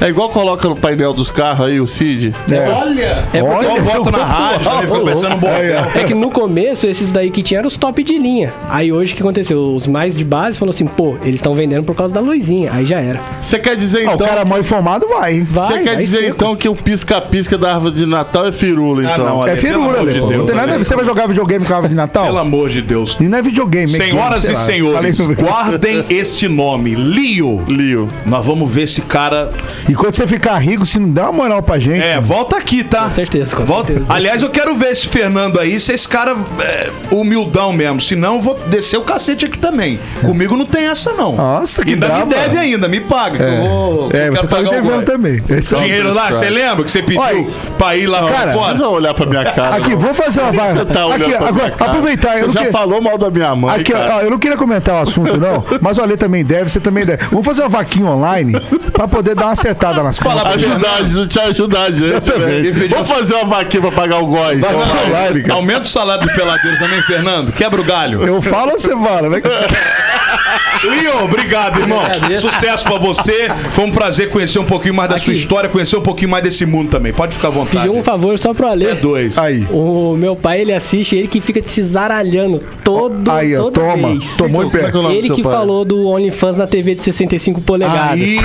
É 0.00 0.08
igual 0.08 0.28
coloca 0.30 0.68
no 0.68 0.74
painel 0.74 1.12
dos 1.12 1.30
carros 1.30 1.66
aí, 1.66 1.80
o 1.80 1.86
Cid. 1.86 2.34
Olha! 2.50 3.24
É 3.32 3.40
porque- 3.40 3.66
Olha, 3.66 3.82
bota 3.82 4.10
na 4.10 4.24
rádio, 4.24 4.70
né? 4.70 4.80
Fica 4.86 5.00
parecendo 5.00 5.34
um 5.34 5.38
bordel. 5.38 5.84
É 5.94 6.04
que 6.04 6.14
no 6.14 6.28
começo, 6.30 6.86
esses 6.88 7.12
daí 7.12 7.30
que 7.30 7.40
tinha 7.40 7.60
eram 7.60 7.68
os 7.68 7.76
top 7.76 8.02
de 8.02 8.18
linha. 8.18 8.52
Aí 8.68 8.92
hoje 8.92 9.12
o 9.12 9.16
que 9.16 9.22
aconteceu? 9.22 9.60
Os 9.60 9.86
mais 9.86 10.16
de 10.16 10.24
base 10.24 10.58
falou 10.58 10.70
assim, 10.70 10.86
pô, 10.86 11.14
eles 11.22 11.36
estão 11.36 11.54
vendendo 11.54 11.84
por 11.84 11.94
causa 11.94 12.12
da 12.12 12.18
luzinha. 12.18 12.72
Aí 12.72 12.84
já 12.84 12.98
era. 12.98 13.20
Você 13.40 13.60
quer 13.60 13.76
dizer 13.76 14.00
Ah, 14.08 14.14
então. 14.14 14.26
o 14.26 14.28
cara 14.28 14.44
mal 14.44 14.58
informado 14.58 15.06
vai. 15.06 15.42
Vai, 15.42 15.66
Você 15.68 15.72
quer 15.84 15.84
vai 15.84 15.96
dizer 15.98 16.18
seco. 16.18 16.30
então 16.34 16.56
que 16.56 16.68
o 16.68 16.74
pisca-pisca 16.74 17.56
da 17.56 17.72
árvore 17.74 17.94
de 17.94 18.06
Natal 18.06 18.46
é 18.48 18.50
firula, 18.52 19.02
Ah, 19.08 19.12
então? 19.12 19.24
não, 19.24 19.40
É 19.46 19.50
Ale, 19.52 19.60
pelo 19.60 19.74
firula, 19.74 19.98
amor 20.00 20.12
Deus, 20.28 20.38
Não 20.40 20.46
tem 20.46 20.54
nada 20.56 20.68
a 20.68 20.70
Ale. 20.74 20.78
ver. 20.78 20.84
Você 20.84 20.96
vai 20.96 21.04
jogar 21.04 21.26
videogame 21.26 21.64
com 21.64 21.72
a 21.72 21.76
árvore 21.76 21.90
de 21.90 21.96
Natal? 21.96 22.24
Pelo 22.24 22.38
amor 22.38 22.68
de 22.70 22.82
Deus. 22.82 23.16
E 23.20 23.24
não 23.24 23.38
é 23.38 23.42
videogame. 23.42 23.84
é 23.84 23.96
Senhoras 23.96 24.42
game, 24.44 24.54
e 24.54 24.60
senhores, 24.60 25.18
guardem 25.38 26.04
este 26.10 26.48
nome, 26.48 26.94
Lio. 26.94 27.62
Lio. 27.68 28.08
Nós 28.26 28.44
vamos 28.44 28.70
ver 28.70 28.82
esse 28.82 29.00
cara. 29.02 29.50
E 29.88 29.94
quando 29.94 30.14
você 30.14 30.26
ficar 30.26 30.56
rico, 30.58 30.84
se 30.86 30.98
não 30.98 31.10
dá 31.10 31.24
uma 31.24 31.32
moral 31.32 31.62
pra 31.62 31.78
gente. 31.78 32.02
É, 32.02 32.20
volta 32.20 32.56
aqui, 32.56 32.82
tá? 32.84 33.04
Com 33.04 33.10
certeza, 33.10 33.56
com 33.56 33.64
Volta- 33.64 33.88
certeza. 33.92 34.12
Aliás, 34.12 34.42
eu 34.42 34.50
quero 34.50 34.76
ver 34.76 34.92
esse 34.92 35.06
Fernando 35.08 35.58
aí, 35.58 35.78
se 35.80 35.92
esse 35.92 36.06
cara 36.08 36.36
é 36.60 36.90
humildão 37.10 37.72
mesmo. 37.72 38.00
Senão, 38.00 38.36
eu 38.36 38.40
vou 38.40 38.54
descer 38.66 38.96
o 38.96 39.02
cacete 39.02 39.44
aqui 39.46 39.58
também. 39.58 39.98
Comigo 40.20 40.56
não 40.56 40.66
tem 40.66 40.84
essa, 40.84 41.12
não. 41.12 41.36
Nossa, 41.36 41.82
que 41.84 41.90
Ainda 41.94 42.06
brava. 42.06 42.24
me 42.26 42.34
deve 42.34 42.58
ainda, 42.58 42.88
me 42.88 43.00
paga. 43.00 43.36
que 43.38 43.42
eu 43.42 43.56
vou, 43.56 44.08
É, 44.12 44.28
eu 44.28 44.36
você 44.36 44.46
tá 44.46 44.60
me 44.60 44.70
devendo 44.70 45.02
também. 45.04 45.42
Esse 45.48 45.74
é 45.74 45.78
Dinheiro 45.78 46.12
lá, 46.14 46.28
você 46.32 46.48
lembra 46.48 46.84
que 46.84 46.90
você 46.90 47.02
pediu 47.02 47.20
Olha, 47.20 47.44
pra 47.76 47.96
ir 47.96 48.06
lá 48.06 48.20
cara, 48.20 48.32
pra 48.44 48.52
fora? 48.52 48.64
Precisa 48.66 48.88
olhar 48.88 49.14
pra 49.14 49.26
minha 49.26 49.44
cara. 49.44 49.76
Aqui, 49.76 49.90
não. 49.90 49.98
Vamos 50.12 50.16
fazer 50.18 50.40
uma 50.40 50.52
vaga. 50.52 50.72
Você 50.74 50.84
tá 50.86 51.14
Aqui, 51.14 51.34
agora, 51.34 51.74
aproveitar. 51.78 52.38
Você 52.38 52.50
já 52.50 52.64
que- 52.66 52.70
falou 52.72 53.00
mal 53.00 53.18
da 53.18 53.30
minha 53.30 53.54
mãe, 53.54 53.74
aqui, 53.80 53.92
cara. 53.92 54.16
ó, 54.16 54.20
eu 54.20 54.30
não 54.30 54.38
queria 54.38 54.56
comentar 54.56 54.94
o 54.96 54.98
assunto, 55.02 55.36
não, 55.38 55.64
mas 55.80 55.98
o 55.98 56.02
Ale 56.02 56.16
também 56.16 56.44
deve, 56.44 56.70
você 56.70 56.80
também 56.80 57.04
deve. 57.04 57.24
Vamos 57.26 57.44
fazer 57.46 57.62
uma 57.62 57.68
vaquinha 57.68 58.06
online 58.06 58.58
pra 58.92 59.06
poder 59.08 59.34
dar 59.34 59.44
uma 59.46 59.52
acertada 59.52 60.02
nas 60.02 60.18
Fala 60.18 60.42
contas. 60.42 60.62
pra 60.62 60.72
Ajudar, 60.72 61.26
te 61.28 61.40
ajudar 61.40 61.90
gente. 61.90 62.20
também. 62.30 62.72
Vamos 62.88 63.08
fazer 63.08 63.34
uma 63.34 63.44
vaquinha 63.56 63.80
pra 63.82 63.92
pagar 63.92 64.18
o 64.18 64.26
goi. 64.26 64.56
Vai 64.56 64.70
Então, 64.70 65.06
online. 65.08 65.50
Aumenta 65.50 65.82
o 65.82 65.86
salário 65.86 66.26
do 66.26 66.34
peladeiro 66.34 66.78
também, 66.78 67.02
Fernando. 67.02 67.52
Quebra 67.52 67.80
o 67.80 67.84
galho. 67.84 68.26
Eu 68.26 68.40
falo 68.42 68.72
ou 68.72 68.78
você 68.78 68.90
fala? 68.96 69.28
Vai- 69.30 69.42
Lio, 70.82 71.24
obrigado, 71.24 71.80
irmão. 71.80 72.00
Sucesso 72.38 72.84
pra 72.84 72.98
você. 72.98 73.48
Foi 73.70 73.84
um 73.84 73.90
prazer 73.90 74.30
conhecer 74.30 74.58
um 74.58 74.64
pouquinho 74.64 74.94
mais 74.94 75.10
da 75.10 75.18
sua 75.18 75.32
Aqui. 75.32 75.40
história, 75.40 75.68
conhecer 75.68 75.96
um 75.96 76.00
pouquinho 76.02 76.30
mais 76.30 76.42
desse 76.42 76.66
mundo 76.66 76.90
também. 76.90 77.12
Pode 77.12 77.34
ficar 77.34 77.48
à 77.48 77.50
vontade. 77.52 77.86
Pedi 77.86 77.88
um 77.90 78.02
favor 78.02 78.38
só 78.38 78.52
pro 78.52 78.66
É 78.66 78.70
Ale. 78.72 78.94
dois. 78.96 79.38
Aí. 79.38 79.66
O 79.70 80.16
meu 80.18 80.34
pai, 80.34 80.60
ele 80.60 80.72
assiste, 80.72 81.14
ele 81.16 81.28
que 81.28 81.40
fica 81.40 81.60
te 81.60 81.82
zaralhando 81.82 82.58
todo, 82.82 83.30
Aí, 83.30 83.56
ó, 83.56 83.62
toda 83.64 83.80
toma. 83.80 84.08
vez. 84.08 84.36
Tomou 84.36 84.62
em 84.64 84.66
Como 84.70 84.78
é 84.78 84.82
pé. 84.84 84.90
que 84.90 84.96
é 84.96 85.00
o 85.00 85.02
nome 85.02 85.14
do 85.14 85.18
Ele 85.20 85.26
seu 85.28 85.36
que 85.36 85.42
pai? 85.42 85.52
falou 85.52 85.84
do 85.84 86.06
OnlyFans 86.06 86.56
na 86.58 86.66
TV 86.66 86.94
de 86.94 87.04
65 87.04 87.60
polegadas. 87.60 88.10
Aí, 88.12 88.38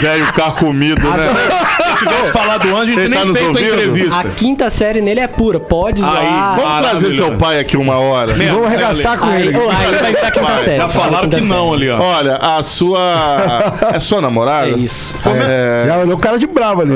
Velho 0.00 0.32
carcomido, 0.32 1.08
né? 1.08 1.22
se 1.98 2.04
tivesse 2.04 2.32
falado 2.32 2.66
antes, 2.68 2.80
a 2.80 2.84
gente 2.86 2.98
Ele 3.00 3.08
nem 3.08 3.18
tá 3.20 3.24
nos 3.24 3.38
feito 3.38 3.46
a 3.46 3.50
ouvindo? 3.60 3.72
entrevista. 3.74 4.20
A 4.20 4.24
quinta 4.24 4.70
série 4.70 5.00
nele 5.00 5.20
é 5.20 5.26
pura, 5.28 5.60
pode 5.60 6.00
zoar. 6.00 6.16
Aí, 6.16 6.60
Vamos 6.60 6.88
trazer 6.90 7.10
seu 7.12 7.32
pai 7.36 7.60
aqui 7.60 7.76
uma 7.76 7.96
hora. 7.98 8.34
Vamos 8.34 8.44
né, 8.62 8.66
arregaçar 8.66 9.16
com 9.18 9.26
Aí, 9.26 9.46
ele. 9.48 9.56
oh, 9.56 9.70
aí 9.70 9.86
ele 9.88 9.96
vai 9.98 10.12
pra 10.14 10.30
quinta 10.32 10.58
série. 10.64 10.77
Já 10.78 10.88
falaram 10.88 11.24
Quinta 11.28 11.36
que 11.38 11.44
não 11.44 11.72
ali, 11.72 11.90
ó. 11.90 12.00
Olha, 12.00 12.36
a 12.36 12.62
sua. 12.62 12.98
É 13.94 14.00
sua 14.00 14.20
namorada? 14.20 14.68
É 14.68 14.72
isso. 14.72 15.14
É, 15.24 15.84
Já 15.86 15.98
olhou 15.98 16.16
o 16.16 16.20
cara 16.20 16.38
de 16.38 16.46
bravo 16.46 16.82
ali. 16.82 16.92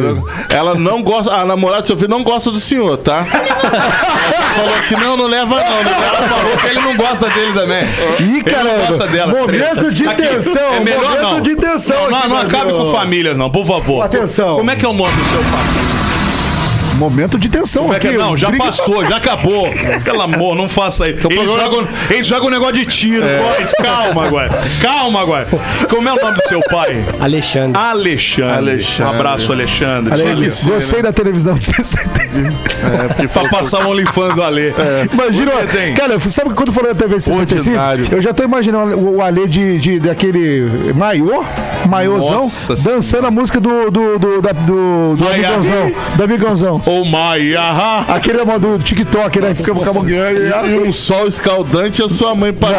Ela 0.48 0.74
não 0.74 1.02
gosta. 1.02 1.32
A 1.32 1.44
namorada 1.44 1.82
do 1.82 1.86
seu 1.86 1.96
filho 1.96 2.08
não 2.10 2.22
gosta 2.22 2.50
do 2.50 2.58
senhor, 2.60 2.96
tá? 2.98 3.18
Ela 3.18 4.54
falou 4.54 4.82
que 4.88 4.96
não, 4.96 5.16
não 5.16 5.26
leva 5.26 5.54
não. 5.56 5.62
Ela 5.62 6.28
falou 6.28 6.56
que 6.56 6.66
ele 6.66 6.80
não 6.80 6.96
gosta 6.96 7.28
dele 7.30 7.52
também. 7.52 7.84
Ih, 8.20 8.22
Ele 8.22 8.32
não 8.36 8.42
caramba. 8.42 8.86
gosta 8.86 9.06
dela. 9.08 9.32
Momento 9.32 9.74
treta. 9.74 9.90
de 9.92 10.06
Aqui, 10.08 10.22
tensão. 10.22 10.74
É 10.74 10.80
melhor 10.80 11.02
momento 11.02 11.22
não. 11.22 11.40
de 11.40 11.56
tensão. 11.56 12.10
Não, 12.10 12.20
não, 12.20 12.28
não 12.28 12.38
acabe 12.38 12.72
com 12.72 12.90
famílias, 12.92 13.36
não, 13.36 13.50
por 13.50 13.66
favor. 13.66 14.02
Atenção. 14.04 14.56
Como 14.56 14.70
é 14.70 14.76
que 14.76 14.84
é 14.84 14.88
o 14.88 14.92
nome 14.92 15.12
do 15.16 15.24
seu 15.24 15.38
pai? 15.40 15.81
Momento 17.02 17.36
de 17.38 17.48
tensão 17.48 17.82
Como 17.82 17.94
é 17.94 17.98
que 17.98 18.06
aqui. 18.06 18.16
é? 18.16 18.18
Não, 18.18 18.36
já 18.36 18.48
Briga- 18.48 18.64
passou, 18.64 19.04
já 19.08 19.16
acabou. 19.16 19.68
Pelo 20.04 20.22
amor, 20.22 20.54
não 20.54 20.68
faça 20.68 21.08
isso. 21.08 21.26
Eles 21.28 21.44
jogam, 21.50 21.88
eles 22.10 22.26
jogam 22.26 22.46
um 22.46 22.50
negócio 22.50 22.74
de 22.74 22.86
tiro, 22.86 23.24
voz. 23.26 23.72
Calma 23.74 24.26
agora. 24.26 24.48
Calma 24.80 25.20
agora. 25.20 25.46
Como 25.90 26.08
é 26.08 26.12
o 26.12 26.16
nome 26.22 26.36
do 26.36 26.48
seu 26.48 26.60
pai? 26.70 27.04
Alexandre. 27.20 27.80
Alexandre. 27.80 28.56
Alexandre. 28.56 29.12
Um 29.12 29.18
abraço, 29.18 29.52
Alexandre. 29.52 30.12
Ale, 30.12 30.22
Tinha 30.22 30.36
que- 30.50 30.70
gostei 30.70 31.02
da 31.02 31.12
televisão 31.12 31.54
de 31.54 31.64
60. 31.74 32.10
Pra 33.32 33.48
passar 33.50 33.84
o 33.86 33.90
OnlyFans 33.90 34.34
do 34.34 34.42
Ale. 34.42 34.72
Imagina, 35.12 35.50
que 35.52 35.66
tem? 35.76 35.94
cara, 35.94 36.18
sabe 36.20 36.50
que 36.50 36.54
quando 36.56 36.72
falou 36.72 36.94
da 36.94 36.98
TV 36.98 37.18
65? 37.20 37.58
Ordinário. 37.70 38.06
Eu 38.12 38.22
já 38.22 38.32
tô 38.32 38.42
imaginando 38.44 38.98
o, 38.98 39.20
Ale 39.22 39.48
de, 39.48 39.78
de, 39.78 39.98
daquele 40.00 40.92
maiô, 40.94 41.44
maiôzão, 41.88 42.42
Nossa 42.42 42.74
dançando 42.76 43.26
a 43.26 43.30
música 43.30 43.58
do, 43.60 43.90
do, 43.90 44.18
do, 44.18 44.42
da- 44.42 44.52
do, 44.52 45.16
do 45.16 45.28
amigãozão. 45.28 45.92
Do 46.16 46.24
amigãozão. 46.24 46.82
Oh 46.92 47.04
my, 47.06 47.56
ahá. 47.56 48.04
Aquele 48.14 48.42
é 48.42 48.58
do 48.58 48.78
TikTok, 48.78 49.40
né? 49.40 49.54
Fica 49.54 49.72
com 49.72 49.80
a 49.82 49.92
mão 49.94 50.04
E 50.08 50.78
um 50.78 50.92
sol 50.92 51.26
escaldante 51.26 52.02
e 52.02 52.04
a 52.04 52.08
sua 52.08 52.34
mãe 52.34 52.52
passando. 52.52 52.76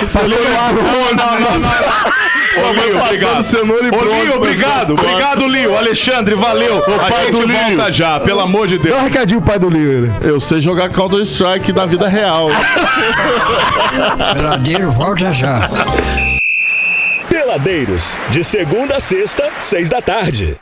Passando 0.00 0.34
água. 0.58 0.82
Não, 0.82 1.14
não, 1.14 1.40
não. 1.40 2.18
Ô, 2.58 2.72
Lio, 2.72 3.00
obrigado. 3.00 3.42
cenoura 3.44 3.86
e 3.86 3.90
Ô, 3.96 4.22
Lio, 4.22 4.36
obrigado. 4.36 4.94
Obrigado, 4.94 5.46
Lio. 5.46 5.76
Alexandre, 5.78 6.34
valeu. 6.34 6.78
A 6.78 6.98
pai 7.08 7.26
gente 7.26 7.32
do 7.32 7.46
Lio. 7.46 7.56
volta 7.56 7.92
já, 7.92 8.18
pelo 8.18 8.40
amor 8.40 8.66
de 8.66 8.78
Deus. 8.78 8.96
Dá 8.96 9.00
um 9.00 9.04
recadinho 9.04 9.40
pai 9.40 9.60
do 9.60 9.70
Lio. 9.70 10.12
Eu 10.20 10.40
sei 10.40 10.60
jogar 10.60 10.90
Counter-Strike 10.90 11.72
da 11.72 11.86
vida 11.86 12.08
real. 12.08 12.48
Peladeiro, 14.34 14.90
volta 14.90 15.32
já. 15.32 15.68
Peladeiros, 17.28 18.16
de 18.30 18.42
segunda 18.42 18.96
a 18.96 19.00
sexta, 19.00 19.48
seis 19.60 19.88
da 19.88 20.02
tarde. 20.02 20.58